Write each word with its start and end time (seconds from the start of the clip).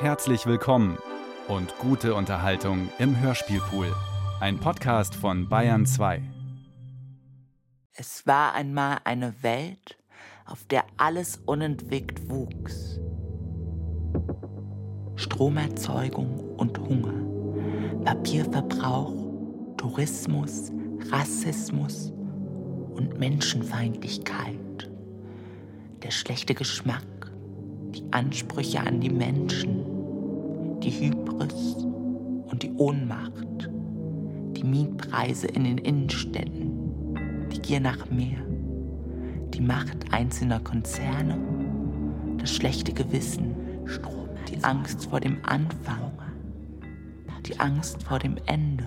Herzlich 0.00 0.46
willkommen 0.46 0.96
und 1.46 1.76
gute 1.76 2.14
Unterhaltung 2.14 2.88
im 2.98 3.20
Hörspielpool. 3.20 3.94
Ein 4.40 4.58
Podcast 4.58 5.14
von 5.14 5.46
Bayern 5.50 5.84
2. 5.84 6.22
Es 7.92 8.26
war 8.26 8.54
einmal 8.54 9.00
eine 9.04 9.42
Welt, 9.42 9.98
auf 10.46 10.64
der 10.64 10.84
alles 10.96 11.36
unentwegt 11.44 12.30
wuchs. 12.30 12.98
Stromerzeugung 15.16 16.56
und 16.56 16.78
Hunger, 16.78 18.02
Papierverbrauch, 18.02 19.12
Tourismus, 19.76 20.72
Rassismus 21.10 22.10
und 22.94 23.18
Menschenfeindlichkeit, 23.18 24.90
der 26.02 26.10
schlechte 26.10 26.54
Geschmack, 26.54 27.04
die 27.90 28.04
Ansprüche 28.12 28.80
an 28.80 29.02
die 29.02 29.10
Menschen, 29.10 29.89
die 30.82 30.90
Hybris 30.90 31.76
und 32.50 32.62
die 32.62 32.72
Ohnmacht, 32.72 33.70
die 34.56 34.64
Mietpreise 34.64 35.46
in 35.46 35.64
den 35.64 35.78
Innenstädten, 35.78 37.14
die 37.52 37.60
Gier 37.60 37.80
nach 37.80 38.08
mehr, 38.10 38.38
die 39.52 39.60
Macht 39.60 40.12
einzelner 40.12 40.60
Konzerne, 40.60 41.38
das 42.38 42.54
schlechte 42.54 42.92
Gewissen, 42.92 43.54
die 44.48 44.64
Angst 44.64 45.04
vor 45.04 45.20
dem 45.20 45.38
Anfang, 45.44 46.12
die 47.46 47.58
Angst 47.60 48.02
vor 48.02 48.18
dem 48.18 48.36
Ende, 48.46 48.84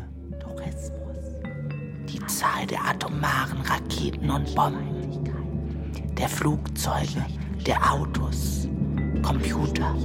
die 2.09 2.19
Zahl 2.25 2.65
der 2.67 2.83
atomaren 2.85 3.61
Raketen 3.61 4.29
und 4.29 4.53
Bomben, 4.55 5.29
der 6.17 6.29
Flugzeuge, 6.29 7.23
der 7.65 7.91
Autos, 7.91 8.67
Computer 9.21 9.95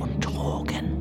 und 0.00 0.24
Drogen. 0.24 0.95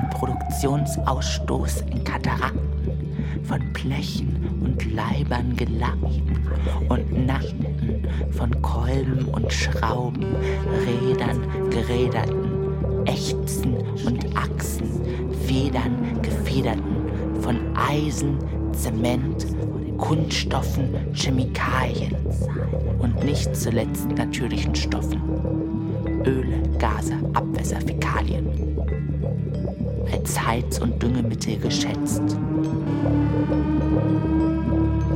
Ein 0.00 0.08
Produktionsausstoß 0.08 1.82
in 1.90 2.02
Katarakten 2.04 2.60
von 3.42 3.60
Blechen 3.74 4.60
und 4.62 4.94
Leibern 4.94 5.54
gelackt 5.56 6.22
und 6.88 7.26
Nackten 7.26 8.06
von 8.30 8.62
Kolben 8.62 9.26
und 9.26 9.52
Schrauben, 9.52 10.24
Rädern, 10.86 11.40
Geräderten, 11.70 13.04
Ächzen 13.04 13.76
und 14.06 14.24
Achsen, 14.36 14.88
Federn, 15.46 16.22
Gefederten, 16.22 17.42
von 17.42 17.58
Eisen, 17.76 18.38
Zement, 18.72 19.46
Kunststoffen, 19.98 20.94
Chemikalien 21.12 22.16
und 23.00 23.22
nicht 23.22 23.54
zuletzt 23.54 24.08
natürlichen 24.12 24.74
Stoffen. 24.74 25.20
Öle, 26.24 26.62
Gase, 26.78 27.14
Abwässer, 27.34 27.80
Fäkalien. 27.82 28.69
Als 30.12 30.46
Heiz- 30.46 30.78
und 30.78 31.02
Düngemittel 31.02 31.58
geschätzt. 31.58 32.22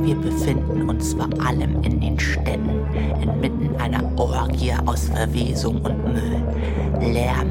Wir 0.01 0.15
befinden 0.15 0.89
uns 0.89 1.13
vor 1.13 1.29
allem 1.45 1.81
in 1.83 1.99
den 1.99 2.19
Städten, 2.19 2.81
inmitten 3.21 3.75
einer 3.77 4.03
Orgie 4.19 4.73
aus 4.85 5.09
Verwesung 5.09 5.81
und 5.81 6.03
Müll, 6.13 6.43
Lärm, 7.01 7.49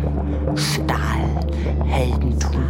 Stahl, 0.55 1.25
Heldentum. 1.87 2.63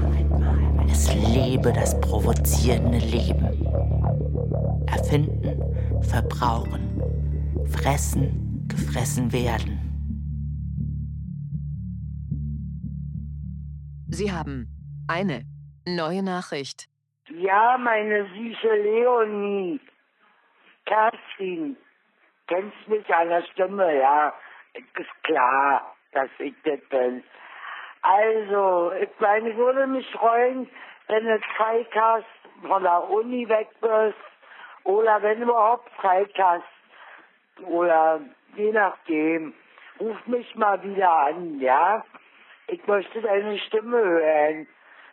Es 0.90 1.12
lebe 1.14 1.72
das 1.72 2.00
provozierende 2.00 2.98
Leben. 2.98 3.46
Erfinden, 4.86 5.60
verbrauchen, 6.00 7.02
fressen, 7.66 8.64
gefressen 8.68 9.32
werden. 9.32 9.83
Sie 14.14 14.30
haben 14.30 14.68
eine 15.08 15.42
neue 15.84 16.22
Nachricht. 16.22 16.86
Ja, 17.30 17.76
meine 17.76 18.26
süße 18.26 18.74
Leonie. 18.76 19.80
Kerstin, 20.86 21.76
kennst 22.46 22.86
mich 22.86 23.12
an 23.12 23.28
der 23.28 23.42
Stimme, 23.42 23.98
ja. 23.98 24.32
Ist 24.74 25.24
klar, 25.24 25.96
dass 26.12 26.28
ich 26.38 26.54
das 26.64 26.78
bin. 26.90 27.24
Also, 28.02 28.92
ich 28.92 29.08
meine, 29.18 29.50
ich 29.50 29.56
würde 29.56 29.84
mich 29.88 30.08
freuen, 30.12 30.70
wenn 31.08 31.24
du 31.24 31.40
Zeit 31.58 31.88
hast, 31.96 32.68
von 32.68 32.84
der 32.84 33.10
Uni 33.10 33.48
weg 33.48 33.68
bist, 33.80 34.14
oder 34.84 35.20
wenn 35.22 35.38
du 35.38 35.46
überhaupt 35.46 35.90
Zeit 36.00 36.32
hast, 36.38 37.64
oder 37.66 38.20
je 38.54 38.70
nachdem, 38.70 39.54
ruf 39.98 40.24
mich 40.26 40.54
mal 40.54 40.80
wieder 40.84 41.10
an, 41.10 41.58
ja. 41.58 42.04
Ich 42.66 42.86
möchte 42.86 43.20
deine 43.20 43.58
Stimme 43.58 43.98
hören, 43.98 44.66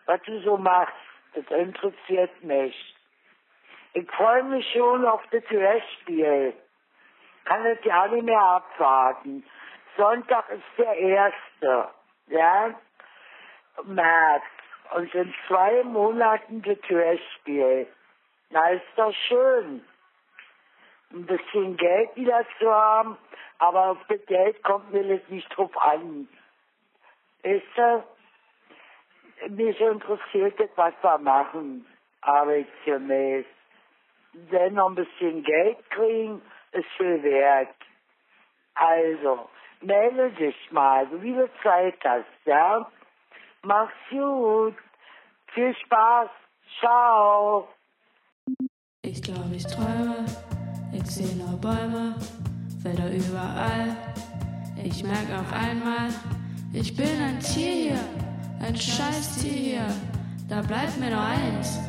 was 0.05 0.21
du 0.23 0.39
so 0.41 0.57
machst. 0.57 0.95
Das 1.33 1.45
interessiert 1.51 2.43
mich. 2.43 2.95
Ich 3.93 4.09
freue 4.11 4.43
mich 4.43 4.69
schon 4.71 5.05
auf 5.05 5.21
das 5.31 5.43
Hörspiel. 5.49 6.53
Kann 7.45 7.65
es 7.65 7.83
ja 7.83 8.07
nicht 8.07 8.23
mehr 8.23 8.39
abwarten. 8.39 9.43
Sonntag 9.97 10.49
ist 10.49 10.63
der 10.77 10.95
erste, 10.95 11.89
ja, 12.27 12.73
März. 13.83 14.43
Und 14.95 15.13
in 15.13 15.33
zwei 15.47 15.83
Monaten 15.83 16.61
das 16.61 16.77
Hörspiel. 16.87 17.87
Na, 18.49 18.69
ist 18.69 18.85
doch 18.95 19.13
schön. 19.27 19.83
Ein 21.13 21.25
bisschen 21.25 21.77
Geld 21.77 22.15
wieder 22.15 22.45
zu 22.59 22.69
haben, 22.73 23.17
aber 23.59 23.91
auf 23.91 23.97
das 24.07 24.25
Geld 24.25 24.61
kommt 24.63 24.91
mir 24.91 25.17
das 25.17 25.27
nicht 25.29 25.49
drauf 25.55 25.75
an. 25.81 26.27
Das? 27.43 28.03
Mich 29.49 29.79
interessiert 29.79 30.59
das, 30.59 30.69
was 30.75 30.93
wir 31.01 31.17
machen, 31.17 31.85
arbeitsgemäß. 32.21 33.45
Wenn 34.33 34.75
noch 34.75 34.89
ein 34.89 34.95
bisschen 34.95 35.43
Geld 35.43 35.77
kriegen, 35.89 36.41
ist 36.71 36.87
viel 36.97 37.21
wert. 37.23 37.75
Also, 38.75 39.49
melde 39.81 40.31
dich 40.31 40.71
mal, 40.71 41.07
so 41.09 41.21
wie 41.21 41.33
du 41.33 41.49
Zeit 41.63 41.97
hast, 42.05 42.25
ja? 42.45 42.89
Mach's 43.63 43.93
gut. 44.09 44.75
Viel 45.53 45.75
Spaß. 45.75 46.29
Ciao. 46.79 47.67
Ich 49.01 49.21
glaube, 49.21 49.55
ich 49.55 49.65
träume, 49.65 50.25
ich 50.93 51.05
sehe 51.05 51.35
nur 51.35 51.59
Bäume, 51.59 52.15
Felder 52.81 53.11
überall. 53.11 53.97
Ich 54.83 55.03
merke 55.03 55.39
auf 55.39 55.51
einmal, 55.51 56.09
ich 56.73 56.95
bin 56.95 57.21
ein 57.21 57.39
Tier 57.39 57.71
hier, 57.71 57.99
ein 58.59 58.75
Scheißtier 58.75 59.51
hier. 59.51 59.87
Da 60.47 60.61
bleibt 60.61 60.99
mir 60.99 61.09
nur 61.09 61.21
eins. 61.21 61.79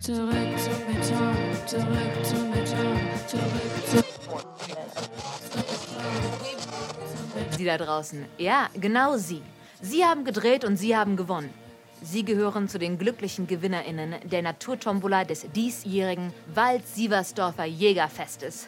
Zurück 0.00 0.58
zum 0.58 0.72
Beton, 0.86 1.36
zurück 1.66 2.24
zum 2.24 2.50
Beton, 2.50 3.00
zurück 3.26 3.86
zum 3.90 4.02
Sie 7.56 7.64
da 7.64 7.78
draußen. 7.78 8.24
Ja, 8.38 8.68
genau 8.74 9.16
Sie. 9.16 9.40
Sie 9.80 10.04
haben 10.04 10.24
gedreht 10.24 10.64
und 10.64 10.76
Sie 10.76 10.96
haben 10.96 11.16
gewonnen. 11.16 11.50
Sie 12.02 12.24
gehören 12.24 12.68
zu 12.68 12.80
den 12.80 12.98
glücklichen 12.98 13.46
GewinnerInnen 13.46 14.16
der 14.24 14.42
Naturtombola 14.42 15.24
des 15.24 15.46
diesjährigen 15.54 16.32
Wald-Sieversdorfer 16.52 17.64
Jägerfestes. 17.64 18.66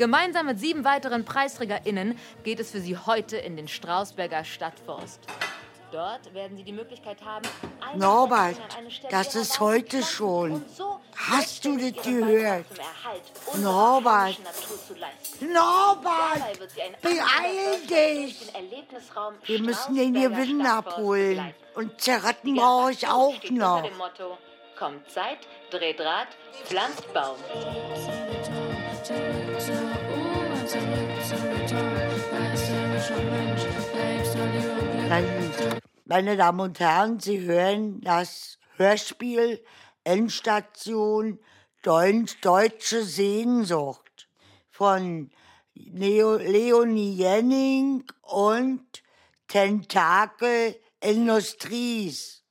Gemeinsam 0.00 0.46
mit 0.46 0.58
sieben 0.58 0.82
weiteren 0.86 1.26
PreisträgerInnen 1.26 2.18
geht 2.42 2.58
es 2.58 2.70
für 2.70 2.80
Sie 2.80 2.96
heute 2.96 3.36
in 3.36 3.54
den 3.56 3.68
Strausberger 3.68 4.44
Stadtforst. 4.44 5.20
Dort 5.92 6.32
werden 6.32 6.56
Sie 6.56 6.64
die 6.64 6.72
Möglichkeit 6.72 7.22
haben, 7.22 7.46
eine 7.82 7.98
Norbert, 7.98 8.56
das 9.10 9.34
ist 9.34 9.60
heute 9.60 10.02
schon. 10.02 10.64
so 10.74 11.00
Hast 11.14 11.66
du 11.66 11.76
das 11.76 12.02
gehört? 12.02 12.64
Norbert. 13.58 14.38
Norbert, 15.42 16.58
beeil 17.02 17.80
dich. 17.86 18.50
Wir 19.44 19.60
müssen 19.60 19.94
den 19.96 20.14
Gewinn 20.14 20.64
abholen. 20.64 21.52
Und 21.74 22.00
Zerratten 22.00 22.54
brauche 22.54 22.92
ich 22.92 23.06
auch 23.06 23.34
noch. 23.50 23.86
Kommt 24.78 25.10
Zeit, 25.10 25.40
dreht 25.70 26.00
Rad, 26.00 26.28
pflanzt 26.64 27.12
Baum. 27.12 27.36
Meine 36.04 36.36
Damen 36.36 36.60
und 36.60 36.80
Herren, 36.80 37.20
Sie 37.20 37.40
hören 37.40 38.00
das 38.00 38.58
Hörspiel 38.76 39.62
Endstation 40.04 41.38
Deut- 41.82 42.36
Deutsche 42.44 43.04
Sehnsucht 43.04 44.28
von 44.70 45.30
Leo, 45.74 46.36
Leonie 46.36 47.14
Jenning 47.14 48.04
und 48.22 48.84
Tentakel 49.46 50.76
Industries. 51.00 52.42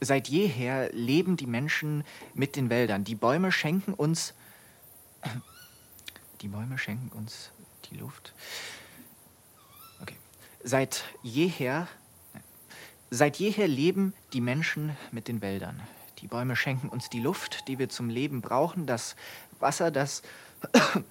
Seit 0.00 0.28
jeher 0.28 0.92
leben 0.92 1.36
die 1.36 1.46
Menschen 1.46 2.04
mit 2.34 2.56
den 2.56 2.70
Wäldern. 2.70 3.04
Die 3.04 3.16
Bäume 3.16 3.50
schenken 3.50 3.94
uns 3.94 4.34
Die 6.40 6.48
Bäume 6.48 6.78
schenken 6.78 7.10
uns 7.16 7.50
die 7.90 7.96
Luft. 7.96 8.32
Okay. 10.00 10.16
Seit 10.62 11.04
jeher, 11.22 11.88
seit 13.10 13.36
jeher 13.38 13.66
leben 13.66 14.14
die 14.32 14.40
Menschen 14.40 14.96
mit 15.10 15.26
den 15.26 15.42
Wäldern. 15.42 15.80
Die 16.18 16.28
Bäume 16.28 16.54
schenken 16.54 16.88
uns 16.88 17.10
die 17.10 17.20
Luft, 17.20 17.66
die 17.68 17.78
wir 17.78 17.88
zum 17.88 18.08
Leben 18.08 18.40
brauchen, 18.40 18.86
das 18.86 19.16
Wasser, 19.58 19.90
das 19.90 20.22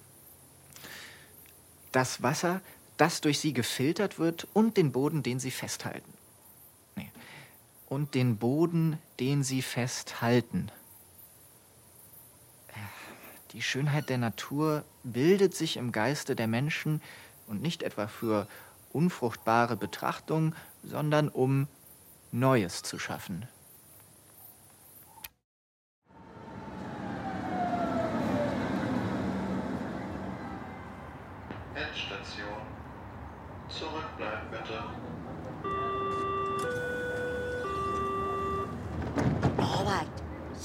das 1.92 2.22
Wasser, 2.22 2.60
das 2.96 3.20
durch 3.20 3.38
sie 3.38 3.52
gefiltert 3.52 4.18
wird 4.18 4.46
und 4.52 4.76
den 4.76 4.92
Boden, 4.92 5.22
den 5.22 5.40
sie 5.40 5.50
festhalten. 5.50 6.12
Und 7.88 8.14
den 8.14 8.36
Boden, 8.36 8.98
den 9.18 9.42
sie 9.42 9.62
festhalten. 9.62 10.70
Die 13.52 13.62
Schönheit 13.62 14.10
der 14.10 14.18
Natur 14.18 14.84
bildet 15.04 15.54
sich 15.54 15.78
im 15.78 15.90
Geiste 15.90 16.36
der 16.36 16.46
Menschen 16.46 17.00
und 17.46 17.62
nicht 17.62 17.82
etwa 17.82 18.06
für 18.06 18.46
unfruchtbare 18.92 19.76
Betrachtung, 19.76 20.54
sondern 20.84 21.28
um 21.28 21.66
Neues 22.30 22.82
zu 22.82 22.98
schaffen. 22.98 23.48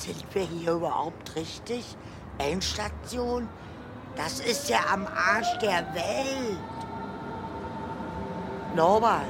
Sind 0.03 0.23
wir 0.33 0.43
hier 0.43 0.73
überhaupt 0.73 1.35
richtig? 1.35 1.95
Endstation? 2.37 3.47
Das 4.15 4.39
ist 4.39 4.69
ja 4.69 4.79
am 4.91 5.07
Arsch 5.07 5.57
der 5.59 5.85
Welt. 5.93 6.57
Norbert, 8.75 9.23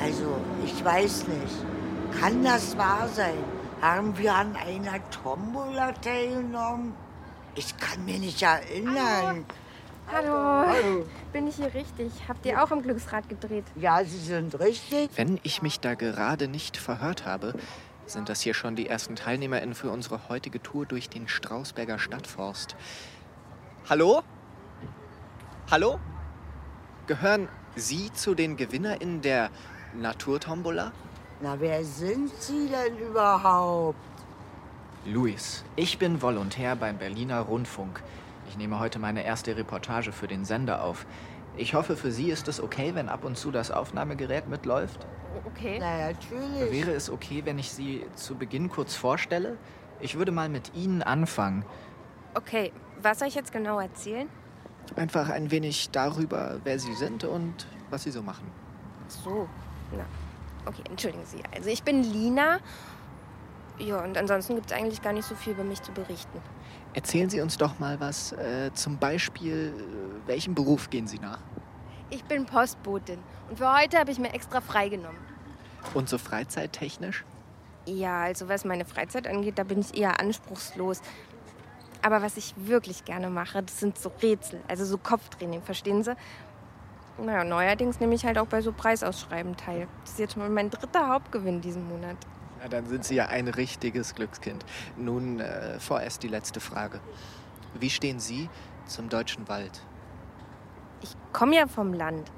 also 0.00 0.38
ich 0.64 0.84
weiß 0.84 1.28
nicht. 1.28 2.20
Kann 2.20 2.42
das 2.42 2.76
wahr 2.78 3.08
sein? 3.14 3.44
Haben 3.82 4.16
wir 4.16 4.34
an 4.34 4.56
einer 4.56 4.98
Tombola 5.10 5.92
teilgenommen? 5.92 6.94
Ich 7.54 7.76
kann 7.76 8.04
mich 8.04 8.18
nicht 8.18 8.42
erinnern. 8.42 9.44
Hallo. 10.12 11.04
Bin 11.32 11.48
ich 11.48 11.56
hier 11.56 11.74
richtig? 11.74 12.12
Habt 12.28 12.46
ihr 12.46 12.62
auch 12.62 12.70
am 12.70 12.82
Glücksrad 12.82 13.28
gedreht? 13.28 13.64
Ja, 13.74 14.04
Sie 14.04 14.18
sind 14.18 14.58
richtig. 14.60 15.10
Wenn 15.16 15.40
ich 15.42 15.62
mich 15.62 15.80
da 15.80 15.94
gerade 15.94 16.46
nicht 16.46 16.76
verhört 16.76 17.26
habe, 17.26 17.54
sind 18.06 18.28
das 18.28 18.40
hier 18.40 18.54
schon 18.54 18.76
die 18.76 18.86
ersten 18.86 19.16
TeilnehmerInnen 19.16 19.74
für 19.74 19.90
unsere 19.90 20.28
heutige 20.28 20.62
Tour 20.62 20.86
durch 20.86 21.08
den 21.08 21.28
Strausberger 21.28 21.98
Stadtforst. 21.98 22.76
Hallo? 23.88 24.22
Hallo? 25.70 25.98
Gehören 27.06 27.48
Sie 27.74 28.12
zu 28.12 28.34
den 28.34 28.56
GewinnerInnen 28.56 29.20
der 29.20 29.50
Naturtombola? 29.94 30.92
Na, 31.40 31.60
wer 31.60 31.84
sind 31.84 32.32
Sie 32.34 32.68
denn 32.68 32.98
überhaupt? 32.98 33.98
Luis, 35.04 35.64
ich 35.76 35.98
bin 35.98 36.22
Volontär 36.22 36.74
beim 36.74 36.98
Berliner 36.98 37.40
Rundfunk. 37.40 38.02
Ich 38.48 38.56
nehme 38.56 38.78
heute 38.78 38.98
meine 38.98 39.24
erste 39.24 39.56
Reportage 39.56 40.12
für 40.12 40.26
den 40.26 40.44
Sender 40.44 40.82
auf. 40.82 41.06
Ich 41.58 41.74
hoffe, 41.74 41.96
für 41.96 42.12
Sie 42.12 42.30
ist 42.30 42.48
es 42.48 42.60
okay, 42.60 42.94
wenn 42.94 43.08
ab 43.08 43.24
und 43.24 43.38
zu 43.38 43.50
das 43.50 43.70
Aufnahmegerät 43.70 44.48
mitläuft. 44.48 45.06
Okay. 45.46 45.78
Na, 45.80 46.12
natürlich. 46.12 46.72
Wäre 46.72 46.92
es 46.92 47.08
okay, 47.08 47.42
wenn 47.44 47.58
ich 47.58 47.70
Sie 47.70 48.04
zu 48.14 48.34
Beginn 48.34 48.68
kurz 48.68 48.94
vorstelle? 48.94 49.56
Ich 50.00 50.18
würde 50.18 50.32
mal 50.32 50.48
mit 50.48 50.74
Ihnen 50.74 51.02
anfangen. 51.02 51.64
Okay, 52.34 52.72
was 53.00 53.18
soll 53.18 53.28
ich 53.28 53.34
jetzt 53.34 53.52
genau 53.52 53.80
erzählen? 53.80 54.28
Einfach 54.96 55.30
ein 55.30 55.50
wenig 55.50 55.90
darüber, 55.90 56.60
wer 56.64 56.78
Sie 56.78 56.94
sind 56.94 57.24
und 57.24 57.66
was 57.88 58.02
Sie 58.02 58.10
so 58.10 58.22
machen. 58.22 58.50
Ach 59.06 59.10
so, 59.10 59.48
na. 59.96 60.04
Okay, 60.66 60.82
entschuldigen 60.90 61.24
Sie. 61.24 61.42
Also 61.54 61.70
ich 61.70 61.82
bin 61.82 62.02
Lina. 62.02 62.58
Ja, 63.78 64.02
und 64.02 64.18
ansonsten 64.18 64.54
gibt 64.56 64.70
es 64.70 64.76
eigentlich 64.76 65.00
gar 65.00 65.12
nicht 65.12 65.26
so 65.26 65.34
viel 65.34 65.52
über 65.54 65.64
mich 65.64 65.82
zu 65.82 65.92
berichten. 65.92 66.40
Erzählen 66.96 67.28
Sie 67.28 67.42
uns 67.42 67.58
doch 67.58 67.78
mal 67.78 68.00
was. 68.00 68.32
Äh, 68.32 68.72
zum 68.72 68.96
Beispiel, 68.96 69.74
äh, 69.76 70.26
welchem 70.28 70.54
Beruf 70.54 70.88
gehen 70.88 71.06
Sie 71.06 71.18
nach? 71.18 71.40
Ich 72.08 72.24
bin 72.24 72.46
Postbotin 72.46 73.18
und 73.50 73.58
für 73.58 73.70
heute 73.70 73.98
habe 73.98 74.10
ich 74.10 74.18
mir 74.18 74.32
extra 74.32 74.62
freigenommen. 74.62 75.20
Und 75.92 76.08
so 76.08 76.16
freizeittechnisch? 76.16 77.26
Ja, 77.84 78.22
also 78.22 78.48
was 78.48 78.64
meine 78.64 78.86
Freizeit 78.86 79.26
angeht, 79.26 79.58
da 79.58 79.64
bin 79.64 79.80
ich 79.80 79.94
eher 79.94 80.18
anspruchslos. 80.18 81.02
Aber 82.00 82.22
was 82.22 82.38
ich 82.38 82.54
wirklich 82.56 83.04
gerne 83.04 83.28
mache, 83.28 83.62
das 83.62 83.78
sind 83.78 83.98
so 83.98 84.10
Rätsel, 84.22 84.62
also 84.66 84.86
so 84.86 84.96
Kopftraining, 84.96 85.60
verstehen 85.60 86.02
Sie? 86.02 86.16
Naja, 87.18 87.44
neuerdings 87.44 88.00
nehme 88.00 88.14
ich 88.14 88.24
halt 88.24 88.38
auch 88.38 88.46
bei 88.46 88.62
so 88.62 88.72
Preisausschreiben 88.72 89.54
teil. 89.58 89.86
Das 90.00 90.12
ist 90.12 90.18
jetzt 90.18 90.32
schon 90.32 90.54
mein 90.54 90.70
dritter 90.70 91.08
Hauptgewinn 91.08 91.60
diesen 91.60 91.86
Monat. 91.88 92.16
Na, 92.60 92.68
dann 92.68 92.86
sind 92.86 93.04
Sie 93.04 93.14
ja 93.14 93.26
ein 93.26 93.48
richtiges 93.48 94.14
Glückskind. 94.14 94.64
Nun 94.96 95.40
äh, 95.40 95.78
vorerst 95.78 96.22
die 96.22 96.28
letzte 96.28 96.60
Frage. 96.60 97.00
Wie 97.74 97.90
stehen 97.90 98.20
Sie 98.20 98.48
zum 98.86 99.08
deutschen 99.08 99.48
Wald? 99.48 99.82
Ich 101.02 101.14
komme 101.32 101.56
ja 101.56 101.66
vom 101.66 101.92
Land. 101.92 102.30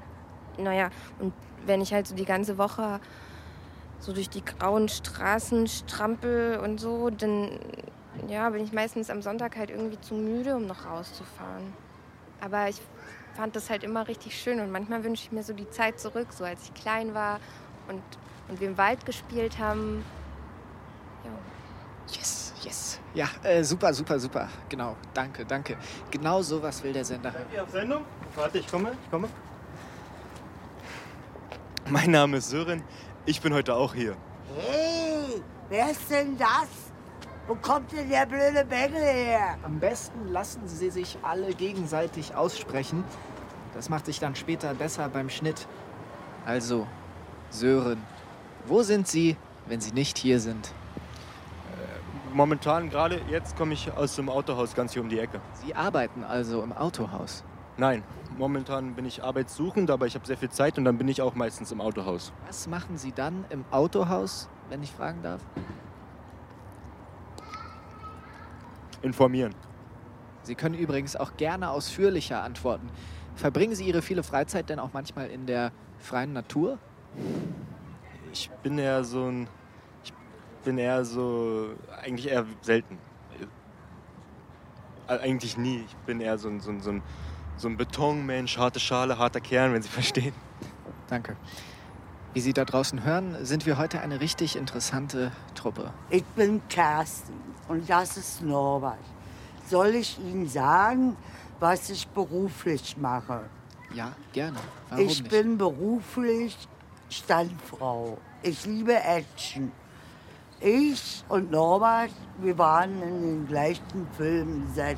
Naja, 0.57 0.89
und 1.19 1.33
wenn 1.65 1.81
ich 1.81 1.93
halt 1.93 2.07
so 2.07 2.15
die 2.15 2.25
ganze 2.25 2.57
Woche 2.57 2.99
so 3.99 4.13
durch 4.13 4.29
die 4.29 4.43
grauen 4.43 4.89
Straßen 4.89 5.67
strampel 5.67 6.57
und 6.57 6.79
so, 6.79 7.09
dann 7.09 7.59
ja, 8.27 8.49
bin 8.49 8.63
ich 8.63 8.73
meistens 8.73 9.09
am 9.09 9.21
Sonntag 9.21 9.57
halt 9.57 9.69
irgendwie 9.69 9.99
zu 9.99 10.15
müde, 10.15 10.55
um 10.55 10.65
noch 10.65 10.85
rauszufahren. 10.85 11.73
Aber 12.41 12.69
ich 12.69 12.81
fand 13.35 13.55
das 13.55 13.69
halt 13.69 13.83
immer 13.83 14.07
richtig 14.07 14.39
schön 14.39 14.59
und 14.59 14.71
manchmal 14.71 15.03
wünsche 15.03 15.23
ich 15.23 15.31
mir 15.31 15.43
so 15.43 15.53
die 15.53 15.69
Zeit 15.69 15.99
zurück, 15.99 16.27
so 16.31 16.43
als 16.43 16.63
ich 16.63 16.73
klein 16.73 17.13
war 17.13 17.39
und, 17.87 18.01
und 18.49 18.59
wir 18.59 18.67
im 18.67 18.77
Wald 18.77 19.05
gespielt 19.05 19.57
haben. 19.59 20.03
Ja. 21.23 21.31
Yes, 22.15 22.53
yes. 22.63 22.99
Ja, 23.13 23.27
äh, 23.43 23.63
super, 23.63 23.93
super, 23.93 24.19
super. 24.19 24.49
Genau, 24.67 24.95
danke, 25.13 25.45
danke. 25.45 25.77
Genau 26.11 26.41
sowas 26.41 26.83
will 26.83 26.93
der 26.93 27.05
Sender. 27.05 27.31
Seid 27.31 27.53
ihr 27.53 27.63
auf 27.63 27.69
Sendung? 27.69 28.05
Warte, 28.35 28.59
ich 28.59 28.67
komme, 28.67 28.91
ich 29.03 29.11
komme. 29.11 29.29
Mein 31.89 32.11
Name 32.11 32.37
ist 32.37 32.49
Sören. 32.49 32.83
Ich 33.25 33.41
bin 33.41 33.53
heute 33.53 33.73
auch 33.73 33.93
hier. 33.93 34.15
Hey, 34.55 35.41
wer 35.69 35.91
ist 35.91 36.09
denn 36.09 36.37
das? 36.37 36.67
Wo 37.47 37.55
kommt 37.55 37.91
denn 37.91 38.07
der 38.07 38.27
blöde 38.27 38.63
Bengel 38.63 39.01
her? 39.01 39.57
Am 39.63 39.79
besten 39.79 40.27
lassen 40.27 40.67
Sie 40.67 40.91
sich 40.91 41.17
alle 41.23 41.53
gegenseitig 41.55 42.35
aussprechen. 42.35 43.03
Das 43.73 43.89
macht 43.89 44.05
sich 44.05 44.19
dann 44.19 44.35
später 44.35 44.73
besser 44.75 45.09
beim 45.09 45.29
Schnitt. 45.29 45.67
Also, 46.45 46.85
Sören, 47.49 48.03
wo 48.69 48.83
sind 48.83 49.07
Sie, 49.07 49.35
wenn 49.67 49.81
Sie 49.81 49.91
nicht 49.91 50.17
hier 50.17 50.39
sind? 50.39 50.73
Momentan, 52.31 52.89
gerade 52.89 53.19
jetzt, 53.29 53.57
komme 53.57 53.73
ich 53.73 53.91
aus 53.91 54.15
dem 54.15 54.29
Autohaus 54.29 54.75
ganz 54.75 54.93
hier 54.93 55.01
um 55.01 55.09
die 55.09 55.19
Ecke. 55.19 55.41
Sie 55.65 55.73
arbeiten 55.73 56.23
also 56.23 56.61
im 56.61 56.71
Autohaus. 56.71 57.43
Nein, 57.75 58.03
momentan 58.37 58.93
bin 58.93 59.05
ich 59.05 59.23
arbeitssuchend, 59.23 59.89
aber 59.89 60.05
ich 60.05 60.13
habe 60.13 60.27
sehr 60.27 60.37
viel 60.37 60.49
Zeit 60.49 60.77
und 60.77 60.85
dann 60.85 60.97
bin 60.97 61.07
ich 61.07 61.21
auch 61.21 61.33
meistens 61.33 61.71
im 61.71 61.81
Autohaus. 61.81 62.31
Was 62.45 62.67
machen 62.67 62.97
Sie 62.97 63.11
dann 63.11 63.45
im 63.49 63.65
Autohaus, 63.71 64.47
wenn 64.69 64.83
ich 64.83 64.91
fragen 64.91 65.23
darf? 65.23 65.41
Informieren. 69.01 69.55
Sie 70.43 70.55
können 70.55 70.75
übrigens 70.75 71.15
auch 71.15 71.35
gerne 71.37 71.71
ausführlicher 71.71 72.43
antworten. 72.43 72.89
Verbringen 73.35 73.73
Sie 73.73 73.85
Ihre 73.85 74.01
viele 74.01 74.21
Freizeit 74.23 74.69
denn 74.69 74.79
auch 74.79 74.93
manchmal 74.93 75.29
in 75.29 75.47
der 75.47 75.71
freien 75.97 76.33
Natur? 76.33 76.77
Ich 78.31 78.49
bin 78.63 78.77
eher 78.77 79.03
so 79.03 79.25
ein. 79.25 79.47
Ich 80.03 80.13
bin 80.63 80.77
eher 80.77 81.03
so. 81.05 81.69
Eigentlich 82.01 82.29
eher 82.29 82.45
selten. 82.61 82.97
Äh, 85.07 85.19
Eigentlich 85.19 85.57
nie. 85.57 85.83
Ich 85.87 85.95
bin 86.05 86.21
eher 86.21 86.37
so 86.37 86.49
ein, 86.49 86.59
so 86.59 86.71
ein, 86.71 86.81
so 86.81 86.91
ein, 86.91 87.01
so 87.57 87.67
ein 87.67 87.77
Betonmensch, 87.77 88.57
harte 88.57 88.79
Schale, 88.79 89.17
harter 89.17 89.41
Kern, 89.41 89.73
wenn 89.73 89.81
Sie 89.81 89.89
verstehen. 89.99 90.33
Danke. 91.07 91.35
Wie 92.33 92.41
Sie 92.41 92.53
da 92.53 92.63
draußen 92.63 93.03
hören, 93.03 93.43
sind 93.43 93.65
wir 93.65 93.79
heute 93.79 94.01
eine 94.01 94.21
richtig 94.21 94.55
interessante 94.55 95.31
Truppe. 95.55 95.91
Ich 96.11 96.23
bin 96.23 96.61
Kerstin 96.69 97.35
und 97.67 97.89
das 97.89 98.17
ist 98.17 98.43
Norbert. 98.43 98.99
Soll 99.67 99.95
ich 99.95 100.19
Ihnen 100.19 100.47
sagen, 100.47 101.17
was 101.59 101.89
ich 101.89 102.07
beruflich 102.07 102.95
mache? 102.97 103.41
Ja, 103.95 104.11
gerne. 104.31 104.59
Warum 104.89 105.05
ich 105.05 105.23
nicht? 105.23 105.31
bin 105.31 105.57
beruflich 105.57 106.55
Standfrau. 107.09 108.17
Ich 108.41 108.65
liebe 108.65 108.95
Action. 108.95 109.71
Ich 110.61 111.23
und 111.29 111.51
Norbert, 111.51 112.11
wir 112.39 112.57
waren 112.57 113.01
in 113.01 113.21
den 113.21 113.47
gleichen 113.47 114.07
Filmset. 114.17 114.97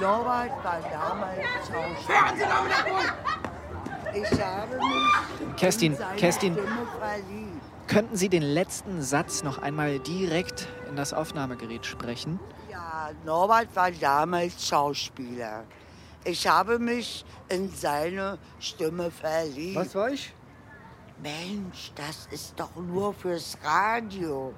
Norbert 0.00 0.52
war 0.64 0.80
damals 0.90 1.40
Schauspieler. 1.66 2.64
Ich 4.14 4.40
habe 4.40 4.76
mich 4.76 5.56
Kerstin, 5.56 5.92
in 5.92 5.98
seine 5.98 6.16
Kerstin. 6.16 6.52
Stimme 6.54 6.86
verliebt. 6.98 7.62
Könnten 7.86 8.16
Sie 8.16 8.28
den 8.28 8.42
letzten 8.42 9.02
Satz 9.02 9.42
noch 9.42 9.58
einmal 9.58 9.98
direkt 9.98 10.68
in 10.88 10.96
das 10.96 11.12
Aufnahmegerät 11.12 11.84
sprechen? 11.84 12.38
Ja, 12.70 12.80
Ja, 13.10 13.10
Norbert 13.24 13.74
war 13.74 13.90
damals 13.90 14.66
Schauspieler. 14.66 15.64
Ich 16.24 16.46
habe 16.46 16.78
mich 16.78 17.24
in 17.48 17.70
seine 17.70 18.38
Stimme 18.58 19.10
verliebt. 19.10 19.76
Was 19.76 19.94
war 19.94 20.10
ich? 20.10 20.32
Mensch, 21.22 21.92
das 21.94 22.28
ist 22.30 22.58
doch 22.58 22.74
nur 22.76 23.12
fürs 23.12 23.58
Radio. 23.62 24.54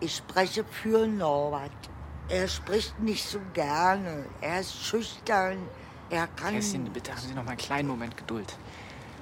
Ich 0.00 0.16
spreche 0.16 0.64
für 0.64 1.06
Norbert. 1.06 1.70
Er 2.28 2.48
spricht 2.48 2.98
nicht 2.98 3.24
so 3.24 3.38
gerne. 3.52 4.26
Er 4.40 4.60
ist 4.60 4.84
schüchtern. 4.84 5.58
Er 6.10 6.26
kann. 6.26 6.54
Kerstin, 6.54 6.84
bitte 6.92 7.12
haben 7.12 7.20
Sie 7.20 7.34
noch 7.34 7.44
mal 7.44 7.50
einen 7.50 7.58
kleinen 7.58 7.88
Moment 7.88 8.16
Geduld. 8.16 8.56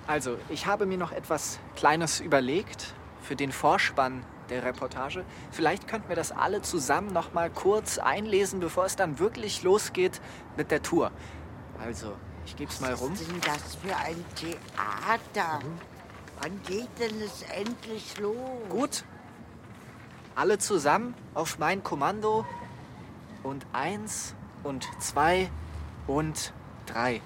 Also, 0.06 0.38
ich 0.49 0.66
habe 0.66 0.87
mir 0.87 0.96
noch 0.96 1.12
etwas 1.12 1.58
Kleines 1.76 2.20
überlegt 2.20 2.94
für 3.22 3.37
den 3.37 3.52
Vorspann 3.52 4.25
der 4.49 4.64
Reportage. 4.64 5.25
Vielleicht 5.50 5.87
könnten 5.87 6.08
wir 6.08 6.16
das 6.16 6.32
alle 6.32 6.62
zusammen 6.62 7.12
noch 7.12 7.34
mal 7.34 7.50
kurz 7.50 7.99
einlesen, 7.99 8.58
bevor 8.58 8.87
es 8.87 8.96
dann 8.96 9.18
wirklich 9.18 9.62
losgeht 9.62 10.20
mit 10.56 10.70
der 10.70 10.82
Tour. 10.82 11.12
Also, 11.78 12.14
ich 12.46 12.56
gebe 12.56 12.70
es 12.70 12.80
mal 12.80 12.94
rum. 12.94 13.12
Was 13.12 13.20
ist 13.20 13.30
denn 13.30 13.40
das 13.40 13.75
für 13.76 13.96
ein 13.96 14.25
Theater? 14.34 15.60
Wann 16.42 16.59
geht 16.66 16.88
denn 16.99 17.20
es 17.20 17.42
endlich 17.54 18.18
los? 18.18 18.35
Gut. 18.70 19.04
Alle 20.35 20.56
zusammen 20.56 21.14
auf 21.35 21.59
mein 21.59 21.85
Kommando. 21.85 22.47
Und 23.42 23.66
eins 23.75 24.35
und 24.62 24.88
zwei 25.00 25.50
und 26.06 26.54
drei. 26.87 27.20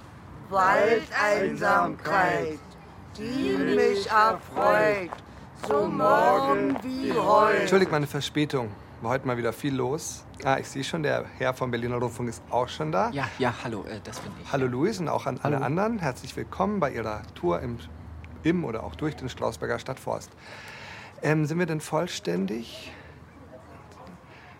Waldeinsamkeit, 0.50 2.58
die 3.16 3.56
mich 3.56 4.10
erfreut, 4.10 5.10
so 5.66 5.86
morgen 5.86 6.76
wie 6.82 7.12
heute. 7.12 7.58
Entschuldigt 7.58 7.92
meine 7.92 8.08
Verspätung. 8.08 8.72
War 9.00 9.12
heute 9.12 9.26
mal 9.26 9.36
wieder 9.36 9.52
viel 9.52 9.74
los. 9.74 10.24
Ah, 10.44 10.58
ich 10.58 10.68
sehe 10.68 10.82
schon, 10.82 11.04
der 11.04 11.24
Herr 11.38 11.54
vom 11.54 11.70
Berliner 11.70 11.96
Rundfunk 11.96 12.28
ist 12.28 12.42
auch 12.50 12.68
schon 12.68 12.90
da. 12.90 13.10
Ja, 13.10 13.28
ja, 13.38 13.54
hallo, 13.62 13.84
äh, 13.84 14.00
das 14.02 14.18
bin 14.20 14.32
ich. 14.42 14.52
Hallo 14.52 14.66
Luis 14.66 14.98
und 14.98 15.08
auch 15.08 15.26
an 15.26 15.38
alle 15.42 15.60
anderen. 15.60 15.98
Herzlich 15.98 16.34
willkommen 16.36 16.80
bei 16.80 16.92
Ihrer 16.92 17.22
Tour 17.34 17.60
im, 17.60 17.78
im 18.44 18.64
oder 18.64 18.84
auch 18.84 18.94
durch 18.94 19.16
den 19.16 19.28
Strausberger 19.28 19.78
Stadtforst. 19.78 20.30
Ähm, 21.22 21.46
sind 21.46 21.58
wir 21.58 21.66
denn 21.66 21.80
vollständig? 21.80 22.92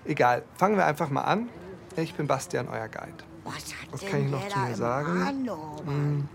Egal, 0.05 0.43
fangen 0.57 0.77
wir 0.77 0.87
einfach 0.87 1.11
mal 1.11 1.23
an. 1.23 1.49
Ich 1.97 2.15
bin 2.15 2.27
Bastian, 2.27 2.69
euer 2.69 2.89
Guide. 2.89 3.25
Was 3.45 3.75
Was 3.91 4.05
kann 4.07 4.25
ich 4.25 4.31
noch 4.31 4.47
zu 4.49 4.59
mir 4.59 4.75
sagen? 4.75 5.49
Hm, 5.87 6.29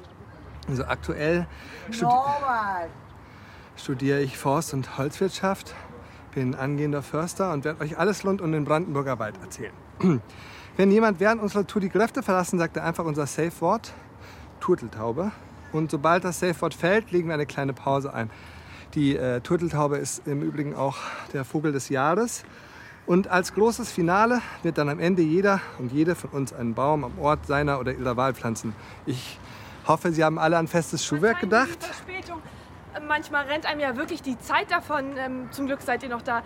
Also 0.68 0.86
aktuell 0.86 1.48
studi 1.92 2.14
studiere 3.76 4.20
ich 4.22 4.38
Forst- 4.38 4.74
und 4.74 4.98
Holzwirtschaft, 4.98 5.74
bin 6.34 6.54
angehender 6.54 7.02
Förster 7.02 7.54
und 7.54 7.64
werde 7.64 7.82
euch 7.82 7.98
alles 7.98 8.26
rund 8.26 8.42
um 8.42 8.52
den 8.52 8.66
Brandenburger 8.66 9.20
Wald 9.20 9.36
erzählen. 9.42 9.74
Wenn 10.78 10.92
jemand 10.92 11.20
während 11.20 11.42
unserer 11.42 11.66
Tour 11.66 11.82
die 11.82 11.90
Kräfte 11.90 12.22
verlassen, 12.24 12.60
sagt 12.60 12.78
er 12.78 12.84
einfach 12.84 13.06
unser 13.06 13.26
Safe-Wort, 13.26 13.94
Turteltaube. 14.60 15.32
Und 15.72 15.92
sobald 15.92 16.24
das 16.24 16.40
Safe-Wort 16.40 16.74
fällt, 16.74 17.12
legen 17.12 17.28
wir 17.28 17.36
eine 17.36 17.46
kleine 17.46 17.74
Pause 17.74 18.14
ein. 18.14 18.30
Die 18.96 19.16
äh, 19.16 19.40
Turteltaube 19.42 19.98
ist 19.98 20.28
im 20.28 20.42
Übrigen 20.42 20.76
auch 20.76 20.98
der 21.34 21.46
Vogel 21.46 21.72
des 21.72 21.90
Jahres. 21.90 22.44
Und 23.06 23.28
als 23.28 23.54
großes 23.54 23.92
Finale 23.92 24.42
wird 24.64 24.78
dann 24.78 24.90
am 24.90 25.00
Ende 25.00 25.22
jeder 25.22 25.62
und 25.78 25.92
jede 25.92 26.16
von 26.16 26.30
uns 26.32 26.54
einen 26.54 26.74
Baum 26.74 27.04
am 27.04 27.18
Ort 27.20 27.46
seiner 27.46 27.80
oder 27.80 27.92
ihrer 27.92 28.18
Wahl 28.18 28.34
pflanzen. 28.34 28.76
Ich 29.06 29.40
hoffe, 29.88 30.12
Sie 30.12 30.24
haben 30.24 30.38
alle 30.38 30.58
an 30.58 30.68
festes 30.68 31.06
Schuhwerk 31.06 31.40
gedacht. 31.40 31.84
Verspätung. 31.84 32.42
Manchmal 33.08 33.46
rennt 33.46 33.66
einem 33.66 33.80
ja 33.80 33.96
wirklich 33.96 34.22
die 34.22 34.38
Zeit 34.40 34.72
davon. 34.72 35.18
Ähm, 35.18 35.48
zum 35.52 35.68
Glück 35.68 35.82
seid 35.82 36.04
ihr 36.04 36.10
noch 36.10 36.22
da. 36.22 36.44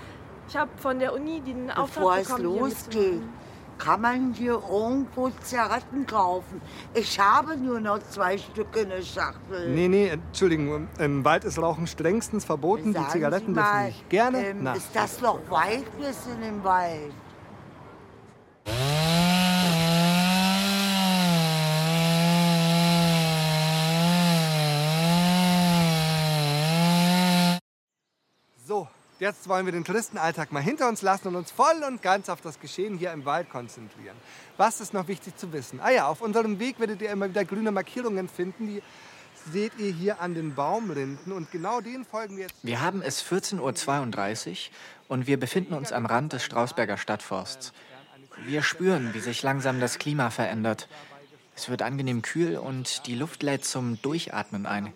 Ich 0.48 0.56
habe 0.56 0.70
von 0.78 1.00
der 1.00 1.14
Uni 1.14 1.42
den 1.42 1.68
Bevor 1.68 1.84
Auftrag 1.84 2.20
es 2.20 2.28
bekommen, 2.28 2.50
hier 2.50 2.60
losgeht, 2.62 2.96
mitzumachen. 2.96 3.30
Kann 3.78 4.02
man 4.02 4.34
hier 4.34 4.62
irgendwo 4.70 5.30
Zigaretten 5.42 6.06
kaufen. 6.06 6.62
Ich 6.94 7.20
habe 7.20 7.58
nur 7.58 7.80
noch 7.80 8.00
zwei 8.00 8.38
Stück 8.38 8.76
in 8.76 8.90
der 8.90 9.02
Schachtel. 9.02 9.70
Nee, 9.70 9.88
nee, 9.88 10.08
Entschuldigung, 10.08 10.88
im 11.00 11.24
Wald 11.26 11.44
ist 11.44 11.60
Rauchen 11.60 11.88
strengstens 11.88 12.46
verboten. 12.46 12.94
Sagen 12.94 13.06
die 13.06 13.12
Zigaretten 13.12 13.48
Sie 13.48 13.54
dürfen 13.54 13.72
mal, 13.72 13.86
nicht 13.88 14.10
gerne 14.10 14.46
ähm. 14.46 14.68
Ist 14.68 14.90
das 14.94 15.22
noch 15.22 15.40
weit 15.50 15.86
bis 15.98 16.26
in 16.28 16.42
den 16.42 16.64
Wald? 16.64 17.14
So, 28.66 28.88
jetzt 29.24 29.48
wollen 29.48 29.66
wir 29.66 29.72
den 29.72 29.86
Touristenalltag 29.86 30.52
mal 30.52 30.62
hinter 30.62 30.90
uns 30.90 31.02
lassen 31.02 31.30
und 31.30 31.38
uns 31.38 31.50
voll 31.50 31.82
und 31.88 32.02
ganz 32.02 32.28
auf 32.28 32.42
das 32.42 32.60
Geschehen 32.60 32.98
hier 32.98 33.14
im 33.14 33.24
Wald 33.24 33.50
konzentrieren. 33.50 34.18
Was 34.58 34.82
ist 34.82 34.94
noch 34.94 35.08
wichtig 35.08 35.38
zu 35.38 35.54
wissen? 35.54 35.80
Ah 35.82 35.92
ja, 35.92 36.08
auf 36.08 36.20
unserem 36.22 36.60
Weg 36.60 36.78
werdet 36.78 37.02
ihr 37.02 37.10
immer 37.10 37.30
wieder 37.30 37.46
grüne 37.46 37.72
Markierungen 37.72 38.28
finden, 38.28 38.68
die 38.68 38.84
seht 39.52 39.72
ihr 39.78 39.94
hier 39.94 40.20
an 40.20 40.34
den 40.36 40.56
Baumrinden 40.56 41.32
und 41.32 41.52
genau 41.52 41.80
denen 41.80 42.06
folgen 42.06 42.36
wir 42.36 42.44
jetzt. 42.44 42.56
Wir 42.64 42.82
haben 42.82 43.02
es 43.02 43.24
14.32 43.24 44.50
Uhr 44.50 44.58
und 45.08 45.26
wir 45.26 45.40
befinden 45.40 45.74
uns 45.74 45.94
am 45.94 46.06
Rand 46.06 46.34
des 46.34 46.44
Strausberger 46.44 46.98
Stadtforsts. 46.98 47.72
Wir 48.46 48.62
spüren, 48.62 49.14
wie 49.14 49.20
sich 49.22 49.42
langsam 49.42 49.80
das 49.80 50.00
Klima 50.00 50.32
verändert. 50.32 50.90
Es 51.56 51.70
wird 51.70 51.82
angenehm 51.82 52.22
kühl 52.24 52.58
und 52.58 53.06
die 53.08 53.16
Luft 53.16 53.42
lädt 53.42 53.64
zum 53.64 54.02
Durchatmen 54.02 54.66
ein. 54.66 54.92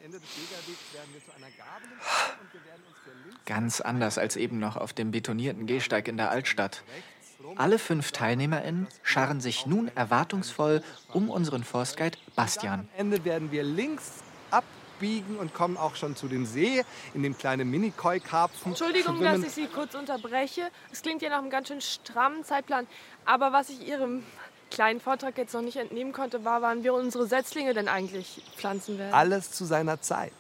Ganz 3.48 3.80
anders 3.80 4.18
als 4.18 4.36
eben 4.36 4.60
noch 4.60 4.75
auf 4.75 4.92
dem 4.92 5.12
betonierten 5.12 5.68
Gehsteig 5.68 6.10
in 6.10 6.18
der 6.18 6.30
Altstadt. 6.30 6.84
Alle 7.56 7.80
fünf 7.80 8.12
TeilnehmerInnen 8.12 8.88
scharren 9.04 9.39
sich 9.39 9.66
nun 9.66 9.89
erwartungsvoll 9.96 10.84
um 11.13 11.30
unseren 11.30 11.63
Forstguide 11.63 12.18
Bastian. 12.36 12.82
Am 12.82 12.89
Ende 12.98 13.24
werden 13.24 13.51
wir 13.51 13.63
links 13.63 14.16
abbiegen 14.51 15.38
und 15.38 15.54
kommen 15.54 15.77
auch 15.77 15.96
schon 15.96 16.18
zu 16.18 16.27
dem 16.27 16.46
See, 16.46 16.84
in 17.13 17.24
dem 17.24 17.38
kleine 17.38 17.63
Mini-Koi-Karpfen 17.63 18.74
Entschuldigung, 18.74 19.22
dass 19.22 19.42
ich 19.42 19.54
Sie 19.54 19.68
kurz 19.68 19.96
unterbreche. 19.96 20.70
Es 20.92 21.01
klingt 21.01 21.22
ja 21.22 21.30
nach 21.30 21.39
einem 21.39 21.50
ganz 21.50 21.70
schön 21.70 21.80
strammen 21.80 22.44
Zeitplan. 22.44 22.86
Aber 23.24 23.54
was 23.54 23.70
ich 23.70 23.88
Ihrem 23.88 24.24
kleinen 24.72 25.00
Vortrag 25.00 25.38
jetzt 25.38 25.54
noch 25.54 25.62
nicht 25.62 25.77
entnehmen 25.77 26.12
konnte, 26.12 26.44
war, 26.44 26.62
wann 26.62 26.84
wir 26.84 26.94
unsere 26.94 27.27
Setzlinge 27.27 27.74
denn 27.74 27.88
eigentlich 27.88 28.44
pflanzen 28.58 28.98
werden. 28.98 29.13
Alles 29.13 29.51
zu 29.51 29.63
seiner 29.63 30.01
Zeit. 30.01 30.34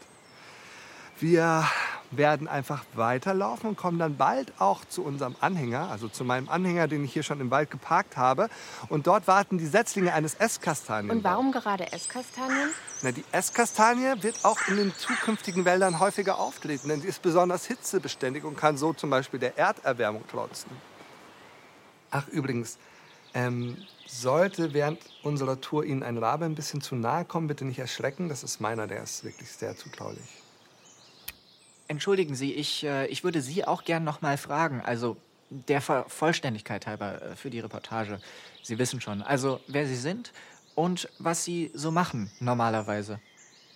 Wir 1.19 1.65
werden 2.11 2.47
einfach 2.47 2.83
weiterlaufen 2.93 3.69
und 3.69 3.75
kommen 3.77 3.99
dann 3.99 4.17
bald 4.17 4.53
auch 4.59 4.85
zu 4.85 5.03
unserem 5.03 5.35
Anhänger, 5.41 5.89
also 5.89 6.07
zu 6.07 6.23
meinem 6.23 6.49
Anhänger, 6.49 6.87
den 6.87 7.03
ich 7.03 7.13
hier 7.13 7.23
schon 7.23 7.41
im 7.41 7.51
Wald 7.51 7.69
geparkt 7.71 8.17
habe. 8.17 8.49
Und 8.89 9.07
dort 9.07 9.27
warten 9.27 9.57
die 9.57 9.65
Setzlinge 9.65 10.13
eines 10.13 10.35
Esskastanien. 10.35 11.17
Und 11.17 11.23
warum 11.23 11.51
gerade 11.51 11.91
Esskastanien? 11.91 12.69
Na, 13.01 13.11
die 13.11 13.25
Esskastanie 13.31 14.21
wird 14.21 14.43
auch 14.43 14.59
in 14.67 14.77
den 14.77 14.93
zukünftigen 14.95 15.65
Wäldern 15.65 15.99
häufiger 15.99 16.39
auftreten, 16.39 16.89
denn 16.89 17.01
sie 17.01 17.07
ist 17.07 17.21
besonders 17.21 17.65
hitzebeständig 17.65 18.43
und 18.43 18.57
kann 18.57 18.77
so 18.77 18.93
zum 18.93 19.09
Beispiel 19.09 19.39
der 19.39 19.57
Erderwärmung 19.57 20.27
trotzen. 20.27 20.71
Ach, 22.09 22.27
übrigens, 22.29 22.77
ähm, 23.33 23.77
sollte 24.07 24.73
während 24.73 24.99
unserer 25.21 25.59
Tour 25.59 25.83
Ihnen 25.83 26.01
ein 26.01 26.17
Rabe 26.17 26.45
ein 26.45 26.55
bisschen 26.55 26.81
zu 26.81 26.95
nahe 26.95 27.25
kommen, 27.25 27.47
bitte 27.47 27.65
nicht 27.65 27.79
erschrecken. 27.79 28.29
Das 28.29 28.43
ist 28.43 28.61
meiner, 28.61 28.87
der 28.87 29.03
ist 29.03 29.23
wirklich 29.23 29.51
sehr 29.51 29.75
zutraulich. 29.75 30.46
Entschuldigen 31.87 32.35
Sie, 32.35 32.53
ich, 32.53 32.83
äh, 32.83 33.07
ich 33.07 33.23
würde 33.23 33.41
Sie 33.41 33.65
auch 33.65 33.83
gern 33.83 34.03
noch 34.03 34.21
mal 34.21 34.37
fragen. 34.37 34.81
Also 34.81 35.17
der 35.49 35.81
Vollständigkeit 35.81 36.87
halber 36.87 37.21
äh, 37.21 37.35
für 37.35 37.49
die 37.49 37.59
Reportage. 37.59 38.19
Sie 38.63 38.77
wissen 38.77 38.99
schon, 38.99 39.21
also 39.21 39.61
wer 39.67 39.85
Sie 39.87 39.95
sind 39.95 40.33
und 40.75 41.09
was 41.19 41.43
Sie 41.45 41.71
so 41.73 41.91
machen 41.91 42.31
normalerweise. 42.39 43.19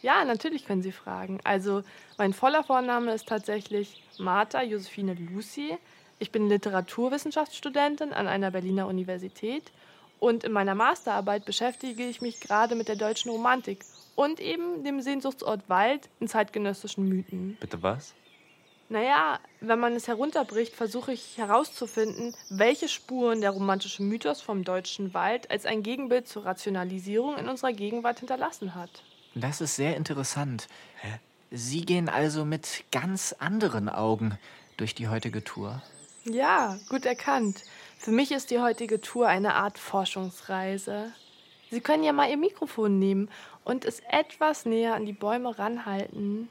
Ja, 0.01 0.25
natürlich 0.25 0.65
können 0.65 0.81
Sie 0.81 0.91
fragen. 0.91 1.39
Also, 1.43 1.83
mein 2.17 2.33
voller 2.33 2.63
Vorname 2.63 3.13
ist 3.13 3.27
tatsächlich 3.27 4.03
Martha 4.17 4.63
Josephine 4.63 5.13
Lucy. 5.13 5.77
Ich 6.17 6.31
bin 6.31 6.49
Literaturwissenschaftsstudentin 6.49 8.11
an 8.11 8.27
einer 8.27 8.51
Berliner 8.51 8.87
Universität 8.87 9.71
und 10.19 10.43
in 10.43 10.51
meiner 10.51 10.75
Masterarbeit 10.75 11.45
beschäftige 11.45 12.07
ich 12.07 12.21
mich 12.21 12.39
gerade 12.39 12.75
mit 12.75 12.87
der 12.87 12.95
deutschen 12.95 13.31
Romantik 13.31 13.85
und 14.15 14.39
eben 14.39 14.83
dem 14.83 15.01
Sehnsuchtsort 15.01 15.69
Wald 15.69 16.09
in 16.19 16.27
zeitgenössischen 16.27 17.07
Mythen. 17.07 17.57
Bitte 17.59 17.81
was? 17.81 18.13
Naja, 18.89 19.39
wenn 19.61 19.79
man 19.79 19.93
es 19.93 20.09
herunterbricht, 20.09 20.75
versuche 20.75 21.13
ich 21.13 21.37
herauszufinden, 21.37 22.35
welche 22.49 22.89
Spuren 22.89 23.39
der 23.39 23.51
romantische 23.51 24.03
Mythos 24.03 24.41
vom 24.41 24.65
deutschen 24.65 25.13
Wald 25.13 25.49
als 25.49 25.65
ein 25.65 25.81
Gegenbild 25.81 26.27
zur 26.27 26.45
Rationalisierung 26.45 27.37
in 27.37 27.47
unserer 27.47 27.71
Gegenwart 27.71 28.19
hinterlassen 28.19 28.75
hat. 28.75 28.89
Das 29.33 29.61
ist 29.61 29.77
sehr 29.77 29.95
interessant. 29.95 30.67
Sie 31.51 31.85
gehen 31.85 32.09
also 32.09 32.43
mit 32.43 32.83
ganz 32.91 33.33
anderen 33.39 33.87
Augen 33.87 34.37
durch 34.75 34.93
die 34.93 35.07
heutige 35.07 35.41
Tour. 35.41 35.81
Ja, 36.25 36.77
gut 36.89 37.05
erkannt. 37.05 37.63
Für 37.97 38.11
mich 38.11 38.31
ist 38.31 38.51
die 38.51 38.59
heutige 38.59 38.99
Tour 38.99 39.27
eine 39.27 39.55
Art 39.55 39.79
Forschungsreise. 39.79 41.13
Sie 41.71 41.81
können 41.81 42.03
ja 42.03 42.11
mal 42.11 42.29
Ihr 42.29 42.37
Mikrofon 42.37 42.99
nehmen 42.99 43.29
und 43.63 43.85
es 43.85 44.01
etwas 44.09 44.65
näher 44.65 44.93
an 44.93 45.05
die 45.05 45.13
Bäume 45.13 45.57
ranhalten. 45.57 46.49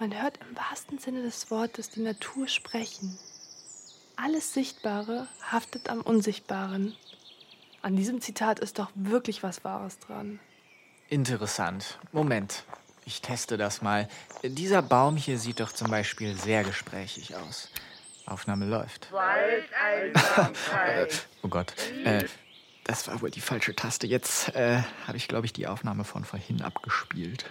Man 0.00 0.20
hört 0.20 0.36
im 0.38 0.56
wahrsten 0.56 0.98
Sinne 0.98 1.22
des 1.22 1.52
Wortes 1.52 1.90
die 1.90 2.00
Natur 2.00 2.48
sprechen. 2.48 3.16
Alles 4.16 4.52
Sichtbare 4.52 5.28
haftet 5.50 5.88
am 5.88 6.00
Unsichtbaren. 6.00 6.96
An 7.82 7.94
diesem 7.94 8.20
Zitat 8.20 8.58
ist 8.58 8.80
doch 8.80 8.90
wirklich 8.94 9.44
was 9.44 9.62
Wahres 9.64 10.00
dran. 10.00 10.40
Interessant. 11.08 12.00
Moment. 12.10 12.64
Ich 13.04 13.20
teste 13.20 13.56
das 13.56 13.82
mal. 13.82 14.08
Dieser 14.42 14.82
Baum 14.82 15.16
hier 15.16 15.38
sieht 15.38 15.60
doch 15.60 15.70
zum 15.72 15.88
Beispiel 15.90 16.36
sehr 16.36 16.64
gesprächig 16.64 17.36
aus. 17.36 17.68
Aufnahme 18.26 18.66
läuft. 18.66 19.12
Waldeinsamkeit. 19.12 21.28
Oh 21.44 21.48
Gott. 21.48 21.74
Äh, 22.04 22.24
das 22.84 23.06
war 23.08 23.20
wohl 23.22 23.30
die 23.30 23.40
falsche 23.40 23.74
Taste. 23.74 24.06
Jetzt 24.06 24.54
äh, 24.54 24.82
habe 25.06 25.16
ich, 25.16 25.28
glaube 25.28 25.46
ich, 25.46 25.52
die 25.52 25.66
Aufnahme 25.66 26.04
von 26.04 26.24
vorhin 26.24 26.62
abgespielt. 26.62 27.44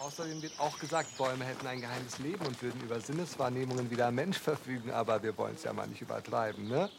Außerdem 0.00 0.42
wird 0.42 0.58
auch 0.58 0.78
gesagt, 0.78 1.16
Bäume 1.16 1.44
hätten 1.44 1.66
ein 1.66 1.80
geheimes 1.80 2.18
Leben 2.18 2.44
und 2.44 2.60
würden 2.62 2.80
über 2.80 3.00
Sinneswahrnehmungen 3.00 3.90
wie 3.90 3.96
der 3.96 4.10
Mensch 4.10 4.38
verfügen, 4.38 4.90
aber 4.90 5.22
wir 5.22 5.36
wollen 5.36 5.54
es 5.54 5.64
ja 5.64 5.72
mal 5.72 5.86
nicht 5.86 6.02
übertreiben, 6.02 6.68
ne? 6.68 6.90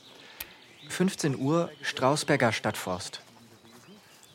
15 0.88 1.38
Uhr, 1.38 1.70
Strausberger 1.82 2.54
Stadtforst. 2.54 3.22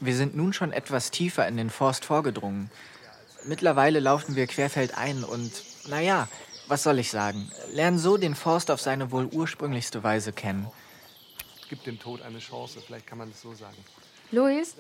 Wir 0.01 0.15
sind 0.15 0.37
nun 0.37 0.53
schon 0.53 0.73
etwas 0.73 1.11
tiefer 1.11 1.49
in 1.49 1.57
den 1.57 1.71
Forst 1.71 2.05
vorgedrungen. 2.05 2.71
Mittlerweile 3.45 4.01
laufen 4.01 4.37
wir 4.37 4.47
querfeldein 4.47 5.25
und, 5.25 5.53
naja, 5.89 6.29
was 6.69 6.83
soll 6.83 6.99
ich 6.99 7.11
sagen, 7.11 7.51
lernen 7.73 7.99
so 7.99 8.17
den 8.17 8.35
Forst 8.35 8.71
auf 8.71 8.81
seine 8.81 9.11
wohl 9.11 9.27
ursprünglichste 9.27 10.03
Weise 10.03 10.33
kennen. 10.33 10.67
Gibt 11.69 11.87
dem 11.87 11.99
Tod 11.99 12.23
eine 12.23 12.39
Chance, 12.39 12.81
vielleicht 12.85 13.07
kann 13.07 13.19
man 13.19 13.31
es 13.31 13.41
so 13.41 13.55
sagen. 13.55 13.77
Luis, 14.31 14.75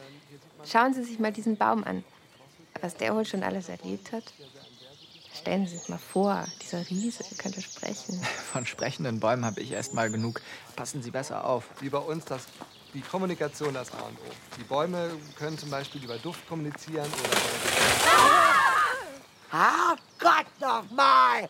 schauen 0.64 0.94
Sie 0.94 1.04
sich 1.04 1.18
mal 1.18 1.32
diesen 1.32 1.56
Baum 1.56 1.84
an. 1.84 2.04
Was 2.80 2.96
der 2.96 3.14
wohl 3.14 3.24
schon 3.24 3.42
alles 3.42 3.68
erlebt 3.68 4.12
hat. 4.12 4.24
Stellen 5.38 5.66
Sie 5.66 5.76
sich 5.76 5.88
mal 5.88 5.98
vor, 5.98 6.44
dieser 6.62 6.88
Riese 6.88 7.24
könnte 7.38 7.60
sprechen. 7.60 8.20
Von 8.52 8.66
sprechenden 8.66 9.20
Bäumen 9.20 9.44
habe 9.44 9.60
ich 9.60 9.72
erst 9.72 9.94
mal 9.94 10.10
genug. 10.10 10.40
Passen 10.76 11.02
Sie 11.02 11.10
besser 11.10 11.44
auf. 11.44 11.64
Wie 11.80 11.88
bei 11.88 11.98
uns 11.98 12.24
das, 12.24 12.46
die 12.94 13.00
Kommunikation 13.00 13.74
das 13.74 13.92
A 13.92 14.02
und 14.02 14.18
O. 14.18 14.32
Die 14.58 14.64
Bäume 14.64 15.10
können 15.36 15.58
zum 15.58 15.70
Beispiel 15.70 16.04
über 16.04 16.18
Duft 16.18 16.46
kommunizieren 16.48 17.06
oder 17.06 17.36
Ah, 18.06 18.53
Gott 20.18 20.46
noch 20.60 20.90
mal! 20.90 21.48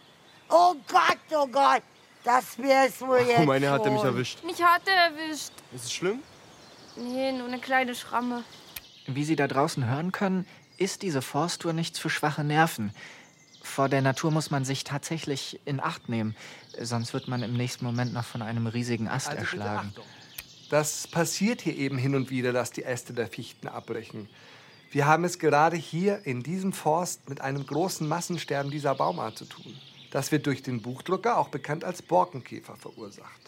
Oh 0.50 0.75
Gott, 0.88 1.18
oh 1.30 1.46
Gott! 1.46 1.82
Das 2.23 2.58
wär's 2.58 3.00
wohl 3.00 3.20
jetzt 3.20 3.40
Oh, 3.40 3.44
meine 3.44 3.70
hat 3.70 3.84
er 3.84 3.92
mich 3.92 4.02
erwischt. 4.02 4.44
Mich 4.44 4.62
hat 4.62 4.82
er 4.87 5.11
erwischt. 5.11 5.52
Ist 5.75 5.84
es 5.84 5.92
schlimm? 5.92 6.20
Nee, 6.96 7.32
nur 7.32 7.46
eine 7.49 7.58
kleine 7.58 7.94
Schramme. 7.94 8.44
Wie 9.06 9.25
Sie 9.25 9.37
da 9.37 9.46
draußen 9.46 9.88
hören 9.88 10.12
können, 10.12 10.46
ist 10.76 11.02
diese 11.02 11.23
Forsttour 11.23 11.73
nichts 11.73 11.99
für 11.99 12.11
schwache 12.11 12.44
Nerven. 12.44 12.94
Vor 13.62 13.88
der 13.88 14.02
Natur 14.02 14.30
muss 14.30 14.50
man 14.50 14.64
sich 14.64 14.84
tatsächlich 14.84 15.61
in 15.64 15.80
Acht 15.80 16.08
nehmen, 16.08 16.37
sonst 16.78 17.14
wird 17.14 17.28
man 17.28 17.42
im 17.42 17.54
nächsten 17.54 17.84
Moment 17.84 18.12
noch 18.12 18.25
von 18.25 18.42
einem 18.42 18.66
riesigen 18.66 19.08
Ast 19.08 19.28
Also 19.28 19.40
erschlagen. 19.40 19.94
Das 20.70 21.06
passiert 21.06 21.61
hier 21.62 21.76
eben 21.76 21.99
hin 21.99 22.14
und 22.14 22.30
wieder, 22.30 22.52
dass 22.52 22.70
die 22.70 22.84
Äste 22.84 23.12
der 23.12 23.28
Fichten 23.28 23.68
abbrechen. 23.68 24.28
Wir 24.94 25.06
haben 25.06 25.24
es 25.24 25.40
gerade 25.40 25.76
hier 25.76 26.24
in 26.24 26.44
diesem 26.44 26.72
Forst 26.72 27.28
mit 27.28 27.40
einem 27.40 27.66
großen 27.66 28.06
Massensterben 28.06 28.70
dieser 28.70 28.94
Baumart 28.94 29.36
zu 29.36 29.44
tun. 29.44 29.76
Das 30.12 30.30
wird 30.30 30.46
durch 30.46 30.62
den 30.62 30.82
Buchdrucker, 30.82 31.36
auch 31.36 31.48
bekannt 31.48 31.82
als 31.82 32.00
Borkenkäfer, 32.00 32.76
verursacht. 32.76 33.40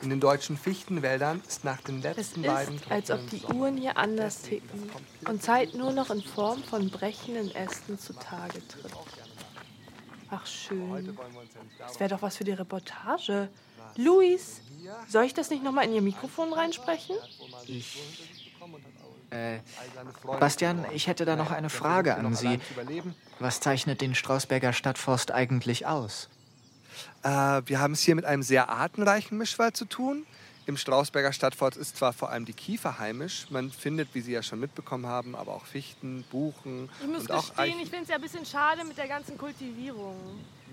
In 0.00 0.10
den 0.10 0.20
deutschen 0.20 0.56
Fichtenwäldern 0.56 1.42
ist 1.48 1.64
nach 1.64 1.80
den 1.80 1.98
Es 2.04 2.16
letzten 2.16 2.42
beiden 2.42 2.76
ist, 2.76 2.88
als 2.88 3.10
ob 3.10 3.28
die 3.30 3.42
Uhren 3.52 3.76
hier 3.76 3.96
anders 3.96 4.42
ticken 4.42 4.88
und 5.28 5.42
Zeit 5.42 5.74
nur 5.74 5.90
noch 5.90 6.08
in 6.10 6.22
Form 6.22 6.62
von 6.62 6.88
brechenden 6.88 7.52
Ästen 7.52 7.98
zutage 7.98 8.62
tritt. 8.68 8.92
Ach 10.30 10.46
schön. 10.46 11.18
Das 11.80 11.98
wäre 11.98 12.10
doch 12.10 12.22
was 12.22 12.36
für 12.36 12.44
die 12.44 12.52
Reportage. 12.52 13.48
Luis, 13.96 14.60
soll 15.08 15.24
ich 15.24 15.34
das 15.34 15.50
nicht 15.50 15.64
noch 15.64 15.72
mal 15.72 15.82
in 15.82 15.94
Ihr 15.94 16.02
Mikrofon 16.02 16.52
reinsprechen? 16.52 17.16
Ich. 17.66 17.98
Äh, 19.30 19.58
Bastian, 20.38 20.84
ich 20.92 21.06
hätte 21.06 21.24
da 21.24 21.36
noch 21.36 21.50
eine 21.50 21.70
Frage 21.70 22.14
an 22.16 22.34
Sie. 22.34 22.60
Was 23.38 23.60
zeichnet 23.60 24.00
den 24.00 24.14
Strausberger 24.14 24.72
Stadtforst 24.72 25.32
eigentlich 25.32 25.86
aus? 25.86 26.28
Äh, 27.22 27.28
wir 27.66 27.80
haben 27.80 27.92
es 27.92 28.02
hier 28.02 28.14
mit 28.14 28.24
einem 28.24 28.42
sehr 28.42 28.68
artenreichen 28.68 29.36
Mischwald 29.36 29.76
zu 29.76 29.84
tun. 29.84 30.24
Im 30.66 30.76
Strausberger 30.76 31.32
Stadtforst 31.32 31.76
ist 31.76 31.96
zwar 31.96 32.12
vor 32.12 32.30
allem 32.30 32.44
die 32.44 32.52
Kiefer 32.52 32.98
heimisch, 32.98 33.46
man 33.50 33.70
findet, 33.70 34.12
wie 34.14 34.20
Sie 34.20 34.32
ja 34.32 34.42
schon 34.42 34.58
mitbekommen 34.58 35.06
haben, 35.06 35.36
aber 35.36 35.54
auch 35.54 35.64
Fichten, 35.64 36.24
Buchen 36.30 36.90
Ich 37.00 37.06
muss 37.06 37.20
und 37.22 37.30
auch 37.30 37.46
gestehen, 37.46 37.58
Eichen. 37.58 37.80
ich 37.80 37.88
finde 37.88 38.02
es 38.02 38.08
ja 38.08 38.16
ein 38.16 38.20
bisschen 38.20 38.44
schade 38.44 38.84
mit 38.84 38.98
der 38.98 39.06
ganzen 39.06 39.38
Kultivierung. 39.38 40.16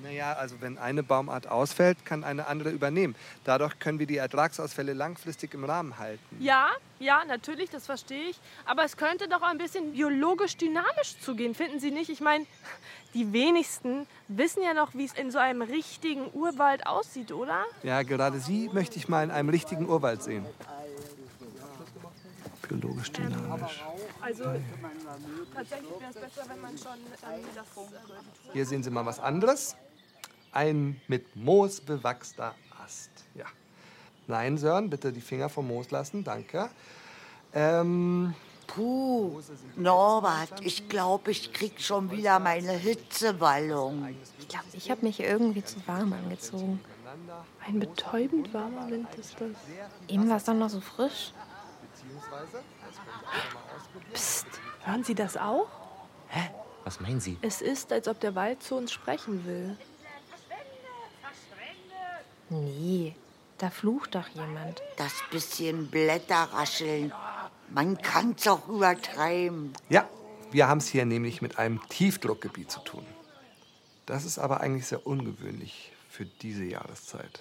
Naja, 0.01 0.34
also 0.34 0.56
wenn 0.62 0.79
eine 0.79 1.03
Baumart 1.03 1.45
ausfällt, 1.47 2.03
kann 2.06 2.23
eine 2.23 2.47
andere 2.47 2.71
übernehmen. 2.71 3.15
Dadurch 3.43 3.77
können 3.77 3.99
wir 3.99 4.08
die 4.08 4.17
Ertragsausfälle 4.17 4.93
langfristig 4.93 5.53
im 5.53 5.63
Rahmen 5.63 5.99
halten. 5.99 6.38
Ja, 6.39 6.69
ja, 6.99 7.23
natürlich, 7.25 7.69
das 7.69 7.86
verstehe 7.86 8.29
ich. 8.32 8.39
Aber 8.65 8.84
es 8.84 8.97
könnte 8.97 9.27
doch 9.29 9.43
ein 9.43 9.60
bisschen 9.60 9.93
biologisch 9.93 10.58
dynamisch 10.58 11.19
zugehen, 11.21 11.53
finden 11.53 11.79
Sie 11.79 11.91
nicht? 11.91 12.10
Ich 12.10 12.19
meine, 12.19 12.47
die 13.13 13.32
wenigsten 13.34 14.08
wissen 14.28 14.63
ja 14.63 14.73
noch, 14.73 14.93
wie 14.93 15.06
es 15.06 15.13
in 15.13 15.32
so 15.32 15.38
einem 15.38 15.62
richtigen 15.62 16.26
Urwald 16.34 16.88
aussieht, 16.88 17.32
oder? 17.32 17.63
Ja, 17.84 18.04
gerade 18.04 18.39
Sie 18.39 18.69
möchte 18.73 18.97
ich 18.97 19.08
mal 19.08 19.23
in 19.23 19.32
einem 19.32 19.49
richtigen 19.49 19.88
Urwald 19.88 20.23
sehen. 20.23 20.45
Biologisch 22.67 23.12
dynamisch. 23.12 23.84
Also 24.21 24.43
tatsächlich 25.54 25.89
wäre 25.99 26.10
es 26.10 26.15
besser, 26.15 26.49
wenn 26.49 26.62
man 26.62 26.78
schon 26.78 26.93
ähm, 26.93 27.43
das. 27.54 27.65
Äh, 27.65 28.54
Hier 28.54 28.65
sehen 28.65 28.84
Sie 28.84 28.89
mal 28.89 29.06
was 29.06 29.19
anderes. 29.19 29.76
Ein 30.52 31.02
mit 31.08 31.36
Moos 31.36 31.82
bewachster 31.82 32.56
Ast. 32.84 33.10
Ja. 33.36 33.45
Nein, 34.28 34.58
Sören, 34.58 34.89
bitte 34.89 35.12
die 35.12 35.21
Finger 35.21 35.49
vom 35.49 35.67
Moos 35.67 35.91
lassen. 35.91 36.23
Danke. 36.23 36.69
Ähm, 37.54 38.34
Puh, 38.67 39.41
Norbert, 39.76 40.62
ich 40.62 40.89
glaube, 40.89 41.32
ich 41.32 41.54
krieg 41.54 41.82
schon 41.82 42.10
wieder 42.12 42.39
meine 42.39 42.71
Hitzewallung. 42.71 44.15
Ich 44.39 44.47
glaube, 44.47 44.65
ich 44.73 44.89
habe 44.89 45.06
mich 45.06 45.19
irgendwie 45.19 45.63
zu 45.63 45.78
warm 45.88 46.13
angezogen. 46.13 46.80
ein 47.65 47.80
betäubend 47.80 48.54
warmer 48.54 48.89
Wind 48.89 49.13
ist 49.15 49.39
das. 49.39 49.52
Eben 50.08 50.30
war 50.30 50.38
es 50.38 50.45
doch 50.45 50.54
noch 50.54 50.69
so 50.69 50.82
frisch. 50.82 51.34
Psst, 54.13 54.47
hören 54.84 55.04
Sie 55.04 55.15
das 55.15 55.38
auch? 55.38 55.67
Was 56.84 56.99
meinen 56.99 57.19
Sie? 57.19 57.38
Es 57.41 57.62
ist, 57.62 57.93
als 57.93 58.08
ob 58.08 58.19
der 58.19 58.36
Wald 58.36 58.62
zu 58.62 58.76
uns 58.76 58.91
sprechen 58.91 59.45
will. 59.45 59.78
Nee, 62.49 63.15
da 63.58 63.69
flucht 63.69 64.15
doch 64.15 64.28
jemand. 64.28 64.82
Das 64.97 65.13
bisschen 65.32 65.89
Blätterrascheln, 65.89 67.13
man 67.73 67.97
kann's 67.97 68.47
auch 68.47 68.67
übertreiben. 68.67 69.73
ja, 69.89 70.07
wir 70.51 70.67
haben 70.67 70.77
es 70.77 70.88
hier 70.88 71.05
nämlich 71.05 71.41
mit 71.41 71.57
einem 71.57 71.81
Tiefdruckgebiet 71.89 72.69
zu 72.69 72.79
tun. 72.81 73.05
Das 74.05 74.25
ist 74.25 74.38
aber 74.38 74.62
eigentlich 74.62 74.86
sehr 74.86 75.07
ungewöhnlich 75.07 75.91
für 76.09 76.25
diese 76.25 76.63
Jahreszeit. 76.63 77.39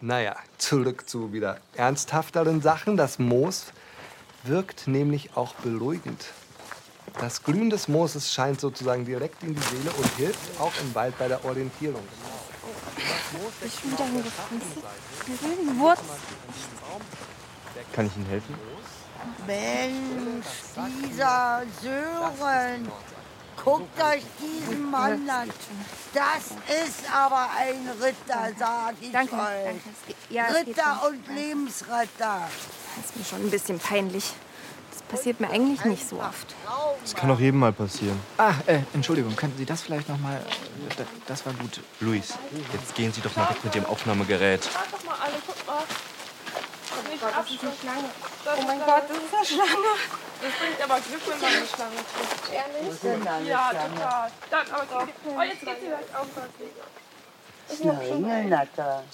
Naja, 0.00 0.34
zurück 0.58 1.08
zu 1.08 1.32
wieder 1.32 1.60
ernsthafteren 1.74 2.62
Sachen. 2.62 2.96
Das 2.96 3.18
Moos 3.18 3.66
wirkt 4.42 4.88
nämlich 4.88 5.36
auch 5.36 5.54
beruhigend. 5.56 6.24
Das 7.20 7.42
Grün 7.42 7.68
des 7.70 7.88
Mooses 7.88 8.32
scheint 8.32 8.60
sozusagen 8.60 9.04
direkt 9.04 9.42
in 9.42 9.54
die 9.54 9.60
Seele 9.60 9.90
und 9.90 10.06
hilft 10.16 10.60
auch 10.60 10.72
im 10.80 10.94
Wald 10.94 11.18
bei 11.18 11.28
der 11.28 11.44
Orientierung. 11.44 12.02
Ich 13.64 13.80
bin. 13.80 13.92
Eine 13.92 15.40
wilden 15.40 15.78
Wurz. 15.78 16.00
Kann 17.92 18.06
ich 18.06 18.16
Ihnen 18.16 18.26
helfen? 18.26 18.54
Mensch, 19.46 20.46
dieser 21.04 21.62
Sören, 21.80 22.90
guckt 23.62 24.02
euch 24.02 24.22
diesen 24.40 24.90
Mann 24.90 25.28
an. 25.28 25.50
Das 26.14 26.50
ist 26.84 27.04
aber 27.12 27.48
ein 27.58 27.88
Ritter, 28.00 28.50
sag 28.58 28.94
ich 29.00 29.12
Danke, 29.12 29.34
euch. 29.34 29.64
danke. 29.64 29.80
Ja, 30.30 30.44
Ritter 30.46 31.02
und 31.08 31.34
Lebensretter. 31.34 32.48
Das 32.96 33.04
ist 33.06 33.16
mir 33.16 33.24
schon 33.24 33.40
ein 33.46 33.50
bisschen 33.50 33.78
peinlich. 33.78 34.32
Das 34.90 35.02
passiert 35.02 35.40
mir 35.40 35.50
eigentlich 35.50 35.84
nicht 35.84 36.06
so 36.06 36.20
oft. 36.20 36.54
Das 37.02 37.14
kann 37.14 37.30
auch 37.30 37.38
jedem 37.40 37.60
mal 37.60 37.72
passieren. 37.72 38.18
Ah, 38.36 38.52
äh, 38.66 38.80
Entschuldigung, 38.92 39.34
könnten 39.36 39.56
Sie 39.58 39.64
das 39.64 39.80
vielleicht 39.82 40.08
noch 40.08 40.18
mal... 40.18 40.40
Das 41.26 41.46
war 41.46 41.54
gut. 41.54 41.80
Luis, 42.00 42.34
jetzt 42.72 42.94
gehen 42.94 43.12
Sie 43.12 43.20
doch 43.22 43.34
mal 43.36 43.48
weg 43.48 43.64
mit 43.64 43.74
Ihrem 43.74 43.86
Aufnahmegerät. 43.86 44.68
Schaut 44.70 44.92
doch 44.92 45.04
mal 45.04 45.16
alle, 45.22 45.34
guck 45.46 45.66
mal. 45.66 45.82
Nicht 47.10 47.22
Oh 47.22 47.26
Gott, 47.26 47.34
das 47.38 47.50
ist 47.50 47.62
eine. 47.62 47.72
Schlange. 47.72 48.08
Das 48.44 48.58
Oh 48.58 48.62
mein 48.66 48.78
Gott, 48.78 49.02
das 49.08 49.16
ist 49.16 49.34
eine 49.34 49.46
Schlange. 49.46 49.92
Das 50.42 50.52
bringt 50.58 50.82
aber 50.82 51.00
Glück, 51.00 51.22
wenn 51.28 51.40
man 51.40 51.52
eine 51.52 51.66
Schlange 51.66 51.96
trifft. 51.96 52.52
Ehrlich? 52.52 53.48
Ja, 53.48 53.70
total. 53.70 54.30
Dann, 54.50 54.70
aber 54.72 55.06
geht, 55.06 55.14
oh, 55.24 55.42
jetzt 55.42 55.60
geht 55.60 55.80
sie 55.80 55.86
gleich 55.86 56.16
aufpassen. 56.16 56.50
Das 57.68 57.78
ist 57.78 57.82
eine 57.82 58.00
Ringelnatter. 58.00 59.04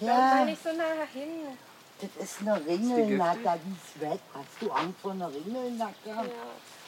Ja. 0.00 0.30
Sei 0.38 0.44
nicht 0.44 0.62
so 0.62 0.70
nah 0.70 0.84
hin. 1.12 1.58
Das 2.00 2.24
ist 2.24 2.40
eine 2.40 2.66
Ringelnatter, 2.66 3.58
die 3.64 3.72
ist 3.72 4.00
weg. 4.00 4.20
Hast 4.34 4.60
du 4.60 4.70
Angst 4.70 5.00
vor 5.00 5.12
einer 5.12 5.28
Ringelnatter? 5.28 6.24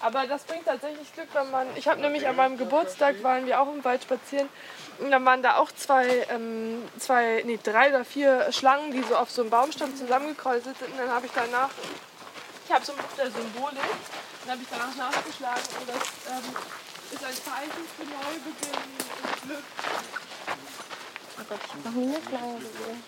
Aber 0.00 0.26
das 0.26 0.44
bringt 0.44 0.66
tatsächlich 0.66 1.12
Glück, 1.14 1.28
wenn 1.32 1.50
man. 1.50 1.68
Ich 1.76 1.88
habe 1.88 2.00
nämlich 2.00 2.26
an 2.26 2.36
meinem 2.36 2.58
Geburtstag 2.58 3.22
waren 3.22 3.46
wir 3.46 3.60
auch 3.60 3.72
im 3.72 3.84
Wald 3.84 4.02
spazieren. 4.02 4.48
Und 4.98 5.10
dann 5.10 5.24
waren 5.24 5.42
da 5.42 5.56
auch 5.56 5.70
zwei, 5.72 6.26
ähm, 6.30 6.82
zwei, 6.98 7.42
nee, 7.44 7.58
drei 7.62 7.90
oder 7.90 8.04
vier 8.04 8.50
Schlangen, 8.52 8.92
die 8.92 9.02
so 9.02 9.16
auf 9.16 9.30
so 9.30 9.42
einem 9.42 9.50
Baumstamm 9.50 9.94
zusammengekräuselt 9.94 10.78
sind. 10.78 10.92
Und 10.92 10.98
dann 10.98 11.10
habe 11.10 11.26
ich 11.26 11.32
danach, 11.34 11.70
ich 12.64 12.72
habe 12.72 12.84
so 12.84 12.92
ein 12.92 12.98
Buch 12.98 13.16
der 13.16 13.30
Symbolik, 13.30 13.80
dann 14.42 14.52
habe 14.52 14.62
ich 14.62 14.68
danach 14.70 14.96
nachgeschlagen 14.96 15.62
und 15.80 15.88
das 15.88 15.96
ähm, 16.30 16.54
ist 17.12 17.24
ein 17.24 17.34
Zeichen 17.34 17.84
für 17.96 18.04
Neubeginn 18.04 18.80
und 19.22 19.42
Glück. 19.42 19.64
Oh 21.38 21.44
Gott, 21.48 21.60
ich 21.64 21.72
hab 21.72 21.84
noch 21.84 21.92
nie 21.92 22.14
eine 22.14 22.22
Schlange 22.26 22.58
gesehen. 22.58 23.02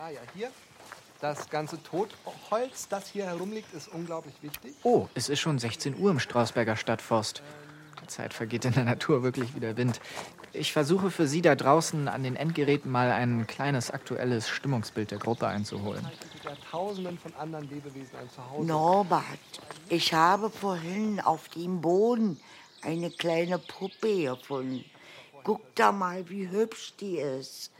Ah 0.00 0.10
ja, 0.10 0.20
hier. 0.34 0.50
Das 1.20 1.50
ganze 1.50 1.82
Totholz, 1.82 2.86
das 2.88 3.08
hier 3.08 3.26
herumliegt, 3.26 3.74
ist 3.74 3.88
unglaublich 3.88 4.34
wichtig. 4.40 4.74
Oh, 4.84 5.08
es 5.14 5.28
ist 5.28 5.40
schon 5.40 5.58
16 5.58 5.98
Uhr 5.98 6.12
im 6.12 6.20
Strausberger 6.20 6.76
Stadtforst. 6.76 7.42
Die 8.00 8.06
Zeit 8.06 8.32
vergeht 8.32 8.64
in 8.64 8.72
der 8.72 8.84
Natur 8.84 9.24
wirklich 9.24 9.54
wie 9.56 9.60
der 9.60 9.76
Wind. 9.76 10.00
Ich 10.52 10.72
versuche 10.72 11.10
für 11.10 11.26
Sie 11.26 11.42
da 11.42 11.56
draußen 11.56 12.06
an 12.06 12.22
den 12.22 12.36
Endgeräten 12.36 12.90
mal 12.90 13.10
ein 13.10 13.48
kleines 13.48 13.90
aktuelles 13.90 14.48
Stimmungsbild 14.48 15.10
der 15.10 15.18
Gruppe 15.18 15.48
einzuholen. 15.48 16.06
Ja, 16.44 16.52
Tausenden 16.70 17.18
von 17.18 17.34
anderen 17.34 17.68
Lebewesen 17.68 18.16
ein 18.16 18.30
Zuhause. 18.30 18.66
Norbert, 18.66 19.24
ich 19.88 20.14
habe 20.14 20.50
vorhin 20.50 21.20
auf 21.20 21.48
dem 21.48 21.80
Boden 21.80 22.40
eine 22.82 23.10
kleine 23.10 23.58
Puppe 23.58 24.22
gefunden. 24.22 24.84
Guck 25.42 25.74
da 25.74 25.90
mal, 25.90 26.28
wie 26.30 26.48
hübsch 26.48 26.94
die 27.00 27.18
ist. 27.18 27.72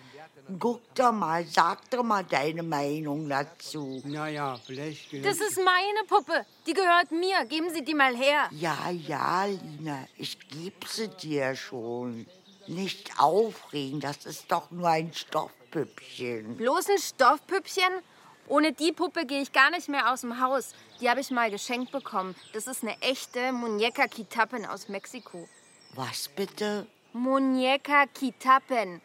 Guck 0.59 0.95
da 0.95 1.13
mal, 1.13 1.45
sag 1.45 1.91
doch 1.91 2.03
mal 2.03 2.25
deine 2.25 2.63
Meinung 2.63 3.29
dazu. 3.29 4.01
Naja, 4.05 4.59
Blech. 4.67 5.09
Das 5.23 5.39
ist 5.39 5.59
meine 5.63 6.07
Puppe. 6.09 6.47
Die 6.67 6.73
gehört 6.73 7.11
mir. 7.11 7.45
Geben 7.45 7.69
Sie 7.71 7.85
die 7.85 7.95
mal 7.95 8.17
her. 8.17 8.49
Ja, 8.53 8.91
ja, 8.91 9.45
Lina, 9.45 10.09
ich 10.17 10.39
geb 10.49 10.87
sie 10.89 11.09
dir 11.09 11.55
schon. 11.55 12.27
Nicht 12.67 13.13
aufregen, 13.19 14.01
das 14.01 14.25
ist 14.27 14.51
doch 14.51 14.71
nur 14.71 14.89
ein 14.89 15.13
Stoffpüppchen. 15.13 16.57
Bloß 16.57 16.91
ein 16.91 16.99
Stoffpüppchen? 16.99 18.03
Ohne 18.47 18.73
die 18.73 18.93
Puppe 18.93 19.27
gehe 19.27 19.43
ich 19.43 19.53
gar 19.53 19.71
nicht 19.71 19.89
mehr 19.89 20.11
aus 20.13 20.23
dem 20.23 20.41
Haus. 20.41 20.75
Die 21.01 21.11
habe 21.11 21.21
ich 21.21 21.31
mal 21.31 21.51
geschenkt 21.51 21.93
bekommen. 21.93 22.35
Das 22.55 22.67
ist 22.67 22.83
eine 22.83 23.01
echte 23.03 23.53
Muñeca 23.53 24.09
Quitapen 24.09 24.65
aus 24.65 24.89
Mexiko. 24.89 25.47
Was 25.95 26.29
bitte? 26.29 26.87
Muñeca 27.15 28.07
Quitapen. 28.15 29.03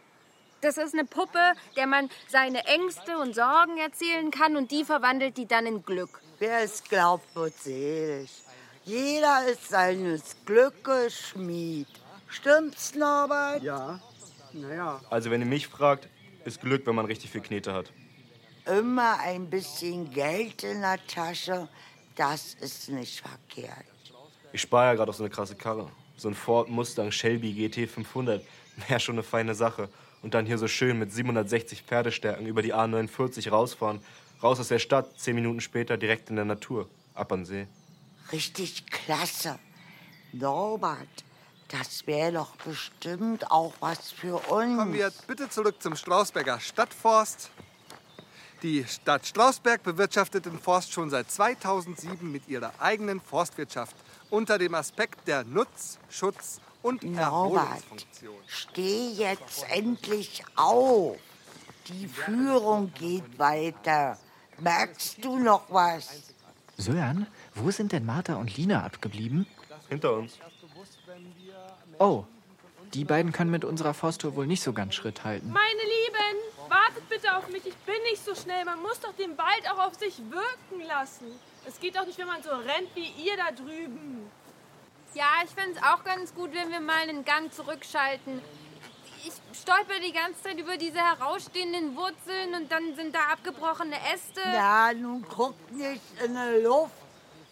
Das 0.63 0.77
ist 0.77 0.93
eine 0.93 1.03
Puppe, 1.03 1.53
der 1.75 1.87
man 1.87 2.09
seine 2.29 2.65
Ängste 2.65 3.17
und 3.17 3.35
Sorgen 3.35 3.77
erzählen 3.77 4.31
kann 4.31 4.55
und 4.55 4.71
die 4.71 4.85
verwandelt 4.85 5.35
die 5.35 5.45
dann 5.45 5.65
in 5.65 5.83
Glück. 5.83 6.21
Wer 6.39 6.61
es 6.63 6.81
glaubt, 6.85 7.35
wird 7.35 7.53
selig. 7.59 8.31
Jeder 8.85 9.45
ist 9.45 9.67
seines 9.67 10.37
Glückes 10.45 11.19
Schmied. 11.19 11.87
Stimmt's, 12.27 12.95
Norbert? 12.95 13.61
Ja. 13.61 13.99
Naja. 14.53 15.01
Also, 15.09 15.29
wenn 15.31 15.41
ihr 15.41 15.47
mich 15.47 15.67
fragt, 15.67 16.07
ist 16.45 16.61
Glück, 16.61 16.87
wenn 16.87 16.95
man 16.95 17.07
richtig 17.07 17.29
viel 17.29 17.41
Knete 17.41 17.73
hat. 17.73 17.91
Immer 18.65 19.19
ein 19.19 19.49
bisschen 19.49 20.11
Geld 20.11 20.63
in 20.63 20.79
der 20.79 21.05
Tasche, 21.07 21.67
das 22.15 22.53
ist 22.53 22.87
nicht 22.87 23.19
verkehrt. 23.19 23.85
Ich 24.53 24.61
spare 24.61 24.85
ja 24.85 24.93
gerade 24.95 25.09
auf 25.09 25.17
so 25.17 25.23
eine 25.23 25.29
krasse 25.29 25.55
Karre. 25.55 25.91
So 26.15 26.29
ein 26.29 26.35
Ford 26.35 26.69
Mustang 26.69 27.11
Shelby 27.11 27.51
GT 27.51 27.89
500 27.89 28.41
wäre 28.87 28.99
schon 29.01 29.15
eine 29.15 29.23
feine 29.23 29.55
Sache. 29.55 29.89
Und 30.23 30.33
dann 30.33 30.45
hier 30.45 30.57
so 30.57 30.67
schön 30.67 30.97
mit 30.97 31.11
760 31.11 31.83
Pferdestärken 31.83 32.47
über 32.47 32.61
die 32.61 32.73
A49 32.73 33.49
rausfahren. 33.49 33.99
Raus 34.41 34.59
aus 34.59 34.69
der 34.69 34.79
Stadt, 34.79 35.19
zehn 35.19 35.35
Minuten 35.35 35.61
später 35.61 35.97
direkt 35.97 36.29
in 36.29 36.37
der 36.37 36.45
Natur. 36.45 36.89
Ab 37.13 37.31
an 37.33 37.45
See. 37.45 37.67
Richtig 38.31 38.87
klasse. 38.87 39.59
Norbert, 40.31 41.23
das 41.67 42.07
wäre 42.07 42.31
doch 42.31 42.55
bestimmt 42.55 43.51
auch 43.51 43.73
was 43.81 44.11
für 44.11 44.35
uns. 44.49 44.77
Kommen 44.77 44.93
wir 44.93 45.11
bitte 45.27 45.49
zurück 45.49 45.81
zum 45.81 45.95
Strausberger 45.95 46.59
Stadtforst. 46.59 47.51
Die 48.63 48.85
Stadt 48.85 49.27
Strausberg 49.27 49.83
bewirtschaftet 49.83 50.45
den 50.45 50.57
Forst 50.57 50.93
schon 50.93 51.09
seit 51.09 51.29
2007 51.29 52.31
mit 52.31 52.47
ihrer 52.47 52.71
eigenen 52.79 53.19
Forstwirtschaft 53.19 53.95
unter 54.29 54.57
dem 54.57 54.73
Aspekt 54.73 55.27
der 55.27 55.43
Nutz-, 55.43 55.99
Schutz- 56.09 56.61
und 56.83 57.03
Norbert, 57.03 57.83
steh 58.45 59.07
jetzt 59.09 59.65
endlich 59.69 60.43
auf. 60.55 61.17
Die 61.87 62.07
Führung 62.07 62.93
geht 62.93 63.39
weiter. 63.39 64.17
Merkst 64.59 65.23
du 65.25 65.39
noch 65.39 65.63
was? 65.69 66.33
Sören, 66.77 67.27
wo 67.55 67.71
sind 67.71 67.91
denn 67.91 68.05
Martha 68.05 68.35
und 68.35 68.55
Lina 68.55 68.83
abgeblieben? 68.83 69.47
Hinter 69.89 70.13
uns. 70.13 70.37
Oh, 71.99 72.25
die 72.93 73.05
beiden 73.05 73.31
können 73.31 73.51
mit 73.51 73.65
unserer 73.65 73.93
Forsttour 73.93 74.35
wohl 74.35 74.47
nicht 74.47 74.61
so 74.61 74.71
ganz 74.71 74.93
Schritt 74.93 75.23
halten. 75.23 75.49
Meine 75.49 75.81
Lieben, 75.81 76.53
wartet 76.69 77.07
bitte 77.09 77.35
auf 77.35 77.47
mich. 77.49 77.65
Ich 77.65 77.75
bin 77.77 78.01
nicht 78.11 78.23
so 78.23 78.35
schnell. 78.35 78.65
Man 78.65 78.81
muss 78.81 78.99
doch 78.99 79.13
den 79.13 79.37
Wald 79.37 79.63
auch 79.71 79.87
auf 79.87 79.95
sich 79.95 80.17
wirken 80.29 80.87
lassen. 80.87 81.27
Es 81.65 81.79
geht 81.79 81.95
doch 81.95 82.05
nicht, 82.05 82.17
wenn 82.17 82.27
man 82.27 82.43
so 82.43 82.49
rennt 82.49 82.95
wie 82.95 83.09
ihr 83.23 83.37
da 83.37 83.51
drüben. 83.51 84.29
Ja, 85.15 85.43
ich 85.45 85.51
fände 85.51 85.77
es 85.77 85.83
auch 85.83 86.03
ganz 86.03 86.33
gut, 86.33 86.53
wenn 86.53 86.71
wir 86.71 86.79
mal 86.79 87.01
einen 87.01 87.23
Gang 87.23 87.53
zurückschalten. 87.53 88.41
Ich 89.25 89.33
stolper 89.57 89.99
die 89.99 90.11
ganze 90.11 90.41
Zeit 90.41 90.57
über 90.57 90.75
diese 90.75 90.97
herausstehenden 90.99 91.95
Wurzeln 91.95 92.55
und 92.55 92.71
dann 92.71 92.95
sind 92.95 93.15
da 93.15 93.19
abgebrochene 93.31 93.95
Äste. 94.13 94.41
Na, 94.43 94.91
nun 94.93 95.25
guck 95.29 95.55
nicht 95.71 96.01
in 96.23 96.35
die 96.35 96.63
Luft. 96.63 96.95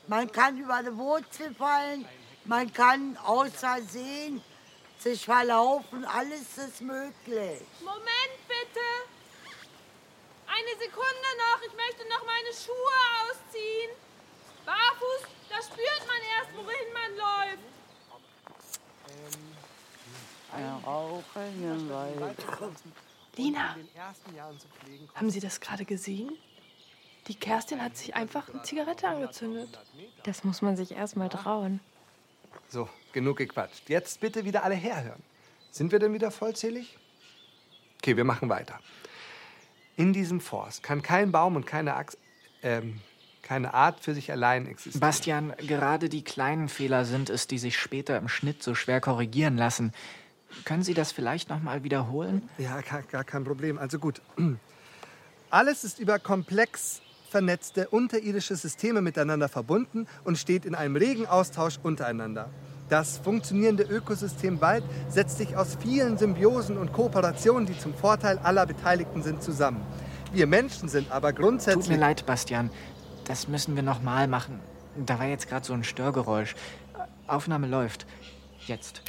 Man 0.08 0.32
kann 0.32 0.58
über 0.58 0.76
eine 0.76 0.98
Wurzel 0.98 1.54
fallen, 1.56 2.06
man 2.46 2.74
kann 2.74 3.18
außer 3.24 3.82
Sehen 3.84 4.44
sich 4.98 5.24
verlaufen, 5.24 6.04
alles 6.06 6.58
ist 6.58 6.82
möglich. 6.82 7.62
Moment 7.80 8.38
bitte. 8.48 8.88
Eine 10.48 10.80
Sekunde 10.80 11.30
noch. 11.38 11.62
Ich 11.62 11.74
möchte 11.74 12.10
noch 12.10 12.26
meine 12.26 12.54
Schuhe 12.54 13.00
ausziehen. 13.24 13.92
Barfuß, 14.66 15.28
da 15.52 15.62
spürt 15.62 16.08
man 16.08 16.22
erst, 16.38 16.52
wohin 16.56 16.94
man 16.94 17.12
läuft. 17.18 17.72
Lina, 23.38 23.76
haben 25.16 25.30
Sie 25.30 25.40
das 25.40 25.60
gerade 25.62 25.86
gesehen? 25.86 26.38
Die 27.28 27.36
Kerstin 27.36 27.82
hat 27.82 27.96
sich 27.96 28.16
einfach 28.16 28.50
eine 28.50 28.62
Zigarette 28.64 29.08
angezündet. 29.08 29.80
Das 30.24 30.44
muss 30.44 30.62
man 30.62 30.76
sich 30.76 30.92
erst 30.92 31.16
mal 31.16 31.30
trauen. 31.30 31.80
So, 32.68 32.90
genug 33.14 33.38
gequatscht. 33.38 33.90
Jetzt 33.90 34.20
bitte 34.20 34.44
wieder 34.44 34.64
alle 34.64 34.76
herhören. 34.76 35.22
Sind 35.72 35.92
wir 35.92 36.00
denn 36.00 36.14
wieder 36.14 36.32
vollzählig? 36.32 36.98
Okay, 38.00 38.18
wir 38.18 38.26
machen 38.26 38.50
weiter. 38.50 38.80
In 39.96 40.12
diesem 40.14 40.42
Forst 40.42 40.84
kann 40.84 41.02
kein 41.02 41.32
Baum 41.32 41.56
und 41.56 41.66
keine, 41.66 41.96
Axt, 41.96 42.18
ähm, 42.64 43.00
keine 43.52 43.74
Art 43.74 44.00
für 44.00 44.14
sich 44.14 44.32
allein 44.32 44.66
existieren. 44.66 45.02
Bastian, 45.02 45.54
gerade 45.58 46.08
die 46.08 46.24
kleinen 46.24 46.70
Fehler 46.70 47.04
sind 47.04 47.30
es, 47.30 47.48
die 47.48 47.58
sich 47.58 47.78
später 47.78 48.18
im 48.18 48.30
Schnitt 48.30 48.64
so 48.64 48.76
schwer 48.76 49.02
korrigieren 49.02 49.58
lassen. 49.58 49.92
Können 50.64 50.84
Sie 50.84 50.94
das 50.94 51.12
vielleicht 51.12 51.50
noch 51.50 51.62
mal 51.62 51.84
wiederholen? 51.84 52.48
Ja, 52.58 52.80
gar, 52.80 53.02
gar 53.02 53.26
kein 53.26 53.44
Problem. 53.44 53.78
Also 53.78 54.00
gut. 54.00 54.22
Alles 55.50 55.84
ist 55.84 56.00
über 56.00 56.18
komplex 56.18 57.02
vernetzte 57.30 57.90
unterirdische 57.90 58.56
Systeme 58.56 59.02
miteinander 59.02 59.50
verbunden 59.50 60.08
und 60.24 60.38
steht 60.38 60.64
in 60.64 60.74
einem 60.74 60.96
regen 60.96 61.26
Austausch 61.26 61.78
untereinander. 61.84 62.50
Das 62.88 63.18
funktionierende 63.18 63.84
Ökosystem 63.84 64.62
Wald 64.62 64.86
setzt 65.10 65.40
sich 65.40 65.58
aus 65.58 65.76
vielen 65.76 66.18
Symbiosen 66.18 66.78
und 66.78 66.94
Kooperationen, 66.94 67.66
die 67.66 67.78
zum 67.78 67.94
Vorteil 67.96 68.38
aller 68.38 68.66
Beteiligten 68.66 69.22
sind, 69.24 69.44
zusammen. 69.44 69.82
Wir 70.32 70.48
Menschen 70.48 70.88
sind 70.88 71.12
aber 71.12 71.34
grundsätzlich... 71.34 71.88
Tut 71.88 71.96
mir 71.96 72.00
leid, 72.00 72.26
Bastian. 72.26 72.70
Das 73.32 73.48
müssen 73.48 73.78
wir 73.78 73.82
noch 73.82 74.02
mal 74.02 74.28
machen. 74.28 74.60
Da 75.06 75.18
war 75.18 75.26
jetzt 75.26 75.48
gerade 75.48 75.66
so 75.66 75.72
ein 75.72 75.86
Störgeräusch. 75.86 76.54
Aufnahme 77.28 77.66
läuft. 77.66 78.06
Jetzt. 78.68 79.04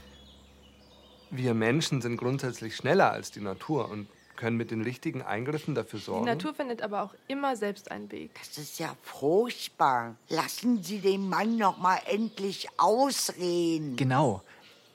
Wir 1.32 1.54
Menschen 1.54 2.00
sind 2.00 2.18
grundsätzlich 2.18 2.76
schneller 2.76 3.10
als 3.10 3.32
die 3.32 3.40
Natur 3.40 3.90
und 3.90 4.06
können 4.36 4.56
mit 4.56 4.70
den 4.70 4.82
richtigen 4.82 5.22
Eingriffen 5.22 5.74
dafür 5.74 5.98
Die 5.98 6.04
sorgen. 6.04 6.26
Natur 6.26 6.54
findet 6.54 6.82
aber 6.82 7.02
auch 7.02 7.14
immer 7.26 7.56
selbst 7.56 7.90
einen 7.90 8.12
Weg. 8.12 8.30
Das 8.38 8.58
ist 8.58 8.78
ja 8.78 8.94
furchtbar. 9.02 10.14
Lassen 10.28 10.84
Sie 10.84 11.00
den 11.00 11.28
Mann 11.28 11.56
noch 11.56 11.78
mal 11.78 11.98
endlich 12.06 12.68
ausreden. 12.76 13.96
Genau. 13.96 14.40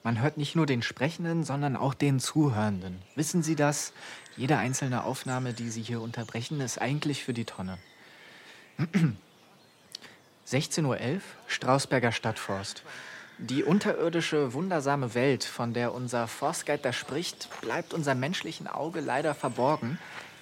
Man 0.03 0.21
hört 0.21 0.37
nicht 0.37 0.55
nur 0.55 0.65
den 0.65 0.81
Sprechenden, 0.81 1.43
sondern 1.43 1.75
auch 1.75 1.95
den 1.95 2.21
Zuhörenden. 2.21 3.01
Wissen 3.15 3.43
Sie 3.43 3.57
das? 3.57 3.91
Jede 4.37 4.55
einzelne 4.55 5.03
Aufnahme, 5.03 5.51
die 5.51 5.69
Sie 5.69 5.81
hier 5.81 5.99
unterbrechen, 5.99 6.61
ist 6.61 6.79
eigentlich 6.79 7.25
für 7.25 7.33
die 7.33 7.43
Tonne. 7.43 7.77
16.11 10.47 10.85
Uhr, 10.85 11.21
Strausberger 11.47 12.11
Stadtforst. 12.11 12.83
Die 13.39 13.63
unterirdische, 13.63 14.53
wundersame 14.53 15.13
Welt, 15.13 15.43
von 15.43 15.73
der 15.73 15.93
unser 15.93 16.27
Forstguide 16.27 16.81
da 16.81 16.93
spricht, 16.93 17.49
bleibt 17.61 17.93
unserem 17.93 18.19
menschlichen 18.19 18.67
Auge 18.67 18.99
leider 18.99 19.35
verborgen. 19.35 19.99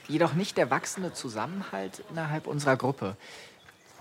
Jedoch 0.07 0.33
nicht 0.33 0.57
der 0.57 0.69
wachsende 0.69 1.13
Zusammenhalt 1.13 2.03
innerhalb 2.09 2.47
unserer 2.47 2.77
Gruppe. 2.77 3.17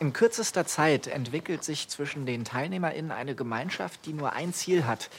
In 0.01 0.13
kürzester 0.13 0.67
Zeit 0.67 1.07
entwickelt 1.07 1.65
sich 1.65 1.89
zwischen 1.89 2.27
den 2.27 2.45
TeilnehmerInnen 2.45 3.13
eine 3.13 3.35
Gemeinschaft, 3.35 4.05
die 4.07 4.13
nur 4.13 4.33
ein 4.33 4.53
Ziel 4.53 4.87
hat: 4.87 5.11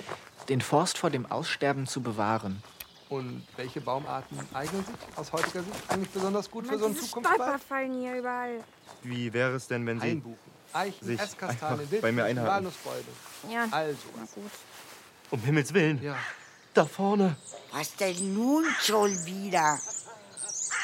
den 0.49 0.62
Forst 0.62 0.97
vor 0.97 1.10
dem 1.10 1.25
Aussterben 1.25 1.88
zu 1.88 2.01
bewahren. 2.01 2.62
Und 3.10 3.44
welche 3.56 3.82
Baumarten 3.82 4.38
eignen 4.54 4.84
sich 4.84 4.96
aus 5.15 5.32
heutiger 5.32 5.62
Sicht 5.62 5.76
eigentlich 5.89 6.10
besonders 6.10 6.50
gut 6.50 6.65
für 6.65 6.72
Mann, 6.72 6.80
so 6.80 6.86
einen 6.88 6.96
Zukunftswald? 6.96 7.36
Stolperfallen 7.41 7.94
hier 8.02 8.15
überall. 8.15 8.63
Wie 9.04 9.32
wäre 9.32 9.54
es 9.56 9.68
denn, 9.68 9.86
wenn 9.86 10.00
Sie 10.02 10.12
Einbuchen. 10.12 10.38
Eichen, 10.74 11.06
sich 11.06 11.20
Esskastanien, 11.20 11.88
bei 12.02 12.12
mir 12.12 12.26
einhaken? 12.26 12.72
Ja, 13.50 13.68
Also. 13.72 13.98
na 14.18 14.26
gut. 14.34 14.52
Um 15.32 15.39
Himmels 15.41 15.74
Willen. 15.74 16.02
Ja. 16.02 16.18
Da 16.74 16.86
vorne. 16.86 17.36
Was 17.72 17.96
denn 17.96 18.34
nun 18.34 18.65
schon 18.82 19.12
wieder? 19.26 19.80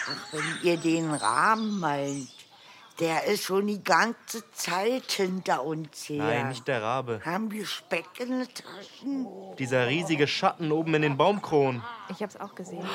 Ach, 0.07 0.33
wenn 0.33 0.43
ihr 0.63 0.77
den 0.77 1.11
Rahmen 1.11 1.79
meint, 1.79 2.29
der 3.01 3.23
ist 3.25 3.43
schon 3.43 3.65
die 3.65 3.83
ganze 3.83 4.49
Zeit 4.51 5.11
hinter 5.11 5.63
uns 5.63 6.07
her. 6.07 6.23
Nein, 6.23 6.49
nicht 6.49 6.67
der 6.67 6.83
Rabe. 6.83 7.19
Haben 7.25 7.51
wir 7.51 7.65
Speck 7.65 8.05
in 8.19 8.29
den 8.29 8.47
Taschen? 8.53 9.27
Dieser 9.57 9.87
riesige 9.87 10.27
Schatten 10.27 10.71
oben 10.71 10.93
in 10.93 11.01
den 11.01 11.17
Baumkronen. 11.17 11.83
Ich 12.09 12.21
hab's 12.21 12.37
auch 12.37 12.53
gesehen. 12.53 12.87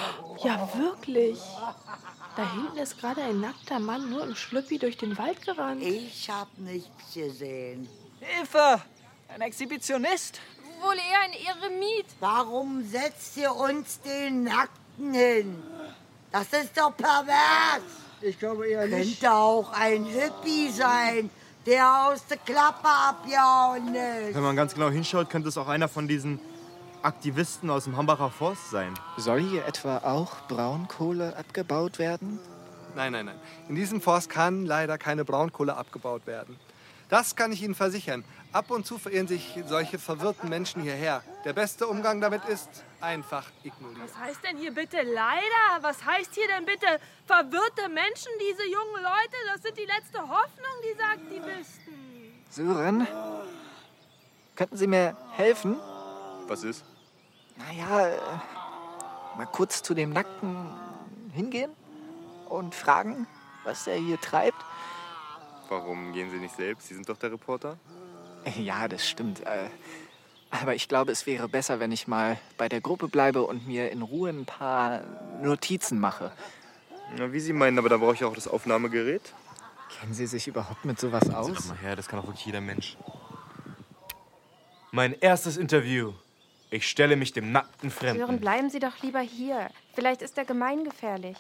Ja, 0.44 0.70
wirklich. 0.74 1.40
Da 2.36 2.52
hinten 2.52 2.78
ist 2.78 2.98
gerade 3.00 3.22
ein 3.22 3.40
nackter 3.40 3.80
Mann 3.80 4.08
nur 4.08 4.22
im 4.22 4.36
Schlüppi 4.36 4.78
durch 4.78 4.96
den 4.96 5.18
Wald 5.18 5.44
gerannt. 5.44 5.82
Ich 5.82 6.30
hab 6.30 6.56
nichts 6.56 7.12
gesehen. 7.12 7.88
Hilfe! 8.20 8.80
Ein 9.28 9.40
Exhibitionist! 9.40 10.40
Wohl 10.82 10.94
eher 10.94 11.20
ein 11.24 11.32
Eremit. 11.32 12.06
Warum 12.20 12.84
setzt 12.84 13.36
ihr 13.38 13.52
uns 13.52 14.00
den 14.02 14.44
Nackten 14.44 15.14
hin? 15.14 15.62
Das 16.30 16.52
ist 16.52 16.76
doch 16.78 16.96
pervers. 16.96 18.05
Ich 18.26 18.40
glaube 18.40 18.66
eher 18.66 18.88
nicht. 18.88 19.20
Könnte 19.20 19.34
auch 19.34 19.72
ein 19.72 20.04
Hippie 20.04 20.68
sein, 20.70 21.30
der 21.64 22.08
aus 22.08 22.26
der 22.26 22.38
Klappe 22.38 22.88
abgehauen 22.88 23.94
ist. 23.94 24.34
Wenn 24.34 24.42
man 24.42 24.56
ganz 24.56 24.74
genau 24.74 24.90
hinschaut, 24.90 25.30
könnte 25.30 25.48
es 25.48 25.56
auch 25.56 25.68
einer 25.68 25.86
von 25.86 26.08
diesen 26.08 26.40
Aktivisten 27.02 27.70
aus 27.70 27.84
dem 27.84 27.96
Hambacher 27.96 28.30
Forst 28.30 28.70
sein. 28.70 28.94
Soll 29.16 29.42
hier 29.42 29.64
etwa 29.64 29.98
auch 29.98 30.48
Braunkohle 30.48 31.36
abgebaut 31.36 32.00
werden? 32.00 32.40
Nein, 32.96 33.12
nein, 33.12 33.26
nein. 33.26 33.38
In 33.68 33.76
diesem 33.76 34.00
Forst 34.00 34.28
kann 34.28 34.66
leider 34.66 34.98
keine 34.98 35.24
Braunkohle 35.24 35.76
abgebaut 35.76 36.26
werden. 36.26 36.56
Das 37.08 37.36
kann 37.36 37.52
ich 37.52 37.62
Ihnen 37.62 37.76
versichern. 37.76 38.24
Ab 38.52 38.72
und 38.72 38.86
zu 38.86 38.98
verirren 38.98 39.28
sich 39.28 39.56
solche 39.68 40.00
verwirrten 40.00 40.48
Menschen 40.48 40.82
hierher. 40.82 41.22
Der 41.44 41.52
beste 41.52 41.86
Umgang 41.86 42.20
damit 42.20 42.44
ist 42.46 42.68
einfach 43.06 43.46
ignorieren. 43.62 44.02
Was 44.02 44.18
heißt 44.18 44.44
denn 44.44 44.56
hier 44.58 44.74
bitte 44.74 45.00
leider? 45.02 45.82
Was 45.82 46.04
heißt 46.04 46.34
hier 46.34 46.48
denn 46.48 46.64
bitte 46.66 46.86
verwirrte 47.26 47.88
Menschen, 47.88 48.32
diese 48.40 48.64
jungen 48.64 49.02
Leute? 49.02 49.36
Das 49.52 49.62
sind 49.62 49.78
die 49.78 49.84
letzte 49.86 50.20
Hoffnung 50.20 50.74
dieser 50.90 51.04
Aktivisten. 51.10 51.94
Sören? 52.50 53.06
Könnten 54.56 54.76
Sie 54.76 54.86
mir 54.86 55.16
helfen? 55.32 55.76
Was 56.48 56.64
ist? 56.64 56.84
Naja, 57.56 58.08
äh, 58.08 58.18
mal 59.36 59.46
kurz 59.46 59.82
zu 59.82 59.94
dem 59.94 60.10
Nackten 60.10 60.68
hingehen 61.32 61.70
und 62.48 62.74
fragen, 62.74 63.26
was 63.64 63.86
er 63.86 63.96
hier 63.96 64.20
treibt. 64.20 64.62
Warum 65.68 66.12
gehen 66.12 66.30
Sie 66.30 66.38
nicht 66.38 66.54
selbst? 66.56 66.88
Sie 66.88 66.94
sind 66.94 67.08
doch 67.08 67.16
der 67.16 67.32
Reporter. 67.32 67.78
Ja, 68.56 68.86
das 68.86 69.08
stimmt. 69.08 69.40
äh, 69.40 69.68
Aber 70.50 70.74
ich 70.74 70.88
glaube, 70.88 71.12
es 71.12 71.26
wäre 71.26 71.48
besser, 71.48 71.80
wenn 71.80 71.92
ich 71.92 72.06
mal 72.06 72.38
bei 72.56 72.68
der 72.68 72.80
Gruppe 72.80 73.08
bleibe 73.08 73.42
und 73.42 73.66
mir 73.66 73.90
in 73.90 74.02
Ruhe 74.02 74.30
ein 74.30 74.46
paar 74.46 75.02
Notizen 75.42 75.98
mache. 75.98 76.32
Na, 77.16 77.32
wie 77.32 77.40
Sie 77.40 77.52
meinen, 77.52 77.78
aber 77.78 77.88
da 77.88 77.96
brauche 77.98 78.14
ich 78.14 78.24
auch 78.24 78.34
das 78.34 78.48
Aufnahmegerät. 78.48 79.32
Kennen 80.00 80.14
Sie 80.14 80.26
sich 80.26 80.48
überhaupt 80.48 80.84
mit 80.84 80.98
sowas 80.98 81.30
aus? 81.30 81.48
Sag 81.48 81.68
mal 81.68 81.78
her, 81.78 81.96
das 81.96 82.08
kann 82.08 82.20
doch 82.20 82.26
wirklich 82.26 82.46
jeder 82.46 82.60
Mensch. 82.60 82.96
Mein 84.92 85.18
erstes 85.20 85.56
Interview. 85.56 86.12
Ich 86.70 86.88
stelle 86.88 87.16
mich 87.16 87.32
dem 87.32 87.52
nackten 87.52 87.90
Sören, 87.90 88.16
Fremden. 88.16 88.40
bleiben 88.40 88.70
Sie 88.70 88.80
doch 88.80 89.00
lieber 89.02 89.20
hier. 89.20 89.68
Vielleicht 89.94 90.20
ist 90.22 90.36
er 90.36 90.44
gemeingefährlich. 90.44 91.36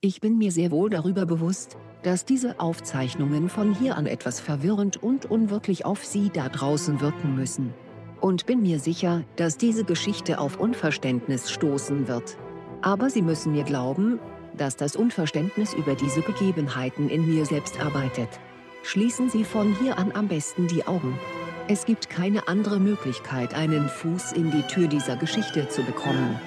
Ich 0.00 0.20
bin 0.20 0.38
mir 0.38 0.52
sehr 0.52 0.70
wohl 0.70 0.90
darüber 0.90 1.26
bewusst, 1.26 1.76
dass 2.04 2.24
diese 2.24 2.60
Aufzeichnungen 2.60 3.48
von 3.48 3.74
hier 3.74 3.96
an 3.96 4.06
etwas 4.06 4.38
verwirrend 4.38 4.96
und 5.02 5.26
unwirklich 5.26 5.84
auf 5.84 6.04
Sie 6.04 6.30
da 6.30 6.48
draußen 6.48 7.00
wirken 7.00 7.34
müssen. 7.34 7.74
Und 8.20 8.46
bin 8.46 8.62
mir 8.62 8.78
sicher, 8.78 9.24
dass 9.34 9.56
diese 9.56 9.82
Geschichte 9.82 10.38
auf 10.38 10.60
Unverständnis 10.60 11.50
stoßen 11.50 12.06
wird. 12.06 12.38
Aber 12.80 13.10
Sie 13.10 13.22
müssen 13.22 13.50
mir 13.50 13.64
glauben, 13.64 14.20
dass 14.56 14.76
das 14.76 14.94
Unverständnis 14.94 15.74
über 15.74 15.96
diese 15.96 16.20
Begebenheiten 16.20 17.08
in 17.08 17.26
mir 17.26 17.44
selbst 17.44 17.80
arbeitet. 17.80 18.28
Schließen 18.84 19.30
Sie 19.30 19.42
von 19.42 19.74
hier 19.80 19.98
an 19.98 20.12
am 20.12 20.28
besten 20.28 20.68
die 20.68 20.86
Augen. 20.86 21.18
Es 21.66 21.86
gibt 21.86 22.08
keine 22.08 22.46
andere 22.46 22.78
Möglichkeit, 22.78 23.52
einen 23.52 23.88
Fuß 23.88 24.30
in 24.30 24.52
die 24.52 24.62
Tür 24.62 24.86
dieser 24.86 25.16
Geschichte 25.16 25.68
zu 25.68 25.82
bekommen. 25.82 26.38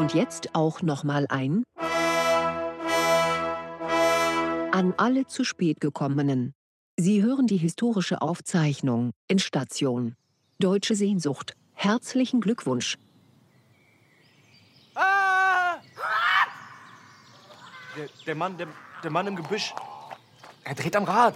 Und 0.00 0.14
jetzt 0.14 0.54
auch 0.54 0.80
noch 0.80 1.04
mal 1.04 1.26
ein 1.28 1.62
an 4.72 4.94
alle 4.96 5.26
zu 5.26 5.44
spät 5.44 5.78
gekommenen. 5.78 6.54
Sie 6.96 7.22
hören 7.22 7.46
die 7.46 7.58
historische 7.58 8.22
Aufzeichnung 8.22 9.10
in 9.28 9.38
Station 9.38 10.16
Deutsche 10.58 10.94
Sehnsucht. 10.94 11.54
Herzlichen 11.74 12.40
Glückwunsch. 12.40 12.96
Der, 17.94 18.08
der, 18.24 18.34
Mann, 18.34 18.56
der, 18.56 18.68
der 19.04 19.10
Mann 19.10 19.26
im 19.26 19.36
Gebüsch. 19.36 19.74
Er 20.64 20.76
dreht 20.76 20.96
am 20.96 21.04
Rad. 21.04 21.34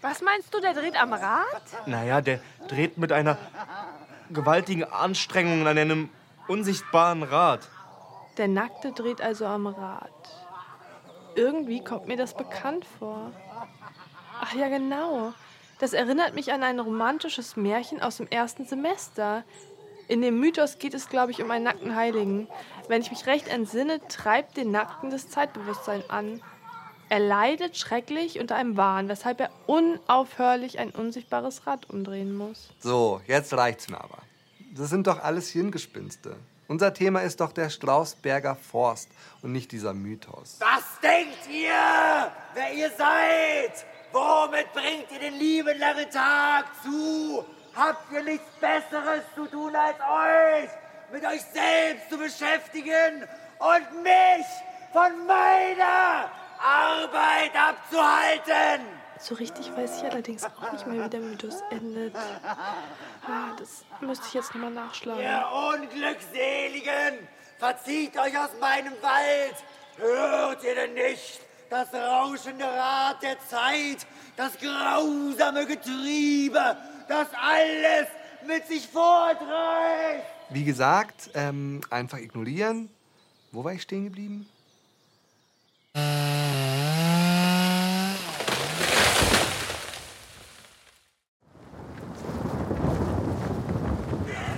Was 0.00 0.22
meinst 0.22 0.54
du, 0.54 0.60
der 0.62 0.72
dreht 0.72 0.96
am 0.96 1.12
Rad? 1.12 1.44
Naja, 1.84 2.22
der 2.22 2.40
dreht 2.66 2.96
mit 2.96 3.12
einer 3.12 3.36
gewaltigen 4.30 4.84
Anstrengung 4.84 5.66
an 5.66 5.76
einem 5.76 6.08
unsichtbaren 6.48 7.22
Rad. 7.22 7.68
Der 8.36 8.48
Nackte 8.48 8.92
dreht 8.92 9.20
also 9.20 9.46
am 9.46 9.66
Rad. 9.66 10.10
Irgendwie 11.34 11.82
kommt 11.82 12.06
mir 12.06 12.16
das 12.16 12.34
bekannt 12.34 12.84
vor. 12.98 13.32
Ach 14.40 14.54
ja, 14.54 14.68
genau. 14.68 15.32
Das 15.78 15.92
erinnert 15.92 16.34
mich 16.34 16.52
an 16.52 16.62
ein 16.62 16.78
romantisches 16.80 17.56
Märchen 17.56 18.00
aus 18.00 18.18
dem 18.18 18.28
ersten 18.28 18.66
Semester. 18.66 19.44
In 20.08 20.22
dem 20.22 20.38
Mythos 20.38 20.78
geht 20.78 20.94
es, 20.94 21.08
glaube 21.08 21.32
ich, 21.32 21.42
um 21.42 21.50
einen 21.50 21.64
nackten 21.64 21.96
Heiligen. 21.96 22.48
Wenn 22.88 23.02
ich 23.02 23.10
mich 23.10 23.26
recht 23.26 23.48
entsinne, 23.48 24.00
treibt 24.08 24.56
den 24.56 24.70
Nackten 24.70 25.10
das 25.10 25.28
Zeitbewusstsein 25.28 26.04
an. 26.08 26.42
Er 27.08 27.20
leidet 27.20 27.76
schrecklich 27.76 28.40
unter 28.40 28.56
einem 28.56 28.76
Wahn, 28.76 29.08
weshalb 29.08 29.40
er 29.40 29.50
unaufhörlich 29.66 30.78
ein 30.78 30.90
unsichtbares 30.90 31.66
Rad 31.66 31.88
umdrehen 31.88 32.34
muss. 32.34 32.70
So, 32.80 33.20
jetzt 33.26 33.52
reicht's 33.54 33.88
mir 33.88 34.00
aber. 34.00 34.18
Das 34.74 34.90
sind 34.90 35.06
doch 35.06 35.22
alles 35.22 35.48
Hirngespinste. 35.50 36.36
Unser 36.68 36.92
Thema 36.92 37.20
ist 37.20 37.40
doch 37.40 37.52
der 37.52 37.70
Strausberger 37.70 38.56
Forst 38.56 39.08
und 39.42 39.52
nicht 39.52 39.70
dieser 39.70 39.94
Mythos. 39.94 40.58
Was 40.58 41.00
denkt 41.00 41.48
ihr, 41.48 42.32
wer 42.54 42.72
ihr 42.72 42.90
seid? 42.90 43.86
Womit 44.12 44.72
bringt 44.72 45.12
ihr 45.12 45.20
den 45.20 45.38
lieben 45.38 45.78
langen 45.78 46.10
Tag 46.10 46.66
zu? 46.82 47.44
Habt 47.76 48.10
ihr 48.12 48.22
nichts 48.24 48.50
Besseres 48.60 49.22
zu 49.34 49.46
tun, 49.46 49.76
als 49.76 49.96
euch 50.00 50.70
mit 51.12 51.24
euch 51.24 51.42
selbst 51.52 52.10
zu 52.10 52.18
beschäftigen 52.18 53.28
und 53.58 54.02
mich 54.02 54.46
von 54.92 55.26
meiner 55.26 56.30
Arbeit 56.58 57.52
abzuhalten? 57.54 58.95
So 59.18 59.34
richtig 59.34 59.74
weiß 59.74 59.98
ich 59.98 60.04
allerdings 60.04 60.44
auch 60.44 60.72
nicht 60.72 60.86
mehr, 60.86 61.04
wie 61.04 61.10
der 61.10 61.20
Mythos 61.20 61.62
endet. 61.70 62.14
Ah, 62.14 63.56
das 63.58 63.84
müsste 64.00 64.26
ich 64.28 64.34
jetzt 64.34 64.54
nochmal 64.54 64.70
nachschlagen. 64.70 65.20
Ihr 65.20 65.44
Unglückseligen, 65.72 67.26
verzieht 67.58 68.16
euch 68.18 68.38
aus 68.38 68.50
meinem 68.60 68.92
Wald. 69.02 69.56
Hört 69.96 70.62
ihr 70.62 70.74
denn 70.74 70.94
nicht 70.94 71.40
das 71.70 71.92
rauschende 71.92 72.64
Rad 72.64 73.22
der 73.22 73.36
Zeit, 73.48 74.06
das 74.36 74.52
grausame 74.58 75.66
Getriebe, 75.66 76.76
das 77.08 77.28
alles 77.34 78.06
mit 78.46 78.66
sich 78.68 78.86
fortreißt? 78.86 80.24
Wie 80.50 80.64
gesagt, 80.64 81.30
ähm, 81.34 81.80
einfach 81.90 82.18
ignorieren. 82.18 82.90
Wo 83.50 83.64
war 83.64 83.72
ich 83.72 83.82
stehen 83.82 84.04
geblieben? 84.04 84.46
Ja, 85.94 86.02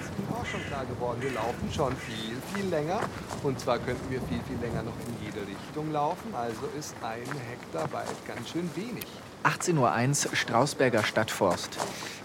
ist 0.01 0.19
mir 0.19 0.37
auch 0.37 0.45
schon 0.45 0.61
klar. 0.67 0.79
länger 0.79 0.95
geworden. 0.95 1.18
Wir 1.29 1.35
laufen 1.35 1.71
schon 1.71 1.95
viel, 1.95 2.37
viel 2.55 2.71
länger. 2.71 3.01
Und 3.43 3.61
zwar 3.61 3.79
könnten 3.79 4.11
wir 4.11 4.19
viel, 4.23 4.41
viel 4.49 4.57
länger 4.63 4.83
noch 4.83 4.95
in 5.07 5.27
jede 5.27 5.47
Richtung 5.47 5.93
laufen. 5.93 6.35
Also 6.35 6.63
ist 6.79 6.95
ein 7.03 7.27
Hektar 7.51 7.93
Wald 7.93 8.09
ganz 8.27 8.49
schön 8.49 8.71
wenig. 8.75 9.05
18.01 9.45 10.27
Uhr, 10.27 10.37
Strausberger 10.37 11.05
Stadtforst. 11.05 11.77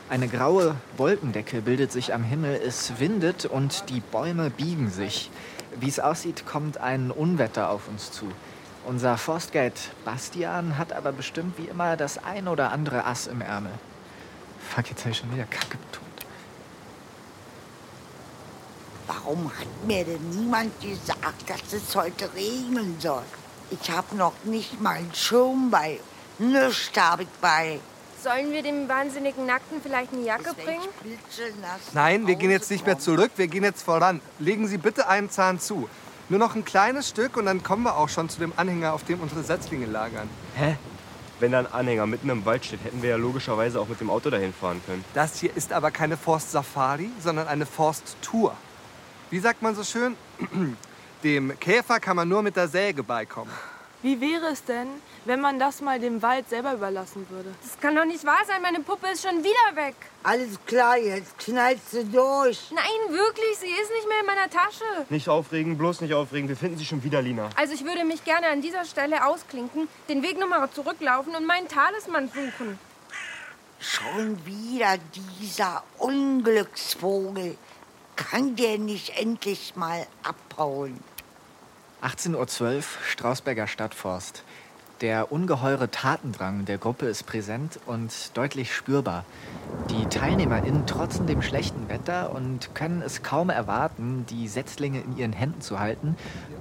Eine 0.09 0.29
graue 0.29 0.75
Wolkendecke 0.95 1.61
bildet 1.61 1.91
sich 1.91 2.13
am 2.13 2.23
Himmel, 2.23 2.61
es 2.65 2.97
windet 2.97 3.45
und 3.45 3.89
die 3.89 3.99
Bäume 3.99 4.49
biegen 4.49 4.89
sich. 4.89 5.29
Wie 5.81 5.89
es 5.89 5.99
aussieht, 5.99 6.45
kommt 6.45 6.77
ein 6.77 7.11
Unwetter 7.11 7.71
auf 7.71 7.89
uns 7.89 8.09
zu. 8.09 8.31
Unser 8.85 9.17
Forstguide 9.17 9.75
Bastian 10.05 10.77
hat 10.77 10.93
aber 10.93 11.11
bestimmt 11.11 11.57
wie 11.57 11.65
immer 11.65 11.97
das 11.97 12.23
ein 12.23 12.47
oder 12.47 12.71
andere 12.71 13.05
Ass 13.05 13.27
im 13.27 13.41
Ärmel. 13.41 13.73
Fuck, 14.73 14.91
jetzt 14.91 15.01
habe 15.01 15.09
ich 15.09 15.17
schon 15.17 15.33
wieder 15.33 15.43
Kacke 15.43 15.77
betont. 15.77 16.02
Warum 19.07 19.51
hat 19.59 19.67
mir 19.85 20.05
denn 20.05 20.29
niemand 20.29 20.79
gesagt, 20.81 21.49
dass 21.49 21.73
es 21.73 21.95
heute 21.95 22.33
regnen 22.33 22.95
soll? 22.99 23.23
Ich 23.69 23.89
habe 23.91 24.15
noch 24.15 24.33
nicht 24.43 24.79
mal 24.81 24.95
einen 24.95 25.13
Schirm 25.13 25.69
bei. 25.69 25.99
Nichts 26.39 26.91
habe 26.97 27.23
ich 27.23 27.29
bei. 27.41 27.79
Sollen 28.23 28.51
wir 28.51 28.63
dem 28.63 28.87
wahnsinnigen 28.87 29.45
Nackten 29.45 29.81
vielleicht 29.81 30.13
eine 30.13 30.21
Jacke 30.21 30.53
bringen? 30.53 30.87
Nein, 31.93 32.25
wir 32.25 32.35
gehen 32.35 32.51
jetzt 32.51 32.71
nicht 32.71 32.85
mehr 32.85 32.97
zurück, 32.97 33.31
wir 33.35 33.47
gehen 33.47 33.63
jetzt 33.63 33.83
voran. 33.83 34.21
Legen 34.39 34.67
Sie 34.67 34.77
bitte 34.77 35.07
einen 35.07 35.29
Zahn 35.29 35.59
zu. 35.59 35.89
Nur 36.29 36.39
noch 36.39 36.55
ein 36.55 36.63
kleines 36.63 37.09
Stück 37.09 37.35
und 37.35 37.45
dann 37.45 37.63
kommen 37.63 37.83
wir 37.83 37.97
auch 37.97 38.07
schon 38.07 38.29
zu 38.29 38.39
dem 38.39 38.53
Anhänger, 38.55 38.93
auf 38.93 39.03
dem 39.03 39.19
unsere 39.19 39.43
Setzlinge 39.43 39.87
lagern. 39.87 40.29
Hä? 40.55 40.77
Wenn 41.41 41.51
da 41.51 41.59
ein 41.59 41.73
Anhänger 41.73 42.05
mitten 42.05 42.29
im 42.29 42.45
Wald 42.45 42.63
steht, 42.63 42.81
hätten 42.85 43.01
wir 43.01 43.09
ja 43.09 43.15
logischerweise 43.17 43.81
auch 43.81 43.89
mit 43.89 43.99
dem 43.99 44.09
Auto 44.09 44.29
dahin 44.29 44.53
fahren 44.53 44.81
können. 44.85 45.03
Das 45.13 45.41
hier 45.41 45.55
ist 45.57 45.73
aber 45.73 45.91
keine 45.91 46.15
Forstsafari, 46.15 47.09
sondern 47.21 47.49
eine 47.49 47.65
Forsttour. 47.65 48.55
Wie 49.33 49.39
sagt 49.39 49.63
man 49.63 49.73
so 49.73 49.83
schön? 49.83 50.15
Dem 51.23 51.59
Käfer 51.59 51.99
kann 51.99 52.15
man 52.17 52.29
nur 52.29 52.43
mit 52.43 52.55
der 52.55 52.67
Säge 52.67 53.01
beikommen. 53.01 53.51
Wie 54.03 54.21
wäre 54.21 54.51
es 54.51 54.63
denn, 54.63 54.87
wenn 55.25 55.41
man 55.41 55.57
das 55.57 55.81
mal 55.81 55.99
dem 55.99 56.21
Wald 56.21 56.47
selber 56.49 56.73
überlassen 56.73 57.25
würde? 57.31 57.49
Das 57.63 57.79
kann 57.79 57.95
doch 57.95 58.05
nicht 58.05 58.23
wahr 58.25 58.41
sein. 58.45 58.61
Meine 58.61 58.81
Puppe 58.81 59.07
ist 59.07 59.23
schon 59.23 59.43
wieder 59.43 59.75
weg. 59.75 59.95
Alles 60.21 60.59
klar, 60.67 60.99
jetzt 60.99 61.35
knallt 61.39 61.79
sie 61.89 62.03
durch. 62.03 62.59
Nein, 62.75 63.09
wirklich. 63.09 63.57
Sie 63.57 63.65
ist 63.65 63.91
nicht 63.95 64.07
mehr 64.07 64.19
in 64.19 64.25
meiner 64.27 64.51
Tasche. 64.51 65.07
Nicht 65.09 65.27
aufregen, 65.27 65.79
bloß 65.79 66.01
nicht 66.01 66.13
aufregen. 66.13 66.47
Wir 66.47 66.55
finden 66.55 66.77
sie 66.77 66.85
schon 66.85 67.03
wieder, 67.03 67.19
Lina. 67.23 67.49
Also 67.55 67.73
ich 67.73 67.83
würde 67.83 68.05
mich 68.05 68.23
gerne 68.23 68.49
an 68.49 68.61
dieser 68.61 68.85
Stelle 68.85 69.25
ausklinken, 69.25 69.87
den 70.09 70.21
Weg 70.21 70.37
nochmal 70.37 70.69
zurücklaufen 70.69 71.35
und 71.35 71.47
meinen 71.47 71.67
Talisman 71.67 72.27
suchen. 72.27 72.77
Schon 73.79 74.45
wieder 74.45 74.97
dieser 75.41 75.83
Unglücksvogel. 75.97 77.57
Kann 78.15 78.55
der 78.55 78.77
nicht 78.77 79.17
endlich 79.19 79.75
mal 79.75 80.05
abhauen? 80.23 80.99
18.12 82.01 82.75
Uhr, 82.75 82.83
Strausberger 83.07 83.67
Stadtforst. 83.67 84.43
Der 85.01 85.31
ungeheure 85.31 85.89
Tatendrang 85.89 86.65
der 86.65 86.77
Gruppe 86.77 87.07
ist 87.07 87.23
präsent 87.25 87.79
und 87.87 88.37
deutlich 88.37 88.73
spürbar. 88.73 89.25
Die 89.89 90.05
TeilnehmerInnen 90.05 90.85
trotzen 90.85 91.27
dem 91.27 91.41
schlechten 91.41 91.89
Wetter 91.89 92.33
und 92.33 92.73
können 92.75 93.01
es 93.01 93.21
kaum 93.21 93.49
erwarten, 93.49 94.25
die 94.29 94.47
Setzlinge 94.47 95.01
in 95.01 95.17
ihren 95.17 95.33
Händen 95.33 95.61
zu 95.61 95.79
halten, 95.79 96.15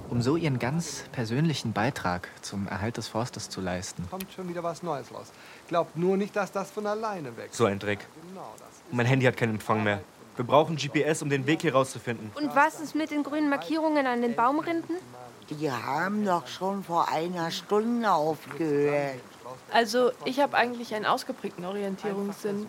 um 0.09 0.21
so 0.21 0.35
ihren 0.35 0.59
ganz 0.59 1.05
persönlichen 1.11 1.71
Beitrag 1.71 2.27
zum 2.41 2.67
Erhalt 2.67 2.97
des 2.97 3.07
Forstes 3.07 3.49
zu 3.49 3.61
leisten. 3.61 4.05
Kommt 4.09 4.31
schon 4.33 4.49
wieder 4.49 4.63
was 4.63 4.83
Neues 4.83 5.13
raus. 5.13 5.31
Glaubt 5.69 5.95
nur 5.95 6.17
nicht, 6.17 6.35
dass 6.35 6.51
das 6.51 6.69
von 6.71 6.85
alleine 6.85 7.37
weg 7.37 7.49
So 7.51 7.65
ein 7.65 7.79
Dreck. 7.79 7.99
Mein 8.91 9.05
Handy 9.05 9.25
hat 9.25 9.37
keinen 9.37 9.55
Empfang 9.55 9.83
mehr. 9.83 10.01
Wir 10.35 10.45
brauchen 10.45 10.77
GPS, 10.77 11.21
um 11.21 11.29
den 11.29 11.45
Weg 11.45 11.61
hier 11.61 11.73
rauszufinden. 11.73 12.31
Und 12.35 12.55
was 12.55 12.79
ist 12.79 12.95
mit 12.95 13.11
den 13.11 13.23
grünen 13.23 13.49
Markierungen 13.49 14.07
an 14.07 14.21
den 14.21 14.35
Baumrinden? 14.35 14.95
Die 15.49 15.71
haben 15.71 16.25
doch 16.25 16.47
schon 16.47 16.83
vor 16.83 17.09
einer 17.09 17.51
Stunde 17.51 18.11
aufgehört. 18.11 19.19
Also 19.71 20.11
ich 20.25 20.39
habe 20.39 20.57
eigentlich 20.57 20.95
einen 20.95 21.05
ausgeprägten 21.05 21.65
Orientierungssinn. 21.65 22.65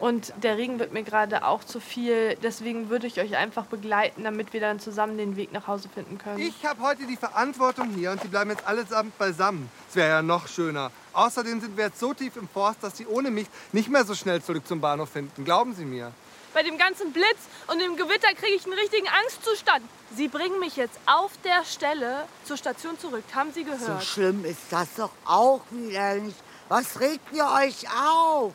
Und 0.00 0.32
der 0.42 0.56
Regen 0.58 0.78
wird 0.78 0.92
mir 0.92 1.02
gerade 1.02 1.46
auch 1.46 1.64
zu 1.64 1.80
viel. 1.80 2.36
Deswegen 2.42 2.90
würde 2.90 3.06
ich 3.06 3.18
euch 3.20 3.36
einfach 3.36 3.64
begleiten, 3.64 4.24
damit 4.24 4.52
wir 4.52 4.60
dann 4.60 4.78
zusammen 4.78 5.16
den 5.16 5.36
Weg 5.36 5.52
nach 5.52 5.66
Hause 5.66 5.88
finden 5.88 6.18
können. 6.18 6.38
Ich 6.38 6.66
habe 6.66 6.82
heute 6.82 7.06
die 7.06 7.16
Verantwortung 7.16 7.88
hier 7.90 8.10
und 8.12 8.22
die 8.22 8.28
bleiben 8.28 8.50
jetzt 8.50 8.66
allesamt 8.66 9.16
beisammen. 9.18 9.70
Es 9.88 9.96
wäre 9.96 10.08
ja 10.08 10.22
noch 10.22 10.48
schöner. 10.48 10.90
Außerdem 11.14 11.60
sind 11.60 11.76
wir 11.76 11.86
jetzt 11.86 11.98
so 11.98 12.12
tief 12.12 12.36
im 12.36 12.46
Forst, 12.48 12.82
dass 12.82 12.96
sie 12.96 13.06
ohne 13.06 13.30
mich 13.30 13.46
nicht 13.72 13.88
mehr 13.88 14.04
so 14.04 14.14
schnell 14.14 14.42
zurück 14.42 14.66
zum 14.66 14.80
Bahnhof 14.80 15.08
finden. 15.08 15.44
Glauben 15.44 15.74
Sie 15.74 15.86
mir. 15.86 16.12
Bei 16.56 16.62
dem 16.62 16.78
ganzen 16.78 17.12
Blitz 17.12 17.36
und 17.66 17.80
dem 17.80 17.96
Gewitter 17.96 18.32
kriege 18.32 18.54
ich 18.56 18.64
einen 18.64 18.72
richtigen 18.72 19.06
Angstzustand. 19.08 19.82
Sie 20.16 20.26
bringen 20.26 20.58
mich 20.58 20.74
jetzt 20.76 20.98
auf 21.04 21.30
der 21.44 21.66
Stelle 21.66 22.26
zur 22.46 22.56
Station 22.56 22.98
zurück. 22.98 23.24
Haben 23.34 23.52
Sie 23.52 23.62
So 23.62 23.72
gehört? 23.72 24.02
schlimm 24.02 24.42
ist 24.46 24.60
das 24.70 24.88
doch 24.96 25.10
auch 25.26 25.60
wieder 25.70 26.14
nicht. 26.14 26.38
Was 26.70 26.98
regt 26.98 27.30
ihr 27.34 27.44
euch 27.44 27.86
auf? 27.90 28.54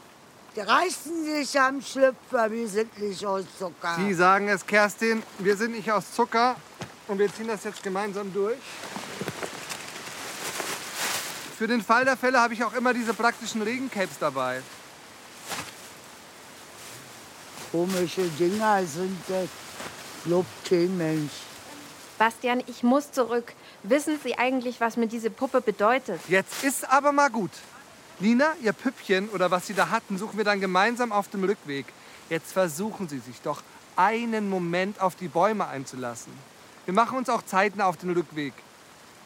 Die 0.55 0.61
reißen 0.61 1.25
sich 1.25 1.59
am 1.59 1.79
Schlüpfer, 1.83 2.49
wir 2.49 2.67
sind 2.67 2.97
nicht 2.97 3.23
aus 3.23 3.43
Zucker. 3.59 3.95
Sie 3.97 4.15
sagen 4.15 4.49
es, 4.49 4.65
Kerstin, 4.65 5.21
wir 5.37 5.55
sind 5.55 5.73
nicht 5.73 5.91
aus 5.91 6.11
Zucker 6.11 6.55
und 7.07 7.19
wir 7.19 7.31
ziehen 7.31 7.49
das 7.49 7.63
jetzt 7.65 7.83
gemeinsam 7.83 8.33
durch. 8.33 8.57
Für 11.55 11.67
den 11.67 11.83
Fall 11.83 12.03
der 12.03 12.17
Fälle 12.17 12.41
habe 12.41 12.55
ich 12.55 12.63
auch 12.63 12.73
immer 12.73 12.95
diese 12.95 13.13
praktischen 13.13 13.61
Regencapes 13.61 14.17
dabei. 14.19 14.63
Komische 17.71 18.23
Dinger 18.37 18.85
sind 18.85 19.17
das. 19.27 19.47
Lobt 20.25 20.49
kein 20.67 20.95
Mensch. 20.97 21.31
Bastian, 22.17 22.61
ich 22.67 22.83
muss 22.83 23.11
zurück. 23.11 23.53
Wissen 23.81 24.19
Sie 24.23 24.37
eigentlich, 24.37 24.79
was 24.79 24.97
mir 24.97 25.07
diese 25.07 25.31
Puppe 25.31 25.61
bedeutet? 25.61 26.19
Jetzt 26.27 26.63
ist 26.63 26.87
aber 26.91 27.11
mal 27.11 27.29
gut. 27.29 27.51
Lina, 28.19 28.53
Ihr 28.61 28.73
Püppchen 28.73 29.29
oder 29.29 29.49
was 29.49 29.65
Sie 29.65 29.73
da 29.73 29.89
hatten, 29.89 30.19
suchen 30.19 30.37
wir 30.37 30.43
dann 30.43 30.59
gemeinsam 30.59 31.11
auf 31.11 31.29
dem 31.29 31.43
Rückweg. 31.43 31.87
Jetzt 32.29 32.53
versuchen 32.53 33.09
Sie 33.09 33.17
sich 33.19 33.41
doch 33.41 33.63
einen 33.95 34.49
Moment 34.49 35.01
auf 35.01 35.15
die 35.15 35.27
Bäume 35.27 35.67
einzulassen. 35.67 36.31
Wir 36.85 36.93
machen 36.93 37.17
uns 37.17 37.29
auch 37.29 37.41
zeitnah 37.41 37.85
auf 37.85 37.97
den 37.97 38.11
Rückweg. 38.11 38.53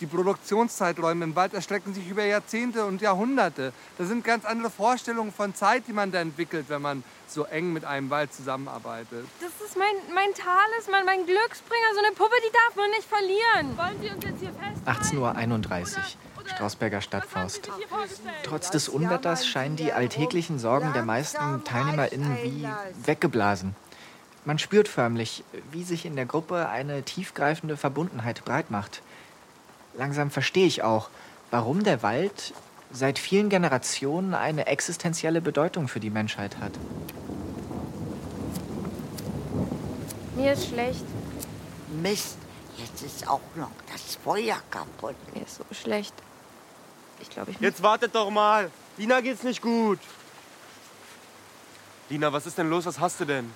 Die 0.02 0.08
Produktionszeiträume 0.08 1.24
im 1.24 1.36
Wald 1.38 1.54
erstrecken 1.54 1.94
sich 1.94 2.10
über 2.10 2.26
Jahrzehnte 2.26 2.86
und 2.86 3.02
Jahrhunderte. 3.02 3.72
Das 3.98 4.10
sind 4.10 4.26
ganz 4.26 4.44
andere 4.44 4.70
Vorstellungen 4.70 5.32
von 5.32 5.56
Zeit, 5.56 5.84
die 5.88 5.94
man 5.94 6.12
da 6.12 6.20
entwickelt, 6.20 6.66
wenn 6.68 6.82
man 6.82 7.04
so 7.28 7.46
eng 7.46 7.72
mit 7.72 7.86
einem 7.86 8.10
Wald 8.10 8.34
zusammenarbeitet. 8.34 9.26
Das 9.40 9.66
ist 9.66 9.78
mein, 9.78 9.96
mein 10.14 10.34
Talisman, 10.34 11.06
mein 11.06 11.26
Glücksbringer. 11.26 11.94
So 11.94 12.00
eine 12.06 12.14
Puppe, 12.14 12.36
die 12.46 12.52
darf 12.52 12.76
man 12.76 12.90
nicht 12.90 13.08
verlieren. 13.08 13.78
Wollen 13.78 14.02
Sie 14.02 14.10
uns 14.10 14.24
jetzt 14.26 14.40
hier 14.42 14.54
fest? 14.54 15.14
18.31 15.14 15.98
Uhr, 15.98 16.50
Strausberger 16.50 17.02
Stadtforst. 17.02 17.70
Trotz 18.44 18.72
des 18.72 18.90
Unwetters 18.90 19.48
scheinen 19.48 19.78
die 19.78 19.94
alltäglichen 19.94 20.60
Sorgen 20.60 20.92
der 20.92 21.06
meisten 21.06 21.64
TeilnehmerInnen 21.64 22.38
wie 22.44 22.68
weggeblasen. 23.06 23.76
Man 24.44 24.60
spürt 24.60 24.88
förmlich, 24.88 25.44
wie 25.72 25.84
sich 25.84 26.06
in 26.06 26.16
der 26.16 26.28
Gruppe 26.28 26.70
eine 26.70 27.02
tiefgreifende 27.02 27.78
Verbundenheit 27.78 28.46
breitmacht. 28.46 29.02
Langsam 29.98 30.30
verstehe 30.30 30.66
ich 30.66 30.84
auch, 30.84 31.10
warum 31.52 31.84
der 31.84 32.04
Wald 32.04 32.54
seit 32.92 33.20
vielen 33.20 33.50
Generationen 33.50 34.34
eine 34.34 34.68
existenzielle 34.68 35.42
Bedeutung 35.42 35.88
für 35.88 36.00
die 36.00 36.10
Menschheit 36.10 36.58
hat. 36.58 36.72
Mir 40.36 40.54
ist 40.54 40.68
schlecht. 40.68 41.06
Mist, 42.02 42.38
jetzt 42.78 43.04
ist 43.04 43.28
auch 43.28 43.42
noch 43.56 43.72
das 43.92 44.16
Feuer 44.16 44.58
kaputt. 44.70 45.16
Mir 45.34 45.44
ist 45.44 45.56
so 45.56 45.64
schlecht. 45.72 46.14
Ich 47.22 47.30
glaube, 47.30 47.52
ich 47.52 47.58
muss 47.58 47.66
Jetzt 47.66 47.82
wartet 47.82 48.14
doch 48.14 48.30
mal. 48.30 48.70
Lina 48.98 49.22
geht's 49.22 49.44
nicht 49.44 49.62
gut. 49.62 50.00
Lina, 52.10 52.32
was 52.34 52.46
ist 52.46 52.58
denn 52.58 52.70
los? 52.70 52.86
Was 52.86 53.00
hast 53.00 53.20
du 53.22 53.26
denn? 53.26 53.52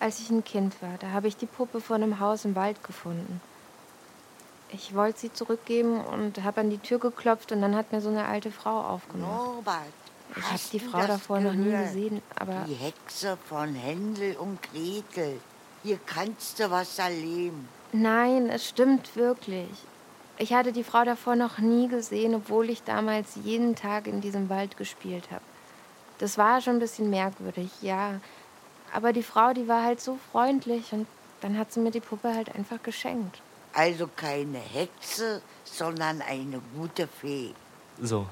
Als 0.00 0.18
ich 0.18 0.30
ein 0.30 0.44
Kind 0.44 0.80
war, 0.82 0.96
da 0.98 1.10
habe 1.10 1.28
ich 1.28 1.36
die 1.36 1.46
Puppe 1.46 1.80
vor 1.80 1.96
einem 1.96 2.18
Haus 2.20 2.44
im 2.44 2.54
Wald 2.54 2.82
gefunden. 2.82 3.40
Ich 4.74 4.94
wollte 4.94 5.20
sie 5.20 5.32
zurückgeben 5.32 6.00
und 6.04 6.42
habe 6.42 6.60
an 6.62 6.70
die 6.70 6.78
Tür 6.78 6.98
geklopft 6.98 7.52
und 7.52 7.62
dann 7.62 7.76
hat 7.76 7.92
mir 7.92 8.00
so 8.00 8.08
eine 8.08 8.26
alte 8.26 8.50
Frau 8.50 8.80
aufgemacht. 8.80 9.30
Norbert, 9.30 9.76
Ich 10.36 10.42
habe 10.44 10.60
die 10.72 10.80
Frau 10.80 11.06
davor 11.06 11.38
noch 11.40 11.52
nie 11.52 11.70
gehört? 11.70 11.86
gesehen, 11.92 12.22
aber 12.36 12.64
Die 12.66 12.74
Hexe 12.74 13.38
von 13.48 13.74
Händel 13.74 14.36
und 14.36 14.58
Gretel. 14.62 15.40
Hier 15.84 15.98
kannst 16.06 16.58
du 16.58 16.70
was 16.70 16.98
erleben. 16.98 17.68
nein, 17.92 18.48
es 18.50 18.66
stimmt 18.68 19.14
wirklich. 19.16 19.68
Ich 20.38 20.52
hatte 20.52 20.72
die 20.72 20.82
Frau 20.82 21.04
davor 21.04 21.36
noch 21.36 21.58
nie 21.58 21.86
gesehen, 21.86 22.34
obwohl 22.34 22.68
ich 22.68 22.82
damals 22.82 23.36
jeden 23.44 23.76
Tag 23.76 24.08
in 24.08 24.20
diesem 24.20 24.48
Wald 24.48 24.76
gespielt 24.76 25.30
habe. 25.30 25.42
Das 26.18 26.36
war 26.38 26.60
schon 26.60 26.74
ein 26.76 26.80
bisschen 26.80 27.10
merkwürdig, 27.10 27.70
ja. 27.82 28.20
Aber 28.92 29.12
die 29.12 29.22
Frau, 29.22 29.52
die 29.52 29.68
war 29.68 29.84
halt 29.84 30.00
so 30.00 30.18
freundlich 30.32 30.92
und 30.92 31.06
dann 31.42 31.56
hat 31.58 31.72
sie 31.72 31.78
mir 31.80 31.90
die 31.92 32.00
Puppe 32.00 32.34
halt 32.34 32.52
einfach 32.56 32.82
geschenkt. 32.82 33.40
Also 33.74 34.08
keine 34.14 34.58
Hexe, 34.58 35.42
sondern 35.64 36.22
eine 36.22 36.60
gute 36.76 37.08
Fee. 37.08 37.52
So, 38.00 38.26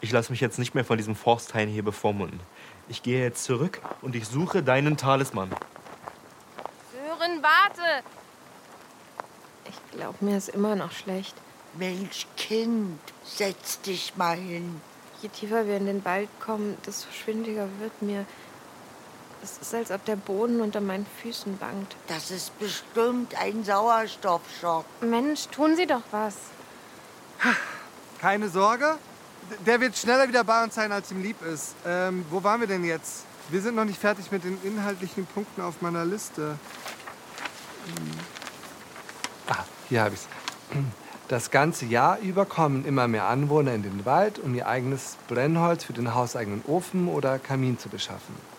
ich 0.00 0.10
lasse 0.10 0.32
mich 0.32 0.40
jetzt 0.40 0.58
nicht 0.58 0.74
mehr 0.74 0.84
von 0.84 0.96
diesem 0.96 1.14
Forsthain 1.14 1.68
hier 1.68 1.84
bevormunden. 1.84 2.40
Ich 2.88 3.02
gehe 3.02 3.22
jetzt 3.22 3.44
zurück 3.44 3.80
und 4.02 4.16
ich 4.16 4.26
suche 4.26 4.62
deinen 4.62 4.96
Talisman. 4.96 5.50
drin 7.26 7.42
warte. 7.42 8.04
Ich 9.68 9.98
glaube, 9.98 10.24
mir 10.24 10.36
ist 10.36 10.48
immer 10.48 10.76
noch 10.76 10.92
schlecht. 10.92 11.34
Mensch, 11.74 12.26
Kind, 12.36 13.00
setz 13.24 13.80
dich 13.80 14.16
mal 14.16 14.36
hin. 14.36 14.80
Je 15.22 15.28
tiefer 15.28 15.66
wir 15.66 15.76
in 15.76 15.86
den 15.86 16.04
Wald 16.04 16.28
kommen, 16.40 16.76
desto 16.86 17.10
schwindiger 17.12 17.68
wird 17.80 18.00
mir. 18.02 18.24
Es 19.46 19.58
ist, 19.58 19.74
als 19.74 19.92
ob 19.92 20.04
der 20.06 20.16
Boden 20.16 20.60
unter 20.60 20.80
meinen 20.80 21.06
Füßen 21.22 21.60
wankt. 21.60 21.94
Das 22.08 22.32
ist 22.32 22.58
bestimmt 22.58 23.40
ein 23.40 23.62
Sauerstoffschock. 23.62 24.84
Mensch, 25.02 25.46
tun 25.52 25.76
Sie 25.76 25.86
doch 25.86 26.02
was. 26.10 26.34
Keine 28.20 28.48
Sorge, 28.48 28.96
der 29.64 29.80
wird 29.80 29.96
schneller 29.96 30.26
wieder 30.26 30.42
bei 30.42 30.64
uns 30.64 30.74
sein, 30.74 30.90
als 30.90 31.12
ihm 31.12 31.22
lieb 31.22 31.40
ist. 31.42 31.76
Ähm, 31.86 32.24
wo 32.28 32.42
waren 32.42 32.58
wir 32.58 32.66
denn 32.66 32.82
jetzt? 32.82 33.22
Wir 33.48 33.62
sind 33.62 33.76
noch 33.76 33.84
nicht 33.84 34.00
fertig 34.00 34.32
mit 34.32 34.42
den 34.42 34.58
inhaltlichen 34.64 35.26
Punkten 35.26 35.60
auf 35.60 35.80
meiner 35.80 36.04
Liste. 36.04 36.58
Hm. 37.86 38.10
Ah, 39.46 39.64
hier 39.88 40.00
habe 40.00 40.14
ich 40.16 40.22
es. 40.22 40.28
Das 41.28 41.52
ganze 41.52 41.86
Jahr 41.86 42.18
über 42.18 42.46
kommen 42.46 42.84
immer 42.84 43.06
mehr 43.06 43.26
Anwohner 43.28 43.74
in 43.74 43.84
den 43.84 44.04
Wald, 44.04 44.40
um 44.40 44.56
ihr 44.56 44.66
eigenes 44.66 45.16
Brennholz 45.28 45.84
für 45.84 45.92
den 45.92 46.16
hauseigenen 46.16 46.64
Ofen 46.66 47.06
oder 47.06 47.38
Kamin 47.38 47.78
zu 47.78 47.88
beschaffen. 47.88 48.55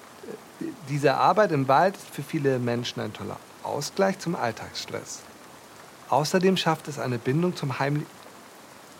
Diese 0.89 1.15
Arbeit 1.15 1.51
im 1.51 1.67
Wald 1.67 1.97
ist 1.97 2.09
für 2.09 2.23
viele 2.23 2.59
Menschen 2.59 3.01
ein 3.01 3.11
toller 3.11 3.37
Ausgleich 3.63 4.19
zum 4.19 4.35
Alltagsstress. 4.35 5.21
Außerdem 6.09 6.55
schafft 6.55 6.87
es 6.87 6.97
eine 6.97 7.17
Bindung 7.17 7.55
zum, 7.57 7.79
Heim 7.79 8.05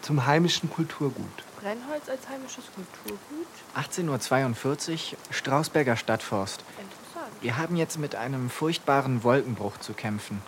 zum 0.01 0.25
heimischen 0.25 0.69
Kulturgut. 0.69 1.25
Brennholz 1.61 2.09
als 2.09 2.27
heimisches 2.27 2.65
Kulturgut? 2.75 3.47
18.42 3.75 5.13
Uhr, 5.13 5.17
Strausberger 5.31 5.95
Stadtforst. 5.95 6.61
Interessant. 6.77 7.41
Wir 7.41 7.57
haben 7.57 7.77
jetzt 7.77 7.97
mit 7.97 8.15
einem 8.15 8.49
furchtbaren 8.49 9.23
Wolkenbruch 9.23 9.77
zu 9.77 9.93
kämpfen. 9.93 10.41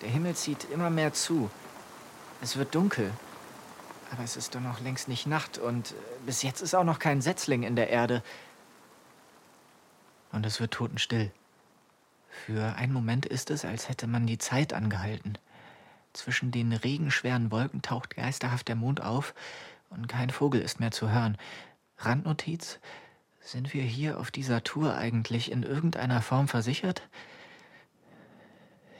Der 0.00 0.08
Himmel 0.08 0.34
zieht 0.34 0.66
immer 0.72 0.90
mehr 0.90 1.12
zu. 1.12 1.48
Es 2.42 2.56
wird 2.56 2.74
dunkel. 2.74 3.12
Aber 4.10 4.24
es 4.24 4.36
ist 4.36 4.56
doch 4.56 4.60
noch 4.60 4.80
längst 4.80 5.06
nicht 5.06 5.26
Nacht 5.26 5.58
und 5.58 5.92
äh, 5.92 5.94
bis 6.26 6.42
jetzt 6.42 6.60
ist 6.60 6.74
auch 6.74 6.84
noch 6.84 6.98
kein 6.98 7.22
Setzling 7.22 7.62
in 7.62 7.76
der 7.76 7.88
Erde. 7.88 8.22
Und 10.32 10.46
es 10.46 10.60
wird 10.60 10.72
totenstill. 10.72 11.30
Für 12.28 12.74
einen 12.76 12.92
Moment 12.92 13.26
ist 13.26 13.50
es, 13.50 13.64
als 13.64 13.88
hätte 13.88 14.06
man 14.06 14.26
die 14.26 14.38
Zeit 14.38 14.72
angehalten. 14.72 15.36
Zwischen 16.14 16.50
den 16.50 16.72
regenschweren 16.72 17.50
Wolken 17.50 17.82
taucht 17.82 18.16
geisterhaft 18.16 18.68
der 18.68 18.76
Mond 18.76 19.02
auf 19.02 19.34
und 19.90 20.08
kein 20.08 20.30
Vogel 20.30 20.60
ist 20.60 20.80
mehr 20.80 20.90
zu 20.90 21.10
hören. 21.10 21.36
Randnotiz: 21.98 22.80
Sind 23.40 23.74
wir 23.74 23.82
hier 23.82 24.18
auf 24.18 24.30
dieser 24.30 24.64
Tour 24.64 24.96
eigentlich 24.96 25.52
in 25.52 25.62
irgendeiner 25.62 26.22
Form 26.22 26.48
versichert? 26.48 27.02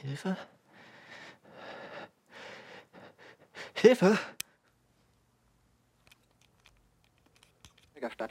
Hilfe? 0.03 0.37
Hilfe! 3.75 4.19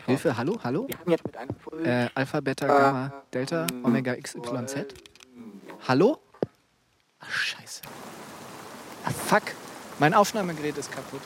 Hilfe, 0.05 0.35
hallo, 0.35 0.59
hallo? 0.63 0.87
Wir 0.87 0.97
haben 0.99 1.11
jetzt 1.11 1.25
mit 1.25 1.37
einem 1.37 1.55
äh, 1.85 2.09
Alpha, 2.13 2.41
Beta, 2.41 2.67
Gamma, 2.67 3.23
Delta, 3.33 3.65
Omega, 3.83 4.13
X, 4.15 4.35
Y, 4.35 4.67
Z. 4.67 4.93
Hallo? 5.87 6.19
Ach, 7.19 7.29
scheiße. 7.29 7.81
Ah, 9.05 9.11
fuck. 9.11 9.43
Mein 9.99 10.13
Aufnahmegerät 10.13 10.77
ist 10.77 10.91
kaputt. 10.91 11.21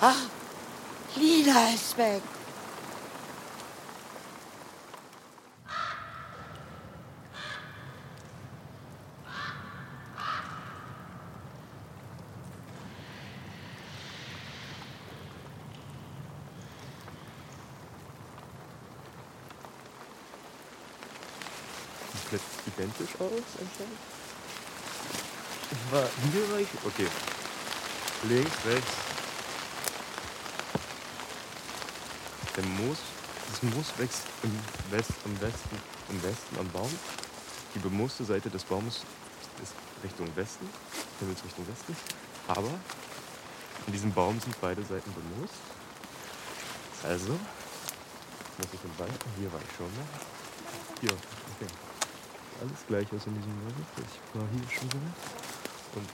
Ach, 0.00 0.14
Lina 1.16 1.70
ist 1.74 1.96
weg. 1.96 2.22
Komplett 22.26 22.42
identisch 22.66 23.14
aus 23.20 23.46
anscheinend. 23.60 23.98
War 25.90 26.08
hier 26.32 26.50
war 26.50 26.58
ich? 26.58 26.68
Okay. 26.84 27.06
Links, 28.28 28.56
rechts. 28.66 28.92
Der 32.56 32.64
Moos, 32.64 32.98
das 33.50 33.62
Moos 33.62 33.92
wächst 33.98 34.22
im 34.42 34.58
West, 34.90 35.10
am 35.24 35.40
Westen, 35.40 35.76
im 36.08 36.22
Westen 36.22 36.58
am 36.58 36.68
Baum. 36.70 36.90
Die 37.74 37.78
bemooste 37.78 38.24
Seite 38.24 38.48
des 38.48 38.64
Baumes 38.64 39.02
ist 39.62 39.74
Richtung 40.02 40.34
Westen, 40.34 40.68
Himmels 41.20 41.44
Richtung 41.44 41.68
Westen. 41.68 41.96
Aber 42.48 42.70
in 43.86 43.92
diesem 43.92 44.12
Baum 44.12 44.40
sind 44.40 44.58
beide 44.60 44.82
Seiten 44.82 45.12
bemoost. 45.12 45.54
Also 47.02 47.32
muss 47.32 48.68
ich 48.72 48.80
im 48.82 48.98
Wald. 48.98 49.12
Hier 49.38 49.52
war 49.52 49.60
ich 49.60 49.76
schon 49.76 49.94
mal. 49.94 50.06
Hier, 51.02 51.12
okay 51.12 51.85
alles 52.60 52.86
gleich 52.86 53.06
aus 53.12 53.26
in 53.26 53.34
diesem 53.34 53.64
Wald. 53.64 53.74
Ich 53.96 54.18
war 54.34 54.46
hier 54.52 54.68
schon 54.70 54.88
mal. 54.88 55.12
Und. 55.94 56.10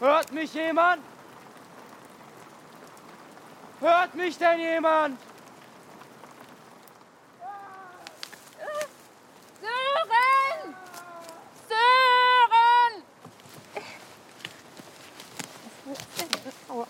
Hört 0.00 0.32
mich 0.32 0.54
jemand? 0.54 1.02
Hört 3.80 4.14
mich 4.14 4.38
denn 4.38 4.60
jemand? 4.60 5.18
Sören! 9.60 10.74
Sören! 11.68 13.04
Aua. 16.68 16.86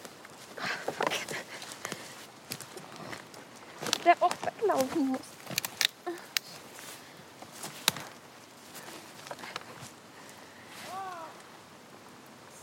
Der 4.04 4.16
auch 4.20 4.32
weglaufen 4.42 5.08
muss. 5.08 5.20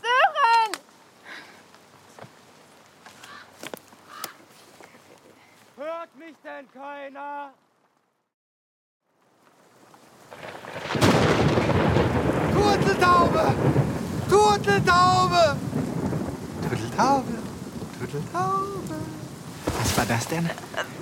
Sören! 0.00 0.72
Hört 5.76 6.16
mich 6.16 6.36
denn 6.58 6.68
keiner? 6.72 7.52
Turteltaube! 12.52 13.54
Turteltaube! 14.28 15.56
Turteltaube! 16.62 17.38
Turteltaube! 17.98 18.94
Was 19.78 19.96
war 19.96 20.06
das 20.06 20.26
denn? 20.26 20.50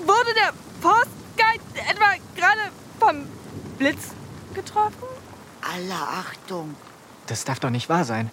Wurde 0.04 0.34
der 0.34 0.52
Postguide 0.82 1.90
etwa 1.90 2.14
gerade 2.34 2.70
vom 3.00 3.26
Blitz 3.78 4.10
getroffen? 4.54 5.08
Alle 5.62 5.94
Achtung. 5.94 6.74
Das 7.26 7.44
darf 7.44 7.60
doch 7.60 7.70
nicht 7.70 7.88
wahr 7.88 8.04
sein. 8.04 8.30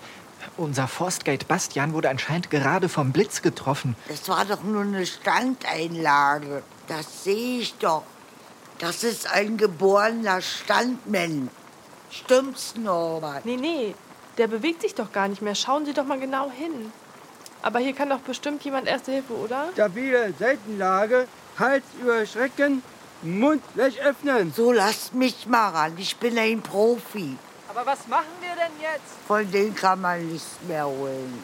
Unser 0.64 0.88
Forstgate 0.88 1.46
Bastian 1.46 1.94
wurde 1.94 2.10
anscheinend 2.10 2.50
gerade 2.50 2.88
vom 2.88 3.12
Blitz 3.12 3.42
getroffen. 3.42 3.98
Das 4.08 4.30
war 4.30 4.46
doch 4.46 4.64
nur 4.64 4.84
eine 4.84 5.06
Standeinlage. 5.06 6.64
Das 6.88 7.26
sehe 7.26 7.60
ich 7.60 7.76
doch. 7.80 8.04
Das 8.80 9.04
ist 9.04 9.30
ein 9.30 9.58
geborener 9.58 10.42
Standmensch. 10.42 11.52
Stimmt's, 12.10 12.76
Norbert? 12.78 13.46
Nee, 13.46 13.58
nee, 13.58 13.96
der 14.38 14.48
bewegt 14.48 14.82
sich 14.82 14.96
doch 14.96 15.12
gar 15.12 15.28
nicht 15.28 15.42
mehr. 15.42 15.56
Schauen 15.56 15.86
Sie 15.86 15.94
doch 15.94 16.06
mal 16.06 16.20
genau 16.20 16.50
hin. 16.50 16.94
Aber 17.62 17.80
hier 17.80 17.94
kann 17.94 18.10
doch 18.10 18.20
bestimmt 18.20 18.64
jemand 18.64 18.88
Erste 18.88 19.12
Hilfe, 19.12 19.34
oder? 19.34 19.70
Stabile 19.74 20.34
Seitenlage, 20.40 21.28
Hals 21.60 21.84
überschrecken, 22.02 22.84
Mund 23.22 23.62
gleich 23.74 24.02
öffnen. 24.02 24.54
So 24.56 24.72
lasst 24.72 25.14
mich 25.14 25.46
mal 25.46 25.70
ran. 25.70 25.94
Ich 25.98 26.16
bin 26.18 26.38
ein 26.38 26.62
Profi. 26.62 27.36
Aber 27.70 27.86
was 27.86 28.08
machen 28.08 28.28
wir 28.40 28.43
denn 28.64 28.82
jetzt? 28.82 29.14
Von 29.28 29.50
denen 29.52 29.76
kann 29.76 30.02
man 30.02 30.26
nichts 30.28 30.58
mehr 30.68 30.86
holen. 30.86 31.44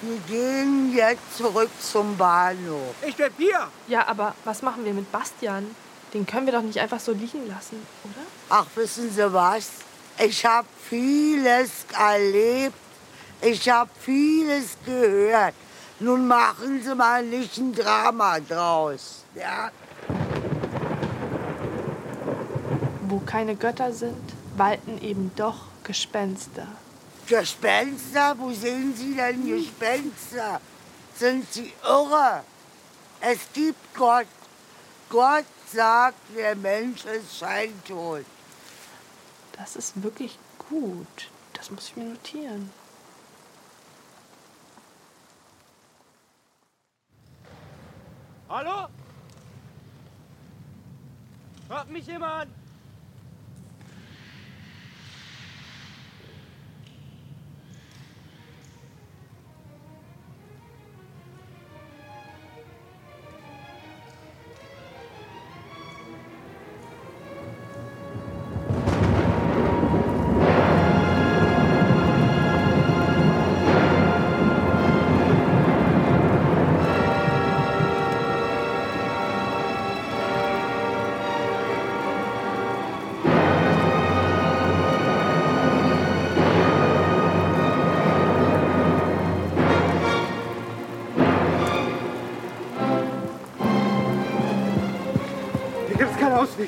Wir 0.00 0.18
gehen 0.28 0.94
jetzt 0.94 1.36
zurück 1.36 1.70
zum 1.80 2.16
Bahnhof. 2.16 2.94
Ich 3.06 3.16
bleib 3.16 3.32
hier. 3.38 3.68
Ja, 3.88 4.06
aber 4.06 4.34
was 4.44 4.62
machen 4.62 4.84
wir 4.84 4.92
mit 4.92 5.10
Bastian? 5.10 5.74
Den 6.12 6.26
können 6.26 6.46
wir 6.46 6.52
doch 6.52 6.62
nicht 6.62 6.78
einfach 6.78 7.00
so 7.00 7.12
liegen 7.12 7.48
lassen, 7.48 7.84
oder? 8.04 8.26
Ach, 8.50 8.66
wissen 8.74 9.10
Sie 9.10 9.32
was? 9.32 9.70
Ich 10.18 10.44
habe 10.44 10.68
vieles 10.88 11.86
erlebt. 11.98 12.76
Ich 13.40 13.68
habe 13.68 13.90
vieles 14.00 14.76
gehört. 14.84 15.54
Nun 16.00 16.26
machen 16.26 16.82
Sie 16.82 16.94
mal 16.94 17.24
nicht 17.24 17.56
ein 17.56 17.72
Drama 17.72 18.38
draus. 18.40 19.24
Ja? 19.34 19.70
Wo 23.08 23.18
keine 23.20 23.56
Götter 23.56 23.92
sind, 23.92 24.22
walten 24.56 25.00
eben 25.02 25.32
doch 25.36 25.73
Gespenster. 25.84 26.66
Gespenster? 27.26 28.34
Wo 28.38 28.50
sehen 28.52 28.94
Sie 28.96 29.14
denn 29.14 29.46
Gespenster? 29.46 30.60
Sind 31.14 31.50
Sie 31.52 31.72
irre? 31.82 32.42
Es 33.20 33.40
gibt 33.52 33.94
Gott. 33.94 34.26
Gott 35.08 35.44
sagt, 35.72 36.18
der 36.36 36.56
Mensch 36.56 37.04
ist 37.04 37.38
scheintot. 37.38 38.24
Das 39.52 39.76
ist 39.76 40.02
wirklich 40.02 40.38
gut. 40.68 41.30
Das 41.52 41.70
muss 41.70 41.88
ich 41.88 41.96
mir 41.96 42.04
notieren. 42.04 42.70
Hallo? 48.48 48.88
Hört 51.68 51.90
mich 51.90 52.06
jemand? 52.06 52.50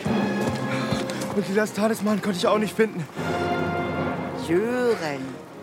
Und 0.05 1.49
Lilas 1.49 1.73
Talisman 1.73 2.23
konnte 2.23 2.39
ich 2.39 2.47
auch 2.47 2.59
nicht 2.59 2.75
finden. 2.75 3.07
Sören, 4.47 5.21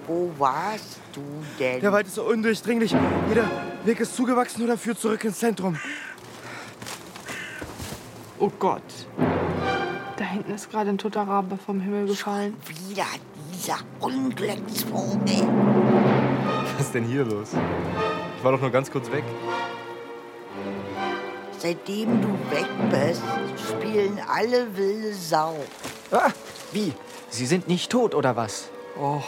wo 0.07 0.31
warst 0.38 0.99
du 1.13 1.21
denn? 1.59 1.81
Der 1.81 1.91
Wald 1.91 2.07
ist 2.07 2.15
so 2.15 2.23
undurchdringlich. 2.23 2.95
Jeder 3.29 3.49
Weg 3.86 3.99
ist 3.99 4.15
zugewachsen 4.15 4.63
oder 4.63 4.77
führt 4.77 4.99
zurück 4.99 5.23
ins 5.23 5.39
Zentrum. 5.39 5.77
Oh 8.39 8.51
Gott. 8.59 8.81
Da 10.17 10.25
hinten 10.25 10.53
ist 10.53 10.69
gerade 10.69 10.89
ein 10.89 10.97
toter 10.97 11.21
Rabe 11.21 11.57
vom 11.57 11.79
Himmel 11.79 12.07
gefallen. 12.07 12.55
Wieder 12.88 13.05
dieser 13.53 13.77
Unglücksvogel. 13.99 15.47
Was 16.77 16.86
ist 16.88 16.93
denn 16.93 17.05
hier 17.05 17.23
los? 17.23 17.51
Ich 18.38 18.43
war 18.43 18.51
doch 18.51 18.61
nur 18.61 18.69
ganz 18.69 18.91
kurz 18.91 19.11
weg. 19.11 19.23
Seitdem 21.64 22.22
du 22.22 22.28
weg 22.51 22.68
bist, 22.91 23.24
spielen 23.70 24.20
alle 24.28 24.76
wilde 24.76 25.14
Sau. 25.14 25.55
Ah, 26.11 26.30
wie? 26.74 26.91
Sie 27.30 27.45
sind 27.45 27.70
nicht 27.70 27.89
tot, 27.89 28.16
oder 28.16 28.36
was? 28.36 28.70
Och, 28.99 29.24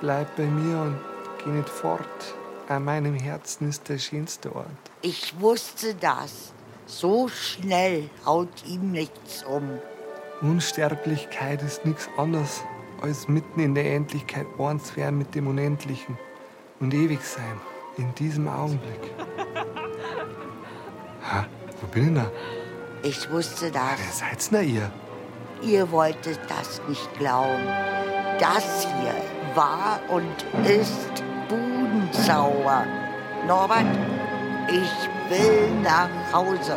bleib 0.00 0.34
bei 0.34 0.46
mir 0.46 0.80
und 0.80 0.98
geh 1.44 1.50
nicht 1.50 1.68
fort. 1.68 2.34
An 2.66 2.84
meinem 2.84 3.14
Herzen 3.14 3.68
ist 3.68 3.88
der 3.88 3.98
schönste 3.98 4.52
Ort. 4.56 4.66
Ich 5.00 5.40
wusste 5.40 5.94
das. 5.94 6.52
So 6.86 7.28
schnell 7.28 8.10
haut 8.24 8.66
ihm 8.66 8.90
nichts 8.90 9.44
um. 9.44 9.78
Unsterblichkeit 10.40 11.62
ist 11.62 11.84
nichts 11.84 12.08
anderes, 12.16 12.64
als 13.00 13.28
mitten 13.28 13.60
in 13.60 13.76
der 13.76 13.94
Endlichkeit 13.94 14.48
eins 14.58 14.96
werden 14.96 15.18
mit 15.18 15.36
dem 15.36 15.46
Unendlichen 15.46 16.18
und 16.80 16.92
ewig 16.92 17.22
sein. 17.22 17.60
In 17.96 18.12
diesem 18.16 18.48
Augenblick. 18.48 19.12
Ha, 21.28 21.44
wo 21.80 21.86
bin 21.88 22.16
ich 22.16 22.22
denn? 22.22 22.30
Ich 23.02 23.30
wusste 23.30 23.70
das. 23.70 23.98
Wer 23.98 24.28
seid's 24.28 24.50
denn 24.50 24.68
ihr? 24.68 24.90
Ihr 25.62 25.90
wolltet 25.90 26.38
das 26.48 26.80
nicht 26.88 27.18
glauben. 27.18 27.66
Das 28.38 28.86
hier 28.86 29.14
war 29.54 30.00
und 30.08 30.44
ist 30.68 31.22
Budensauer. 31.48 32.84
Norbert, 33.46 33.86
ich 34.68 35.30
will 35.30 35.70
nach 35.82 36.10
Hause. 36.32 36.76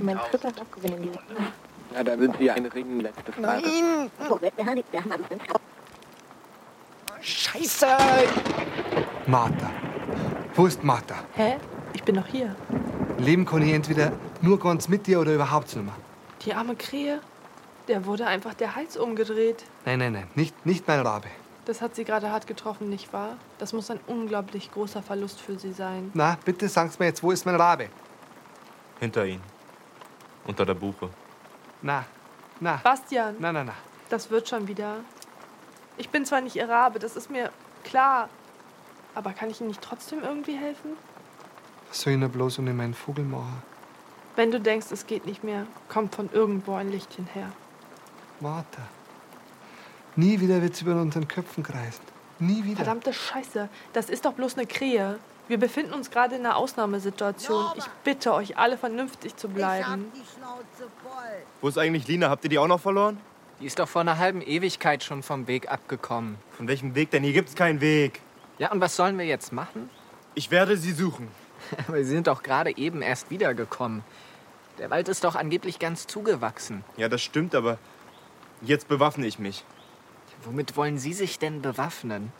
Mein 0.00 0.18
Trip 0.30 0.44
hat 0.44 0.60
abgewinnen. 0.60 1.10
Na, 1.94 2.02
da 2.02 2.16
sind 2.16 2.38
wir 2.38 2.54
eine 2.54 2.72
Ring 2.72 3.00
letzte 3.00 3.32
Frage. 3.32 3.64
Scheiße! 7.20 7.86
Martha. 9.26 9.70
Wo 10.54 10.66
ist 10.66 10.82
Martha? 10.82 11.16
Hä? 11.34 11.56
Ich 11.92 12.02
bin 12.02 12.16
noch 12.16 12.26
hier. 12.26 12.54
Leben 13.18 13.44
kann 13.44 13.62
ich 13.62 13.72
entweder 13.72 14.12
nur 14.40 14.58
ganz 14.58 14.88
mit 14.88 15.06
dir 15.06 15.20
oder 15.20 15.34
überhaupt 15.34 15.74
nicht 15.76 15.84
mehr. 15.84 15.94
Die 16.44 16.54
arme 16.54 16.74
Krähe, 16.76 17.20
der 17.88 18.06
wurde 18.06 18.26
einfach 18.26 18.54
der 18.54 18.74
Hals 18.74 18.96
umgedreht. 18.96 19.64
Nein, 19.84 19.98
nein, 19.98 20.12
nein, 20.12 20.26
nicht, 20.34 20.66
nicht 20.66 20.88
mein 20.88 21.00
Rabe. 21.00 21.28
Das 21.64 21.80
hat 21.80 21.94
sie 21.94 22.04
gerade 22.04 22.30
hart 22.30 22.48
getroffen, 22.48 22.88
nicht 22.88 23.12
wahr? 23.12 23.36
Das 23.58 23.72
muss 23.72 23.90
ein 23.90 24.00
unglaublich 24.08 24.72
großer 24.72 25.02
Verlust 25.02 25.40
für 25.40 25.58
sie 25.58 25.72
sein. 25.72 26.10
Na, 26.14 26.36
bitte 26.44 26.68
sag's 26.68 26.98
mir 26.98 27.06
jetzt, 27.06 27.22
wo 27.22 27.30
ist 27.30 27.46
mein 27.46 27.54
Rabe? 27.54 27.88
Hinter 28.98 29.24
ihnen. 29.24 29.42
Unter 30.44 30.66
der 30.66 30.74
Buche. 30.74 31.10
Na, 31.82 32.04
na. 32.60 32.80
Bastian, 32.82 33.36
Na, 33.38 33.52
na, 33.52 33.64
na. 33.64 33.74
das 34.08 34.30
wird 34.30 34.48
schon 34.48 34.68
wieder. 34.68 34.96
Ich 35.96 36.08
bin 36.10 36.24
zwar 36.24 36.40
nicht 36.40 36.56
ihr 36.56 36.68
Rabe, 36.68 36.98
das 36.98 37.16
ist 37.16 37.30
mir 37.30 37.50
klar. 37.84 38.28
Aber 39.14 39.32
kann 39.32 39.50
ich 39.50 39.60
Ihnen 39.60 39.68
nicht 39.68 39.82
trotzdem 39.82 40.22
irgendwie 40.22 40.56
helfen? 40.56 40.92
Was 41.88 42.00
soll 42.00 42.14
ich 42.14 42.20
denn 42.20 42.30
bloß 42.30 42.58
ohne 42.60 42.72
meinen 42.72 42.94
Vogel 42.94 43.24
machen? 43.24 43.62
Wenn 44.36 44.50
du 44.50 44.58
denkst, 44.58 44.86
es 44.90 45.06
geht 45.06 45.26
nicht 45.26 45.44
mehr, 45.44 45.66
kommt 45.88 46.14
von 46.14 46.30
irgendwo 46.32 46.74
ein 46.74 46.90
Lichtchen 46.90 47.26
her. 47.34 47.52
Martha. 48.40 48.82
Nie 50.16 50.40
wieder 50.40 50.62
wird's 50.62 50.80
über 50.80 50.94
unseren 51.00 51.28
Köpfen 51.28 51.62
kreisen. 51.62 52.02
Nie 52.38 52.64
wieder. 52.64 52.76
Verdammte 52.76 53.12
Scheiße, 53.12 53.68
das 53.92 54.08
ist 54.08 54.24
doch 54.24 54.32
bloß 54.32 54.56
eine 54.56 54.66
Krähe. 54.66 55.18
Wir 55.48 55.58
befinden 55.58 55.92
uns 55.92 56.10
gerade 56.10 56.36
in 56.36 56.46
einer 56.46 56.56
Ausnahmesituation. 56.56 57.66
Ich 57.76 57.84
bitte 58.04 58.32
euch 58.32 58.56
alle 58.58 58.78
vernünftig 58.78 59.36
zu 59.36 59.48
bleiben. 59.48 60.10
Wo 61.60 61.68
ist 61.68 61.78
eigentlich 61.78 62.06
Lina? 62.06 62.30
Habt 62.30 62.44
ihr 62.44 62.50
die 62.50 62.58
auch 62.58 62.68
noch 62.68 62.80
verloren? 62.80 63.18
Die 63.60 63.66
ist 63.66 63.78
doch 63.78 63.88
vor 63.88 64.00
einer 64.00 64.18
halben 64.18 64.40
Ewigkeit 64.40 65.04
schon 65.04 65.22
vom 65.22 65.46
Weg 65.46 65.70
abgekommen. 65.70 66.36
Von 66.56 66.68
welchem 66.68 66.94
Weg 66.94 67.10
denn? 67.10 67.22
Hier 67.22 67.32
gibt's 67.32 67.54
keinen 67.54 67.80
Weg. 67.80 68.20
Ja, 68.58 68.70
und 68.72 68.80
was 68.80 68.96
sollen 68.96 69.18
wir 69.18 69.24
jetzt 69.24 69.52
machen? 69.52 69.90
Ich 70.34 70.50
werde 70.50 70.76
sie 70.76 70.92
suchen. 70.92 71.28
Aber 71.88 71.98
Sie 71.98 72.10
sind 72.10 72.26
doch 72.26 72.42
gerade 72.42 72.76
eben 72.76 73.02
erst 73.02 73.30
wiedergekommen. 73.30 74.02
Der 74.78 74.90
Wald 74.90 75.08
ist 75.08 75.24
doch 75.24 75.36
angeblich 75.36 75.78
ganz 75.78 76.06
zugewachsen. 76.06 76.82
Ja, 76.96 77.08
das 77.08 77.22
stimmt, 77.22 77.54
aber 77.54 77.78
jetzt 78.62 78.88
bewaffne 78.88 79.26
ich 79.26 79.38
mich. 79.38 79.64
Womit 80.44 80.76
wollen 80.76 80.98
Sie 80.98 81.12
sich 81.12 81.38
denn 81.38 81.60
bewaffnen? 81.60 82.32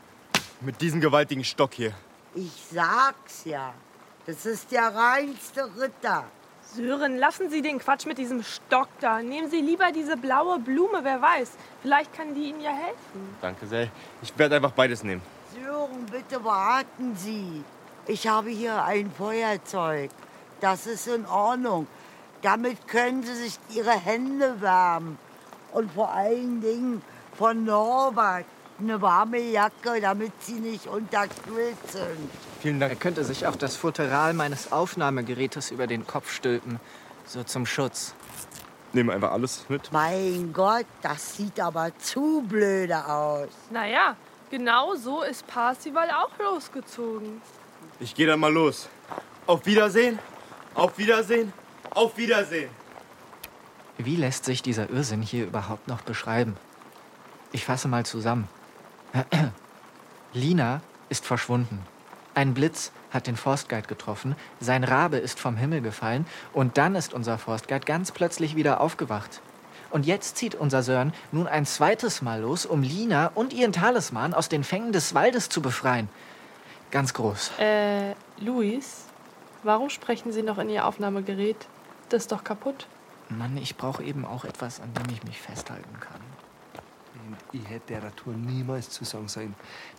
Mit 0.61 0.81
diesem 0.81 1.01
gewaltigen 1.01 1.45
Stock 1.45 1.75
hier. 1.75 1.93
Ich 2.35 2.53
sag's 2.73 3.45
ja. 3.45 3.75
Das 4.27 4.47
ist 4.47 4.71
der 4.73 4.95
reinste 4.95 5.69
Ritter. 5.79 6.25
Sören, 6.75 7.19
lassen 7.19 7.51
Sie 7.51 7.61
den 7.61 7.79
Quatsch 7.79 8.07
mit 8.07 8.17
diesem 8.17 8.43
Stock 8.43 8.89
da. 9.01 9.21
Nehmen 9.21 9.51
Sie 9.51 9.61
lieber 9.61 9.93
diese 9.93 10.17
blaue 10.17 10.59
Blume, 10.59 11.01
wer 11.03 11.21
weiß. 11.21 11.51
Vielleicht 11.83 12.15
kann 12.15 12.35
die 12.35 12.49
Ihnen 12.49 12.61
ja 12.63 12.71
helfen. 12.71 13.37
Danke 13.43 13.67
sehr. 13.67 13.89
Ich 14.23 14.37
werde 14.39 14.57
einfach 14.57 14.71
beides 14.71 15.03
nehmen. 15.03 15.21
Sören, 15.55 16.07
bitte 16.11 16.43
warten 16.43 17.15
Sie. 17.17 17.63
Ich 18.07 18.27
habe 18.27 18.49
hier 18.49 18.83
ein 18.85 19.11
Feuerzeug. 19.11 20.11
Das 20.61 20.87
ist 20.87 21.09
in 21.09 21.27
Ordnung. 21.27 21.87
Damit 22.41 22.89
können 22.89 23.23
Sie 23.23 23.35
sich 23.35 23.59
Ihre 23.75 23.93
Hände 23.93 24.61
wärmen. 24.63 25.19
Und 25.73 25.93
vor 25.93 26.11
allen 26.11 26.61
Dingen 26.63 27.03
von 27.37 27.65
Norbert 27.65 28.47
eine 28.83 29.01
warme 29.01 29.39
Jacke, 29.39 30.01
damit 30.01 30.33
Sie 30.41 30.55
nicht 30.55 30.87
unterkühlt 30.87 31.77
sind. 31.91 32.31
Vielen 32.61 32.81
Dank. 32.81 32.93
Er 32.93 32.99
könnte 32.99 33.25
sich 33.25 33.47
auch 33.47 33.57
das 33.57 33.77
Futteral 33.77 34.35
meines 34.35 34.73
Aufnahmegerätes 34.73 35.71
über 35.71 35.87
den 35.87 36.07
Kopf 36.07 36.33
stülpen. 36.33 36.81
So 37.27 37.45
zum 37.45 37.67
Schutz. 37.67 38.15
Nehmen 38.93 39.11
einfach 39.11 39.33
alles 39.33 39.65
mit. 39.69 39.91
Mein 39.93 40.53
Gott, 40.53 40.87
das 41.01 41.37
sieht 41.37 41.59
aber 41.61 41.97
zu 41.99 42.45
blöde 42.47 43.07
aus. 43.07 43.49
Naja, 43.71 44.17
genau 44.51 44.95
so 44.97 45.23
ist 45.23 45.47
Parsival 45.47 46.11
auch 46.11 46.39
losgezogen. 46.39 47.41
Ich 48.01 48.15
gehe 48.15 48.27
dann 48.27 48.41
mal 48.41 48.53
los. 48.53 48.89
Auf 49.47 49.65
Wiedersehen. 49.65 50.19
Auf 50.75 50.99
Wiedersehen. 50.99 51.53
Auf 51.91 52.17
Wiedersehen. 52.17 52.71
Wie 53.99 54.17
lässt 54.17 54.45
sich 54.45 54.63
dieser 54.63 54.91
Irrsinn 54.91 55.23
hier 55.23 55.45
überhaupt 55.45 55.89
noch 55.89 56.03
beschreiben? 56.03 56.57
Ich 57.53 57.65
fasse 57.65 57.89
mal 57.89 58.05
zusammen. 58.05 58.49
Lina 60.33 60.81
ist 61.09 61.27
verschwunden. 61.27 61.85
Ein 62.35 62.55
Blitz 62.55 62.93
hat 63.11 63.27
den 63.27 63.37
Forstguide 63.37 63.87
getroffen, 63.87 64.37
sein 64.59 64.85
Rabe 64.85 65.19
ist 65.19 65.39
vom 65.39 65.57
Himmel 65.57 65.83
gefallen 65.83 66.27
und 66.55 66.79
dann 66.79 66.95
ist 66.95 67.13
unser 67.13 67.37
Forstguide 67.37 67.85
ganz 67.85 68.11
plötzlich 68.11 68.57
wieder 68.57 68.81
aufgewacht. 68.81 69.43
Und 69.91 70.07
jetzt 70.07 70.39
zieht 70.39 70.55
unser 70.55 70.83
Sören 70.83 71.13
nun 71.33 71.47
ein 71.47 71.67
zweites 71.67 72.23
Mal 72.23 72.41
los, 72.41 72.65
um 72.65 72.83
Lina 72.83 73.31
und 73.35 73.53
ihren 73.53 73.73
Talisman 73.73 74.33
aus 74.33 74.49
den 74.49 74.65
Fängen 74.65 74.93
des 74.93 75.15
Waldes 75.15 75.51
zu 75.51 75.61
befreien. 75.61 76.09
Ganz 76.91 77.13
groß. 77.13 77.53
Äh, 77.59 78.15
Luis, 78.39 79.05
warum 79.63 79.91
sprechen 79.91 80.33
Sie 80.33 80.43
noch 80.43 80.57
in 80.57 80.71
Ihr 80.71 80.87
Aufnahmegerät? 80.87 81.69
Das 82.09 82.23
ist 82.23 82.33
doch 82.33 82.45
kaputt. 82.45 82.87
Mann, 83.29 83.59
ich 83.59 83.77
brauche 83.77 84.03
eben 84.03 84.25
auch 84.25 84.47
etwas, 84.47 84.81
an 84.81 84.93
dem 84.95 85.15
ich 85.15 85.23
mich 85.25 85.39
festhalten 85.39 86.01
kann. 86.01 86.21
Ich 87.53 87.69
hätte 87.69 88.01
der 88.01 88.15
Tour 88.15 88.35
niemals 88.35 88.91
zusagen 88.91 89.29
sollen. 89.29 89.55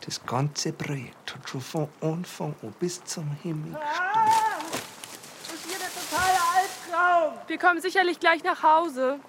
Das 0.06 0.26
ganze 0.26 0.74
Projekt 0.74 1.36
hat 1.36 1.50
schon 1.50 1.62
von 1.62 1.88
Anfang 2.02 2.56
an 2.62 2.74
bis 2.80 3.04
zum 3.04 3.30
Himmel 3.42 3.74
Das 3.74 5.54
ist 5.54 5.66
hier 5.66 5.78
der 5.78 5.90
totale 5.90 6.40
Albtraum. 6.56 7.48
Wir 7.48 7.58
kommen 7.58 7.82
sicherlich 7.82 8.20
gleich 8.20 8.44
nach 8.44 8.64
Hause. 8.64 9.20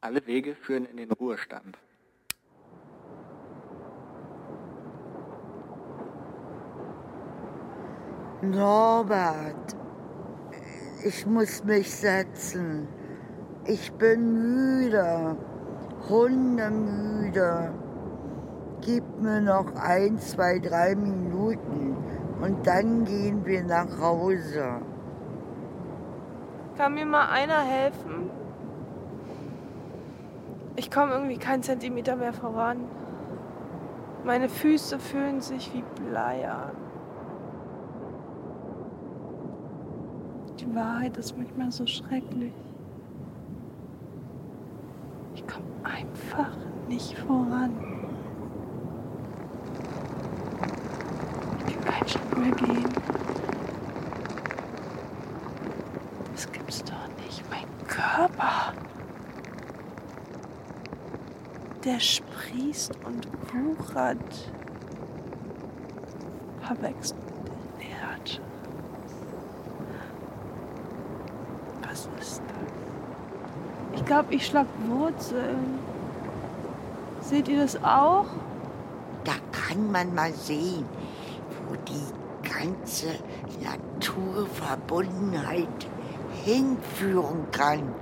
Alle 0.00 0.26
Wege 0.26 0.56
führen 0.56 0.86
in 0.86 0.96
den 0.96 1.12
Ruhestand. 1.12 1.78
Norbert, 8.42 9.76
ich 11.04 11.26
muss 11.26 11.64
mich 11.64 11.90
setzen. 11.90 12.88
Ich 13.64 13.92
bin 13.92 14.80
müde, 14.80 15.36
hundemüde. 16.08 17.72
Gib 18.80 19.04
mir 19.20 19.40
noch 19.40 19.74
ein, 19.76 20.18
zwei, 20.18 20.58
drei 20.58 20.94
Minuten 20.94 21.96
und 22.40 22.66
dann 22.66 23.04
gehen 23.04 23.44
wir 23.46 23.62
nach 23.62 24.00
Hause. 24.00 24.80
Kann 26.76 26.94
mir 26.94 27.06
mal 27.06 27.28
einer 27.28 27.60
helfen? 27.60 28.30
Ich 30.74 30.90
komme 30.90 31.12
irgendwie 31.12 31.38
keinen 31.38 31.62
Zentimeter 31.62 32.16
mehr 32.16 32.32
voran. 32.32 32.78
Meine 34.24 34.48
Füße 34.48 34.98
fühlen 34.98 35.40
sich 35.40 35.72
wie 35.74 35.84
Blei 36.02 36.48
an. 36.50 36.81
Die 40.62 40.74
Wahrheit 40.76 41.16
ist 41.16 41.36
manchmal 41.36 41.72
so 41.72 41.84
schrecklich. 41.86 42.52
Ich 45.34 45.44
komme 45.46 45.66
einfach 45.82 46.56
nicht 46.88 47.18
voran. 47.18 47.72
Ich 51.66 51.74
kann 51.74 51.84
keinen 51.84 52.08
Schritt 52.08 52.38
mehr 52.38 52.50
gehen. 52.52 52.88
Das 56.32 56.52
gibt's 56.52 56.84
doch 56.84 57.08
nicht. 57.24 57.42
Mein 57.50 57.66
Körper. 57.88 58.72
Der 61.84 61.98
sprießt 61.98 62.92
und 63.04 63.26
wuchert. 63.52 64.52
Verwechselt 66.60 67.18
mit 67.26 67.48
dem 67.48 67.90
Erd. 68.00 68.40
Was 71.82 72.08
ist 72.18 72.40
das? 72.40 72.40
Ich 73.94 74.01
glaube, 74.12 74.34
ich 74.34 74.44
schlag 74.44 74.66
Wurzeln. 74.88 75.78
Seht 77.22 77.48
ihr 77.48 77.62
das 77.62 77.82
auch? 77.82 78.26
Da 79.24 79.32
kann 79.52 79.90
man 79.90 80.14
mal 80.14 80.34
sehen, 80.34 80.84
wo 81.66 81.74
die 81.76 82.12
ganze 82.46 83.06
Naturverbundenheit 83.62 85.66
hinführen 86.44 87.46
kann. 87.52 87.94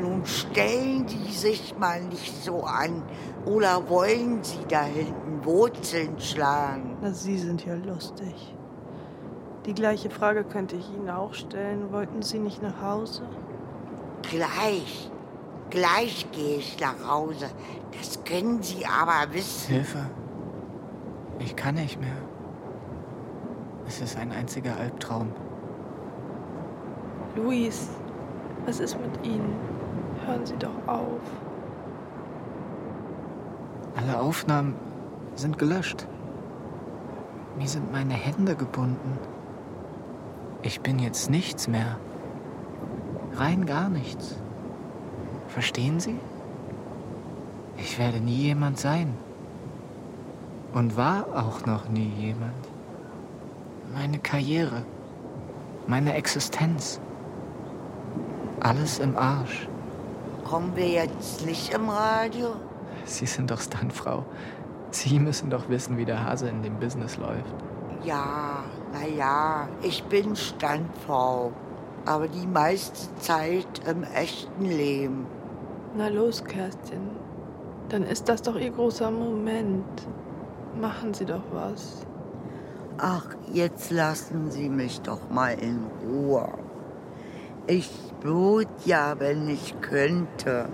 Nun 0.00 0.26
stellen 0.26 1.06
die 1.06 1.30
sich 1.30 1.78
mal 1.78 2.02
nicht 2.02 2.42
so 2.42 2.64
an. 2.64 3.04
Oder 3.46 3.88
wollen 3.88 4.42
sie 4.42 4.66
da 4.68 4.82
hinten 4.82 5.44
Wurzeln 5.44 6.18
schlagen? 6.18 6.96
Na, 7.00 7.12
Sie 7.12 7.38
sind 7.38 7.64
ja 7.64 7.74
lustig. 7.74 8.56
Die 9.66 9.74
gleiche 9.74 10.10
Frage 10.10 10.42
könnte 10.42 10.74
ich 10.74 10.92
Ihnen 10.92 11.10
auch 11.10 11.34
stellen. 11.34 11.92
Wollten 11.92 12.22
Sie 12.22 12.40
nicht 12.40 12.60
nach 12.60 12.82
Hause? 12.82 13.22
Gleich. 14.22 15.11
Gleich 15.72 16.26
gehe 16.32 16.58
ich 16.58 16.78
nach 16.80 17.08
Hause. 17.08 17.46
Das 17.98 18.22
können 18.24 18.62
Sie 18.62 18.84
aber 18.84 19.32
wissen. 19.32 19.72
Hilfe. 19.72 20.04
Ich 21.38 21.56
kann 21.56 21.76
nicht 21.76 21.98
mehr. 21.98 22.12
Es 23.86 24.02
ist 24.02 24.18
ein 24.18 24.32
einziger 24.32 24.76
Albtraum. 24.76 25.32
Luis, 27.36 27.88
was 28.66 28.80
ist 28.80 28.98
mit 29.00 29.26
Ihnen? 29.26 29.56
Hören 30.26 30.44
Sie 30.44 30.58
doch 30.58 30.86
auf. 30.86 31.22
Alle 33.96 34.20
Aufnahmen 34.20 34.74
sind 35.36 35.58
gelöscht. 35.58 36.06
Mir 37.56 37.66
sind 37.66 37.90
meine 37.90 38.14
Hände 38.14 38.56
gebunden. 38.56 39.18
Ich 40.60 40.82
bin 40.82 40.98
jetzt 40.98 41.30
nichts 41.30 41.66
mehr. 41.66 41.98
Rein 43.36 43.64
gar 43.64 43.88
nichts. 43.88 44.36
Verstehen 45.52 46.00
Sie? 46.00 46.18
Ich 47.76 47.98
werde 47.98 48.20
nie 48.20 48.36
jemand 48.36 48.78
sein. 48.78 49.14
Und 50.72 50.96
war 50.96 51.26
auch 51.34 51.66
noch 51.66 51.90
nie 51.90 52.10
jemand. 52.18 52.68
Meine 53.92 54.18
Karriere, 54.18 54.82
meine 55.86 56.14
Existenz. 56.14 57.00
Alles 58.60 58.98
im 58.98 59.14
Arsch. 59.18 59.68
Kommen 60.44 60.74
wir 60.74 60.88
jetzt 60.88 61.44
nicht 61.44 61.74
im 61.74 61.90
Radio? 61.90 62.54
Sie 63.04 63.26
sind 63.26 63.50
doch 63.50 63.60
Stuntfrau. 63.60 64.24
Sie 64.90 65.18
müssen 65.18 65.50
doch 65.50 65.68
wissen, 65.68 65.98
wie 65.98 66.06
der 66.06 66.24
Hase 66.24 66.48
in 66.48 66.62
dem 66.62 66.80
Business 66.80 67.18
läuft. 67.18 67.54
Ja, 68.04 68.64
na 68.94 69.06
ja, 69.06 69.68
ich 69.82 70.02
bin 70.04 70.34
Standfrau. 70.34 71.52
Aber 72.06 72.26
die 72.26 72.46
meiste 72.46 73.14
Zeit 73.16 73.82
im 73.86 74.02
echten 74.04 74.64
Leben. 74.64 75.26
Na 75.94 76.08
los, 76.08 76.42
Kerstin. 76.42 77.10
Dann 77.90 78.04
ist 78.04 78.28
das 78.28 78.40
doch 78.40 78.56
Ihr 78.56 78.70
großer 78.70 79.10
Moment. 79.10 80.08
Machen 80.80 81.12
Sie 81.12 81.26
doch 81.26 81.42
was. 81.52 82.06
Ach, 82.96 83.26
jetzt 83.52 83.90
lassen 83.90 84.50
Sie 84.50 84.70
mich 84.70 85.02
doch 85.02 85.28
mal 85.28 85.52
in 85.52 85.86
Ruhe. 86.02 86.48
Ich 87.66 87.90
blut 88.20 88.68
ja, 88.86 89.20
wenn 89.20 89.48
ich 89.48 89.80
könnte. 89.82 90.70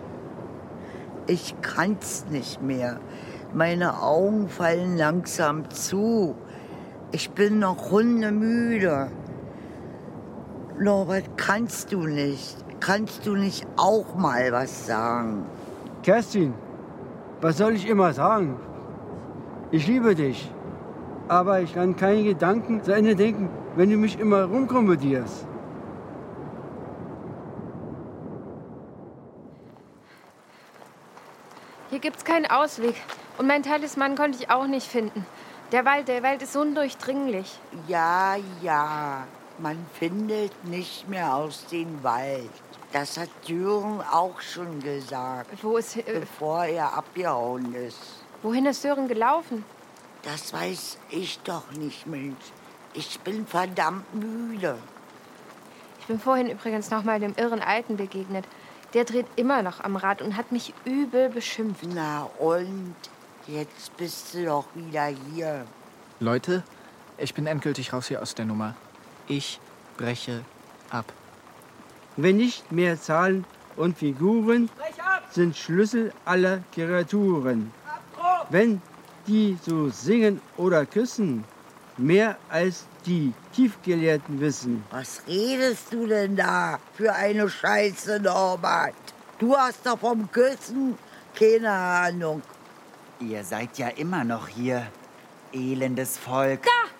Ich 1.26 1.56
kann's 1.62 2.26
nicht 2.30 2.62
mehr. 2.62 3.00
Meine 3.52 4.00
Augen 4.00 4.48
fallen 4.48 4.96
langsam 4.96 5.68
zu. 5.70 6.36
Ich 7.10 7.30
bin 7.30 7.58
noch 7.58 7.90
hundemüde. 7.90 9.10
Norbert, 10.78 11.36
kannst 11.36 11.92
du 11.92 12.06
nicht? 12.06 12.56
Kannst 12.80 13.26
du 13.26 13.34
nicht 13.34 13.66
auch 13.76 14.14
mal 14.14 14.52
was 14.52 14.86
sagen? 14.86 15.44
Kerstin, 16.02 16.54
was 17.40 17.58
soll 17.58 17.74
ich 17.74 17.88
immer 17.88 18.12
sagen? 18.12 18.58
Ich 19.70 19.86
liebe 19.86 20.14
dich. 20.14 20.50
Aber 21.28 21.60
ich 21.60 21.74
kann 21.74 21.96
keine 21.96 22.22
Gedanken 22.22 22.82
zu 22.82 22.92
Ende 22.92 23.14
denken, 23.14 23.50
wenn 23.76 23.90
du 23.90 23.96
mich 23.96 24.18
immer 24.18 24.44
rumkommodierst. 24.44 25.46
Hier 31.90 31.98
gibt's 31.98 32.24
keinen 32.24 32.46
Ausweg. 32.46 32.94
Und 33.38 33.46
mein 33.46 33.62
Talisman 33.62 34.14
konnte 34.14 34.38
ich 34.40 34.50
auch 34.50 34.66
nicht 34.66 34.86
finden. 34.86 35.26
Der 35.72 35.84
Wald, 35.84 36.08
der 36.08 36.22
Wald 36.22 36.42
ist 36.42 36.56
undurchdringlich. 36.56 37.58
Ja, 37.86 38.36
ja, 38.62 39.24
man 39.58 39.76
findet 39.98 40.64
nicht 40.64 41.08
mehr 41.08 41.34
aus 41.34 41.66
dem 41.66 42.02
Wald. 42.02 42.50
Das 42.92 43.18
hat 43.18 43.28
Düren 43.46 44.00
auch 44.00 44.40
schon 44.40 44.80
gesagt. 44.80 45.62
Wo 45.62 45.76
ist. 45.76 45.96
Äh, 45.96 46.20
bevor 46.20 46.64
er 46.64 46.94
abgehauen 46.94 47.74
ist. 47.74 47.98
wohin 48.42 48.66
ist 48.66 48.82
Sören 48.82 49.08
gelaufen? 49.08 49.64
Das 50.22 50.52
weiß 50.52 50.98
ich 51.10 51.38
doch 51.40 51.70
nicht, 51.72 52.06
Mensch. 52.06 52.52
Ich 52.94 53.20
bin 53.20 53.46
verdammt 53.46 54.12
müde. 54.14 54.78
Ich 56.00 56.06
bin 56.06 56.18
vorhin 56.18 56.48
übrigens 56.48 56.90
noch 56.90 57.04
mal 57.04 57.20
dem 57.20 57.34
irren 57.36 57.60
Alten 57.60 57.96
begegnet. 57.96 58.46
Der 58.94 59.04
dreht 59.04 59.26
immer 59.36 59.62
noch 59.62 59.80
am 59.80 59.96
Rad 59.96 60.22
und 60.22 60.36
hat 60.36 60.50
mich 60.50 60.72
übel 60.86 61.28
beschimpft. 61.28 61.84
Na 61.94 62.28
und? 62.38 62.96
Jetzt 63.46 63.96
bist 63.98 64.34
du 64.34 64.46
doch 64.46 64.64
wieder 64.74 65.06
hier. 65.06 65.66
Leute, 66.20 66.62
ich 67.18 67.34
bin 67.34 67.46
endgültig 67.46 67.92
raus 67.92 68.08
hier 68.08 68.22
aus 68.22 68.34
der 68.34 68.46
Nummer. 68.46 68.74
Ich 69.26 69.60
breche 69.98 70.42
ab. 70.90 71.12
Wenn 72.20 72.36
nicht 72.36 72.72
mehr 72.72 73.00
Zahlen 73.00 73.44
und 73.76 73.96
Figuren 73.96 74.68
sind 75.30 75.56
Schlüssel 75.56 76.12
aller 76.24 76.64
Kreaturen. 76.74 77.72
Wenn 78.50 78.82
die 79.28 79.56
so 79.64 79.88
singen 79.90 80.40
oder 80.56 80.84
küssen, 80.84 81.44
mehr 81.96 82.36
als 82.48 82.86
die 83.06 83.32
Tiefgelehrten 83.54 84.40
wissen. 84.40 84.82
Was 84.90 85.22
redest 85.28 85.92
du 85.92 86.08
denn 86.08 86.34
da 86.34 86.80
für 86.94 87.14
eine 87.14 87.48
Scheiße, 87.48 88.18
Norbert? 88.18 88.94
Du 89.38 89.56
hast 89.56 89.86
doch 89.86 90.00
vom 90.00 90.28
Küssen 90.32 90.98
keine 91.38 91.70
Ahnung. 91.70 92.42
Ihr 93.20 93.44
seid 93.44 93.78
ja 93.78 93.90
immer 93.90 94.24
noch 94.24 94.48
hier, 94.48 94.88
elendes 95.52 96.18
Volk. 96.18 96.64
Da! 96.64 96.90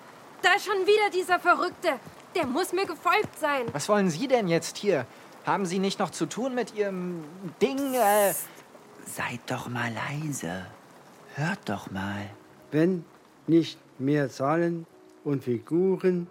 Da 0.42 0.54
ist 0.54 0.66
schon 0.66 0.86
wieder 0.86 1.10
dieser 1.12 1.40
Verrückte. 1.40 1.98
Der 2.38 2.46
muss 2.46 2.72
mir 2.72 2.86
gefolgt 2.86 3.36
sein. 3.40 3.66
Was 3.72 3.88
wollen 3.88 4.10
Sie 4.10 4.28
denn 4.28 4.46
jetzt 4.46 4.76
hier? 4.76 5.06
Haben 5.44 5.66
Sie 5.66 5.80
nicht 5.80 5.98
noch 5.98 6.10
zu 6.10 6.26
tun 6.26 6.54
mit 6.54 6.72
Ihrem 6.76 7.24
Ding? 7.60 7.94
Äh 7.94 8.32
Seid 9.04 9.40
doch 9.48 9.68
mal 9.68 9.90
leise. 9.92 10.66
Hört 11.34 11.68
doch 11.68 11.90
mal. 11.90 12.30
Wenn 12.70 13.04
nicht 13.48 13.80
mehr 13.98 14.30
Zahlen 14.30 14.86
und 15.24 15.42
Figuren 15.42 16.28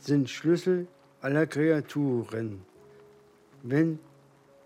sind 0.00 0.30
Schlüssel 0.30 0.86
aller 1.20 1.46
Kreaturen. 1.46 2.64
Wenn 3.62 3.98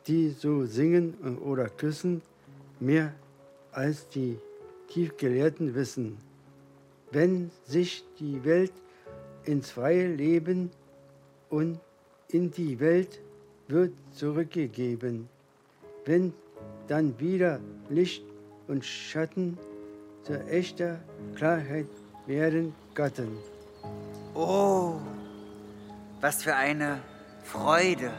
die 0.06 0.30
so 0.30 0.64
singen 0.64 1.38
oder 1.38 1.68
küssen, 1.68 2.22
mehr 2.78 3.12
als 3.72 4.08
die 4.10 4.38
Tiefgelehrten 4.90 5.74
wissen. 5.74 6.18
Wenn 7.10 7.50
sich 7.66 8.04
die 8.20 8.44
Welt 8.44 8.72
ins 9.44 9.70
freie 9.70 10.08
Leben 10.08 10.70
und 11.50 11.80
in 12.28 12.50
die 12.50 12.80
Welt 12.80 13.20
wird 13.68 13.92
zurückgegeben. 14.12 15.28
Wenn 16.04 16.32
dann 16.88 17.18
wieder 17.18 17.60
Licht 17.88 18.24
und 18.68 18.84
Schatten 18.84 19.58
zu 20.22 20.40
echter 20.46 21.00
Klarheit 21.34 21.86
werden 22.26 22.74
Gatten. 22.94 23.36
Oh, 24.34 24.94
was 26.20 26.42
für 26.42 26.54
eine 26.54 27.00
Freude. 27.42 28.12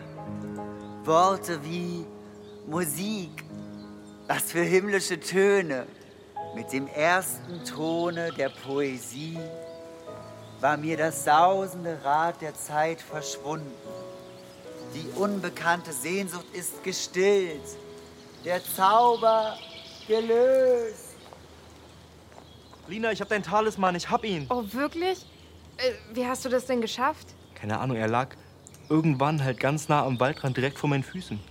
Worte 1.06 1.60
wie 1.64 2.06
Musik. 2.68 3.44
Was 4.28 4.52
für 4.52 4.62
himmlische 4.62 5.20
Töne. 5.20 5.86
Mit 6.56 6.72
dem 6.72 6.88
ersten 6.88 7.64
Tone 7.66 8.30
der 8.38 8.50
Poesie 8.50 9.40
war 10.64 10.78
mir 10.78 10.96
das 10.96 11.26
sausende 11.26 12.00
Rad 12.06 12.42
der 12.42 12.56
Zeit 12.56 13.02
verschwunden. 13.02 13.70
Die 14.96 15.06
unbekannte 15.20 15.92
Sehnsucht 15.92 16.46
ist 16.54 16.82
gestillt, 16.86 17.60
der 18.46 18.64
Zauber 18.64 19.58
gelöst. 20.08 21.16
Lina, 22.88 23.12
ich 23.12 23.20
hab 23.20 23.28
deinen 23.28 23.44
Talisman, 23.44 23.96
ich 23.96 24.10
hab 24.10 24.24
ihn. 24.24 24.46
Oh, 24.50 24.64
wirklich? 24.72 25.26
Äh, 25.78 25.92
wie 26.14 26.26
hast 26.26 26.46
du 26.46 26.50
das 26.50 26.66
denn 26.66 26.80
geschafft? 26.80 27.28
Keine 27.56 27.78
Ahnung, 27.78 27.98
er 27.98 28.08
lag 28.08 28.30
irgendwann 28.88 29.44
halt 29.44 29.60
ganz 29.60 29.90
nah 29.90 30.06
am 30.06 30.18
Waldrand, 30.18 30.56
direkt 30.56 30.80
vor 30.80 30.90
meinen 30.90 31.04
Füßen. 31.04 31.42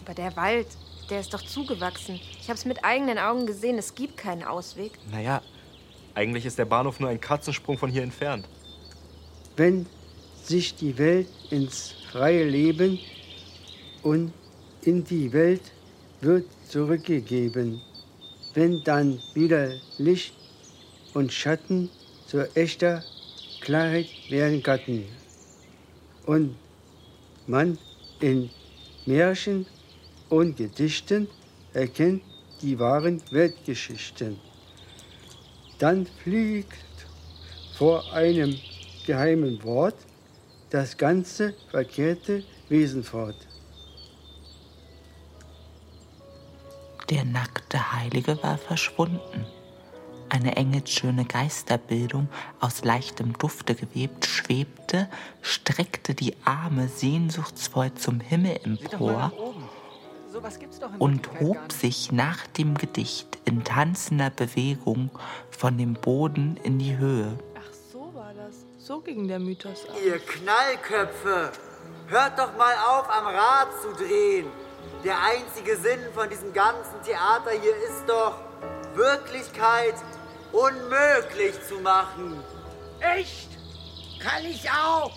Aber 0.00 0.12
der 0.12 0.34
Wald, 0.34 0.66
der 1.08 1.20
ist 1.20 1.32
doch 1.32 1.42
zugewachsen. 1.42 2.18
Ich 2.40 2.50
hab's 2.50 2.64
mit 2.64 2.84
eigenen 2.84 3.18
Augen 3.18 3.46
gesehen, 3.46 3.78
es 3.78 3.94
gibt 3.94 4.16
keinen 4.16 4.42
Ausweg. 4.42 4.98
Naja, 5.08 5.40
eigentlich 6.16 6.46
ist 6.46 6.58
der 6.58 6.64
Bahnhof 6.64 6.98
nur 6.98 7.10
ein 7.10 7.20
Katzensprung 7.20 7.78
von 7.78 7.90
hier 7.90 8.02
entfernt. 8.02 8.48
Wenn 9.56 9.86
sich 10.42 10.74
die 10.74 10.98
Welt 10.98 11.28
ins 11.50 11.94
freie 12.12 12.44
Leben 12.44 12.98
und 14.02 14.32
in 14.82 15.02
die 15.02 15.32
Welt 15.32 15.62
wird 16.20 16.44
zurückgegeben. 16.68 17.80
Wenn 18.54 18.84
dann 18.84 19.20
wieder 19.34 19.72
Licht 19.98 20.34
und 21.14 21.32
Schatten 21.32 21.90
zu 22.26 22.54
echter 22.54 23.02
Klarheit 23.60 24.08
werden 24.28 24.62
Gatten. 24.62 25.04
Und 26.26 26.56
man 27.46 27.78
in 28.20 28.50
Märchen 29.06 29.66
und 30.28 30.56
Gedichten 30.56 31.28
erkennt 31.72 32.22
die 32.62 32.78
wahren 32.78 33.22
Weltgeschichten. 33.30 34.38
Dann 35.78 36.06
fliegt 36.22 36.72
vor 37.74 38.12
einem 38.12 38.56
geheimen 39.06 39.62
Wort 39.62 39.96
das 40.70 40.96
ganze 40.96 41.54
verkehrte 41.70 42.44
Wesen 42.68 43.04
fort. 43.04 43.36
Der 47.08 47.24
nackte 47.24 47.92
Heilige 47.92 48.42
war 48.42 48.58
verschwunden. 48.58 49.46
Eine 50.28 50.56
engelsschöne 50.56 51.24
Geisterbildung, 51.24 52.28
aus 52.58 52.82
leichtem 52.82 53.38
Dufte 53.38 53.76
gewebt, 53.76 54.26
schwebte, 54.26 55.08
streckte 55.40 56.14
die 56.14 56.34
Arme 56.44 56.88
sehnsuchtsvoll 56.88 57.94
zum 57.94 58.18
Himmel 58.18 58.58
empor 58.64 59.32
und 60.98 61.40
hob 61.40 61.70
sich 61.70 62.10
nach 62.10 62.44
dem 62.48 62.74
Gedicht 62.74 63.38
in 63.44 63.62
tanzender 63.62 64.30
Bewegung 64.30 65.10
von 65.50 65.78
dem 65.78 65.94
Boden 65.94 66.58
in 66.64 66.80
die 66.80 66.96
Höhe. 66.96 67.38
So 68.86 69.00
ging 69.00 69.26
der 69.26 69.40
Mythos 69.40 69.84
ab. 69.88 69.96
Ihr 70.04 70.20
Knallköpfe, 70.20 71.50
hört 72.06 72.38
doch 72.38 72.56
mal 72.56 72.72
auf, 72.88 73.10
am 73.10 73.26
Rad 73.26 73.66
zu 73.82 73.92
drehen. 73.94 74.46
Der 75.02 75.16
einzige 75.20 75.76
Sinn 75.76 75.98
von 76.14 76.30
diesem 76.30 76.52
ganzen 76.52 77.02
Theater 77.04 77.50
hier 77.50 77.74
ist 77.88 78.04
doch, 78.06 78.38
Wirklichkeit 78.94 79.96
unmöglich 80.52 81.60
zu 81.66 81.80
machen. 81.80 82.40
Echt? 83.00 83.48
Kann 84.20 84.44
ich 84.44 84.70
auch. 84.70 85.12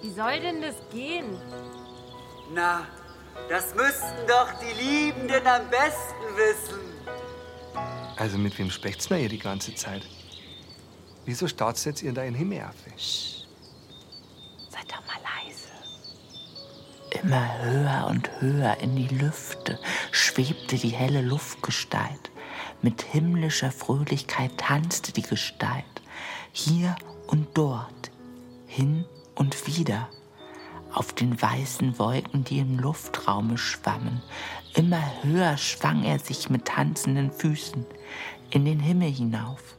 Wie 0.00 0.12
soll 0.12 0.38
denn 0.38 0.62
das 0.62 0.76
gehen? 0.92 1.36
Na, 2.52 2.86
das 3.48 3.74
müssten 3.74 4.24
doch 4.28 4.52
die 4.60 4.80
Liebenden 4.80 5.44
am 5.48 5.68
besten 5.68 6.36
wissen. 6.36 6.80
Also 8.16 8.38
mit 8.38 8.56
wem 8.56 8.70
sprecht's 8.70 9.08
denn 9.08 9.20
ihr 9.20 9.28
die 9.28 9.40
ganze 9.40 9.74
Zeit? 9.74 10.02
Wieso 11.28 11.46
starrt 11.46 11.84
jetzt 11.84 12.02
ihr 12.02 12.14
da 12.14 12.22
in 12.22 12.32
Himmel 12.32 12.62
auf? 12.62 12.74
Seid 14.70 14.90
doch 14.90 15.06
mal 15.06 15.20
leise. 15.44 15.68
Immer 17.22 17.62
höher 17.64 18.06
und 18.08 18.40
höher 18.40 18.78
in 18.80 18.96
die 18.96 19.14
Lüfte 19.14 19.78
schwebte 20.10 20.76
die 20.76 20.88
helle 20.88 21.20
Luftgestalt. 21.20 22.30
Mit 22.80 23.02
himmlischer 23.02 23.70
Fröhlichkeit 23.70 24.56
tanzte 24.56 25.12
die 25.12 25.20
Gestalt. 25.20 25.84
Hier 26.52 26.96
und 27.26 27.46
dort, 27.52 28.10
hin 28.66 29.04
und 29.34 29.66
wieder. 29.66 30.08
Auf 30.94 31.12
den 31.12 31.42
weißen 31.42 31.98
Wolken, 31.98 32.44
die 32.44 32.60
im 32.60 32.78
Luftraume 32.78 33.58
schwammen. 33.58 34.22
Immer 34.72 35.02
höher 35.22 35.58
schwang 35.58 36.04
er 36.04 36.20
sich 36.20 36.48
mit 36.48 36.64
tanzenden 36.64 37.30
Füßen 37.30 37.84
in 38.48 38.64
den 38.64 38.80
Himmel 38.80 39.10
hinauf. 39.10 39.77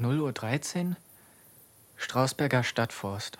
Null 0.00 0.18
Uhr 0.20 0.32
13, 0.32 0.96
Strausberger 1.98 2.62
Stadtforst. 2.64 3.36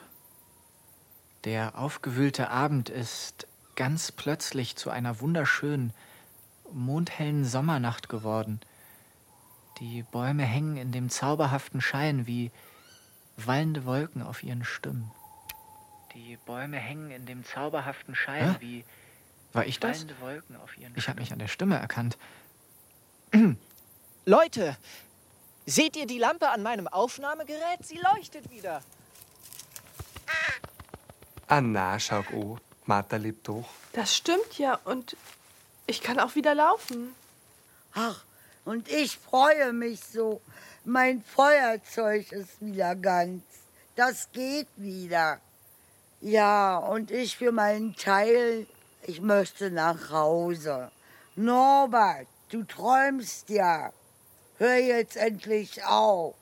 Der 1.44 1.78
aufgewühlte 1.78 2.50
Abend 2.50 2.90
ist 2.90 3.46
ganz 3.76 4.12
plötzlich 4.12 4.76
zu 4.76 4.90
einer 4.90 5.20
wunderschönen, 5.20 5.94
mondhellen 6.70 7.46
Sommernacht 7.46 8.10
geworden. 8.10 8.60
Die 9.78 10.02
Bäume 10.02 10.42
hängen 10.42 10.76
in 10.76 10.92
dem 10.92 11.08
zauberhaften 11.08 11.80
Schein 11.80 12.26
wie 12.26 12.50
wallende 13.38 13.86
Wolken 13.86 14.20
auf 14.20 14.42
ihren 14.42 14.62
Stimmen. 14.62 15.10
Die 16.12 16.36
Bäume 16.44 16.76
hängen 16.76 17.10
in 17.10 17.24
dem 17.24 17.42
zauberhaften 17.42 18.14
Schein 18.14 18.56
Hä? 18.56 18.56
wie 18.60 18.84
War 19.54 19.64
ich 19.64 19.80
das? 19.80 19.96
wallende 19.96 20.20
Wolken 20.20 20.56
auf 20.56 20.76
ihren 20.76 20.92
Ich 20.94 21.08
habe 21.08 21.20
mich 21.20 21.32
an 21.32 21.38
der 21.38 21.48
Stimme 21.48 21.78
erkannt. 21.78 22.18
Leute, 24.26 24.76
seht 25.70 25.96
ihr 25.96 26.06
die 26.06 26.18
Lampe 26.18 26.48
an 26.48 26.62
meinem 26.62 26.88
Aufnahmegerät? 26.88 27.84
Sie 27.84 27.98
leuchtet 28.12 28.50
wieder. 28.50 28.82
Ah 31.46 31.60
na, 31.60 31.98
schau 31.98 32.22
an. 32.32 32.58
Martha 32.86 33.16
lebt 33.16 33.48
doch. 33.48 33.68
Das 33.92 34.16
stimmt 34.16 34.58
ja 34.58 34.78
und 34.84 35.16
ich 35.86 36.00
kann 36.00 36.18
auch 36.18 36.34
wieder 36.34 36.54
laufen. 36.54 37.14
Ach, 37.94 38.24
und 38.64 38.88
ich 38.88 39.18
freue 39.18 39.72
mich 39.72 40.00
so. 40.00 40.40
Mein 40.84 41.22
Feuerzeug 41.22 42.30
ist 42.32 42.60
wieder 42.60 42.94
ganz. 42.94 43.42
Das 43.96 44.30
geht 44.32 44.68
wieder. 44.76 45.40
Ja, 46.20 46.78
und 46.78 47.10
ich 47.10 47.36
für 47.36 47.52
meinen 47.52 47.96
Teil, 47.96 48.66
ich 49.02 49.20
möchte 49.20 49.70
nach 49.70 50.10
Hause. 50.10 50.90
Norbert, 51.36 52.28
du 52.50 52.64
träumst 52.64 53.48
ja. 53.48 53.92
Hör 54.60 54.76
jetzt 54.76 55.16
endlich 55.16 55.86
auf. 55.86 56.34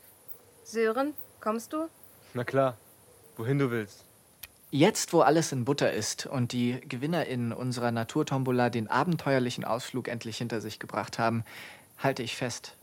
Sören, 0.65 1.15
kommst 1.41 1.73
du? 1.73 1.87
Na 2.35 2.43
klar, 2.43 2.77
wohin 3.37 3.61
du 3.61 3.71
willst. 3.71 4.05
Jetzt, 4.73 5.13
wo 5.13 5.21
alles 5.21 5.53
in 5.53 5.65
Butter 5.65 5.93
ist 5.93 6.27
und 6.27 6.51
die 6.51 6.81
GewinnerInnen 6.81 7.53
unserer 7.53 7.93
Naturtombola 7.93 8.71
den 8.71 8.89
abenteuerlichen 8.89 9.65
Ausflug 9.65 10.09
endlich 10.09 10.39
hinter 10.39 10.61
sich 10.61 10.81
gebracht 10.81 11.21
haben, 11.21 11.45
halte 11.97 12.25
ich 12.25 12.35
fest. 12.35 12.75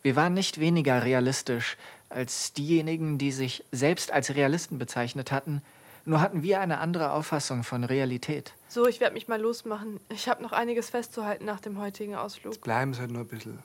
Wir 0.00 0.16
waren 0.16 0.32
nicht 0.32 0.58
weniger 0.58 1.04
realistisch 1.04 1.76
als 2.08 2.54
diejenigen, 2.54 3.18
die 3.18 3.32
sich 3.32 3.62
selbst 3.72 4.10
als 4.10 4.34
Realisten 4.34 4.78
bezeichnet 4.78 5.32
hatten, 5.32 5.60
nur 6.06 6.22
hatten 6.22 6.42
wir 6.42 6.60
eine 6.60 6.78
andere 6.78 7.10
Auffassung 7.10 7.62
von 7.62 7.84
Realität. 7.84 8.54
So, 8.68 8.86
ich 8.86 9.00
werde 9.00 9.12
mich 9.12 9.28
mal 9.28 9.38
losmachen. 9.38 10.00
Ich 10.08 10.30
habe 10.30 10.42
noch 10.42 10.52
einiges 10.52 10.88
festzuhalten 10.88 11.44
nach 11.44 11.60
dem 11.60 11.78
heutigen 11.78 12.14
Ausflug. 12.14 12.58
Bleiben 12.62 12.94
Sie 12.94 13.00
halt 13.00 13.10
nur 13.10 13.20
ein 13.20 13.28
bisschen. 13.28 13.62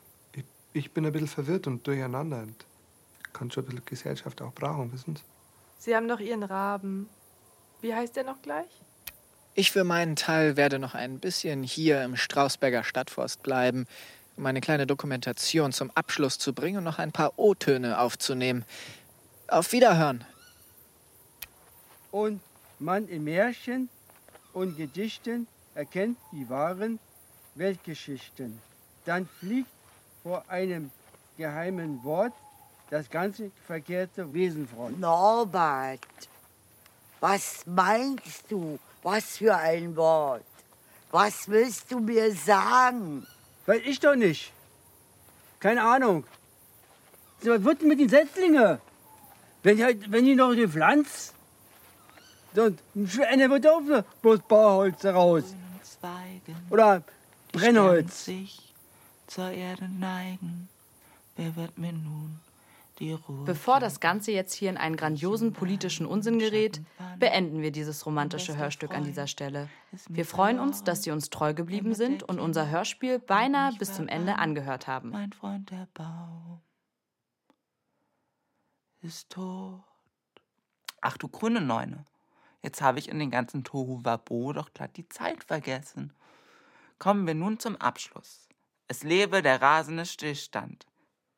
Ich, 0.74 0.92
bin 0.92 1.06
ein 1.06 1.12
bisschen 1.12 1.28
verwirrt 1.28 1.68
und 1.68 1.86
durcheinander. 1.86 2.40
Und 2.44 2.66
kann 3.34 3.52
schon 3.52 3.64
ein 3.64 3.68
bisschen 3.68 3.86
Gesellschaft 3.86 4.42
auch 4.42 4.54
brauchen, 4.54 4.92
wissen 4.94 5.16
Sie? 5.16 5.24
Sie 5.80 5.96
haben 5.96 6.06
noch 6.06 6.20
Ihren 6.20 6.44
Raben. 6.44 7.10
Wie 7.82 7.94
heißt 7.94 8.16
der 8.16 8.24
noch 8.24 8.42
gleich? 8.42 8.70
Ich 9.54 9.72
für 9.72 9.84
meinen 9.84 10.16
Teil 10.16 10.56
werde 10.56 10.80
noch 10.80 10.96
ein 10.96 11.20
bisschen 11.20 11.64
hier 11.64 12.04
im 12.04 12.16
Strausberger 12.16 12.84
Stadtforst 12.84 13.44
bleiben, 13.44 13.86
um 14.38 14.46
eine 14.46 14.62
kleine 14.62 14.88
Dokumentation 14.88 15.74
zum 15.74 15.92
Abschluss 15.92 16.38
zu 16.38 16.54
bringen 16.54 16.78
und 16.78 16.84
noch 16.86 17.00
ein 17.00 17.12
paar 17.12 17.38
O-Töne 17.38 18.00
aufzunehmen. 18.00 18.64
Auf 19.48 19.74
Wiederhören! 19.74 20.24
Und 22.12 22.42
man 22.80 23.08
in 23.08 23.24
Märchen 23.24 23.90
und 24.54 24.78
Gedichten 24.78 25.48
erkennt 25.76 26.18
die 26.32 26.50
wahren 26.50 27.00
Weltgeschichten. 27.56 28.60
Dann 29.06 29.28
fliegt 29.40 29.70
vor 30.24 30.44
einem 30.48 30.92
geheimen 31.38 32.04
Wort 32.04 32.34
das 32.90 33.10
ganze 33.10 33.52
verkehrte 33.66 34.34
Wesen 34.34 34.68
fort. 34.68 34.98
Norbert, 35.00 36.00
was 37.20 37.66
meinst 37.66 38.50
du? 38.50 38.80
Was 39.04 39.38
für 39.38 39.56
ein 39.56 39.96
Wort? 39.96 40.44
Was 41.12 41.48
willst 41.50 41.92
du 41.92 42.00
mir 42.00 42.34
sagen? 42.34 43.26
Weiß 43.66 43.82
ich 43.86 44.00
doch 44.00 44.16
nicht. 44.16 44.52
Keine 45.60 45.84
Ahnung. 45.84 46.24
Was 47.44 47.64
wird 47.64 47.82
denn 47.82 47.88
mit 47.88 48.00
den 48.00 48.10
Setzlingen? 48.10 48.80
Wenn 49.64 49.78
die, 49.78 49.84
halt, 49.84 50.12
wenn 50.12 50.26
die 50.26 50.36
noch 50.36 50.54
die 50.54 50.68
Pflanz, 50.68 51.34
dann 52.54 52.78
einer 53.28 53.50
wird 53.50 53.68
auch 53.68 53.82
bloß 54.22 54.40
Bauholz 54.48 55.06
raus. 55.06 55.44
Oder 56.70 57.04
Brennholz. 57.52 58.30
Zur 59.32 59.50
Erde 59.50 59.88
neigen. 59.88 60.68
Wer 61.38 61.56
wird 61.56 61.78
mir 61.78 61.94
nun 61.94 62.42
die 63.00 63.14
Ruhe? 63.14 63.46
Bevor 63.46 63.80
das 63.80 64.02
Ganze 64.02 64.34
jetzt 64.34 64.54
hier 64.54 64.70
in 64.70 64.76
einen 64.76 64.98
grandiosen 64.98 65.54
politischen 65.54 66.06
Unsinn 66.06 66.38
gerät, 66.38 66.82
beenden 67.18 67.62
wir 67.62 67.72
dieses 67.72 68.06
romantische 68.06 68.58
Hörstück 68.58 68.94
an 68.94 69.06
dieser 69.06 69.28
Stelle. 69.28 69.70
Wir 70.10 70.26
freuen 70.26 70.60
uns, 70.60 70.84
dass 70.84 71.04
Sie 71.04 71.12
uns 71.12 71.30
treu 71.30 71.54
geblieben 71.54 71.96
sind 71.96 72.24
und 72.24 72.42
unser 72.42 72.70
Hörspiel 72.70 73.20
beinahe 73.20 73.72
bis 73.80 73.94
zum 73.94 74.10
Ende 74.10 74.36
angehört 74.38 74.88
haben. 74.88 75.12
Mein 75.12 75.32
Freund 75.32 75.72
der 75.72 75.88
Baum 75.94 76.60
ist 79.02 79.30
tot. 79.30 79.82
Ach 81.00 81.18
du 81.18 81.30
grüne 81.30 81.62
Neune. 81.62 82.06
Jetzt 82.62 82.82
habe 82.82 83.00
ich 83.00 83.08
in 83.08 83.18
den 83.18 83.32
ganzen 83.32 83.64
Tohu 83.64 84.02
Wabo 84.04 84.52
doch 84.52 84.74
glatt 84.74 84.98
die 84.98 85.08
Zeit 85.08 85.46
vergessen. 85.46 86.14
Kommen 87.00 87.26
wir 87.26 87.34
nun 87.34 87.60
zum 87.60 87.78
Abschluss. 87.78 88.51
Es 88.92 89.04
lebe 89.04 89.42
der 89.42 89.62
rasende 89.62 90.06
Stillstand. 90.06 90.86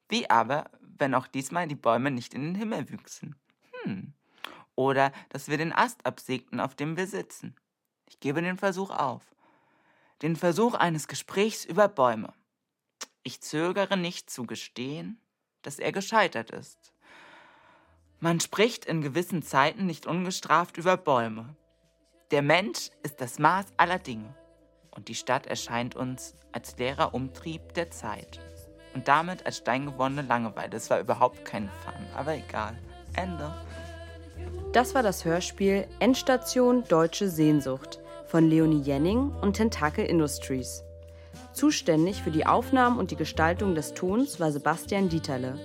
Wie 0.10 0.28
aber, 0.28 0.72
wenn 0.82 1.14
auch 1.14 1.28
diesmal 1.28 1.68
die 1.68 1.76
Bäume 1.76 2.10
nicht 2.10 2.34
in 2.34 2.41
den 2.41 2.56
Himmel 2.56 2.89
wüchsen? 2.89 3.36
Hm. 3.84 4.16
Oder 4.74 5.12
dass 5.30 5.49
wir 5.49 5.60
den 5.60 5.72
Ast 5.72 6.04
absägten, 6.04 6.60
auf 6.60 6.74
dem 6.74 6.97
wir 6.97 7.06
sitzen. 7.06 7.56
Ich 8.10 8.20
gebe 8.20 8.41
den 8.41 8.58
Versuch 8.58 8.89
auf. 8.89 9.22
Den 10.24 10.36
Versuch 10.36 10.74
eines 10.74 11.08
Gesprächs 11.08 11.64
über 11.64 11.88
Bäume. 11.88 12.34
Ich 13.22 13.39
zögere 13.39 13.97
nicht 13.97 14.32
zu 14.32 14.47
gestehen, 14.47 15.22
dass 15.62 15.78
er 15.78 15.91
gescheitert 15.91 16.49
ist. 16.49 16.91
Man 18.20 18.39
spricht 18.39 18.84
in 18.86 19.04
gewissen 19.04 19.43
Zeiten 19.43 19.86
nicht 19.86 20.08
ungestraft 20.08 20.78
über 20.78 20.97
Bäume. 20.97 21.56
Der 22.32 22.41
Mensch 22.41 22.89
ist 23.04 23.22
das 23.22 23.38
Maß 23.38 23.68
aller 23.78 23.99
Dinge 23.99 24.36
und 24.96 25.08
die 25.08 25.16
Stadt 25.16 25.48
erscheint 25.48 25.96
uns 25.96 26.36
als 26.52 26.78
leerer 26.78 27.14
Umtrieb 27.14 27.74
der 27.74 27.91
Zeit. 27.91 28.39
Und 28.94 29.08
damit 29.08 29.46
als 29.46 29.58
steingewonnene 29.58 30.22
Langeweile. 30.22 30.70
Das 30.70 30.89
war 30.89 31.00
überhaupt 31.00 31.46
kein 31.46 31.70
Fun, 31.84 31.94
aber 32.16 32.36
egal. 32.36 32.78
Ende. 33.16 33.54
Das 34.72 34.96
war 34.96 35.04
das 35.04 35.26
Hörspiel 35.26 35.88
Endstation 36.00 36.84
Deutsche 36.88 37.30
Sehnsucht 37.30 38.00
von 38.28 38.50
Leonie 38.50 38.82
Jenning 38.82 39.32
und 39.41 39.54
Tentakel 39.54 40.06
Industries. 40.06 40.84
Zuständig 41.54 42.22
für 42.22 42.32
die 42.32 42.46
Aufnahmen 42.46 42.98
und 42.98 43.12
die 43.12 43.16
Gestaltung 43.16 43.76
des 43.76 43.94
Tons 43.94 44.39
war 44.39 44.52
Sebastian 44.52 45.10
Dieterle. 45.10 45.60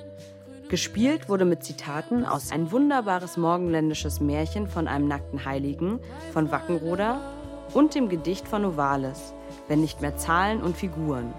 Gespielt 0.68 1.31
wurde 1.31 1.47
mit 1.47 1.64
Zitaten 1.64 2.26
aus 2.26 2.53
Ein 2.53 2.70
wunderbares 2.70 3.39
morgenländisches 3.39 4.20
Märchen 4.20 4.68
von 4.68 4.87
einem 4.87 5.09
nackten 5.09 5.47
Heiligen 5.47 5.99
von 6.35 6.51
Wackenroder 6.51 7.38
und 7.74 7.94
dem 7.94 8.08
Gedicht 8.08 8.48
von 8.48 8.62
Novalis, 8.62 9.34
wenn 9.68 9.80
nicht 9.80 10.00
mehr 10.00 10.16
Zahlen 10.16 10.62
und 10.62 10.76
Figuren. 10.76 11.32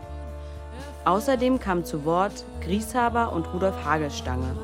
Außerdem 1.06 1.60
kamen 1.60 1.86
zu 1.86 2.06
Wort 2.06 2.46
Grieshaber 2.62 3.34
und 3.34 3.52
Rudolf 3.54 3.84
Hagelstange. 3.84 4.56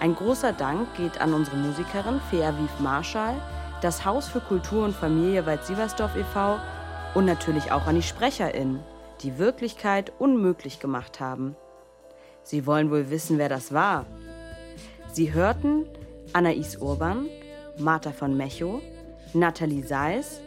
Ein 0.00 0.14
großer 0.14 0.52
Dank 0.52 0.94
geht 0.96 1.20
an 1.20 1.32
unsere 1.32 1.56
Musikerin 1.56 2.20
Fea 2.30 2.52
Marschall, 2.80 3.34
das 3.80 4.04
Haus 4.04 4.28
für 4.28 4.40
Kultur 4.40 4.84
und 4.84 4.94
Familie 4.94 5.46
Wald-Sieversdorf 5.46 6.16
e.V. 6.16 6.58
und 7.14 7.24
natürlich 7.24 7.72
auch 7.72 7.86
an 7.86 7.94
die 7.94 8.02
SprecherInnen, 8.02 8.80
die 9.22 9.38
Wirklichkeit 9.38 10.12
unmöglich 10.18 10.80
gemacht 10.80 11.20
haben. 11.20 11.56
Sie 12.42 12.66
wollen 12.66 12.90
wohl 12.90 13.10
wissen, 13.10 13.38
wer 13.38 13.48
das 13.48 13.72
war. 13.72 14.06
Sie 15.12 15.32
hörten 15.32 15.86
Anais 16.32 16.76
Urban, 16.76 17.26
Martha 17.78 18.12
von 18.12 18.36
Mechow, 18.36 18.82
Nathalie 19.32 19.82
Seis, 19.82 20.40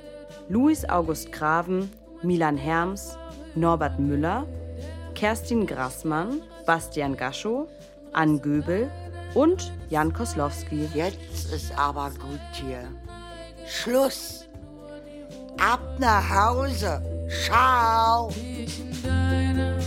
Louis 0.50 0.84
August 0.90 1.32
Graven, 1.32 1.92
Milan 2.24 2.58
Herms, 2.58 3.18
Norbert 3.56 4.00
Müller, 4.00 4.46
Kerstin 5.14 5.66
Grassmann, 5.68 6.42
Bastian 6.66 7.16
Gaschow, 7.16 7.68
Ann 8.14 8.42
Göbel 8.42 8.90
und 9.36 9.72
Jan 9.90 10.12
Koslowski. 10.12 10.90
Jetzt 10.94 11.54
ist 11.54 11.78
aber 11.78 12.10
gut 12.12 12.40
hier. 12.54 12.84
Schluss. 13.68 14.48
Ab 15.60 15.82
nach 16.00 16.28
Hause. 16.30 17.02
Ciao. 17.46 18.32
deiner 19.04 19.78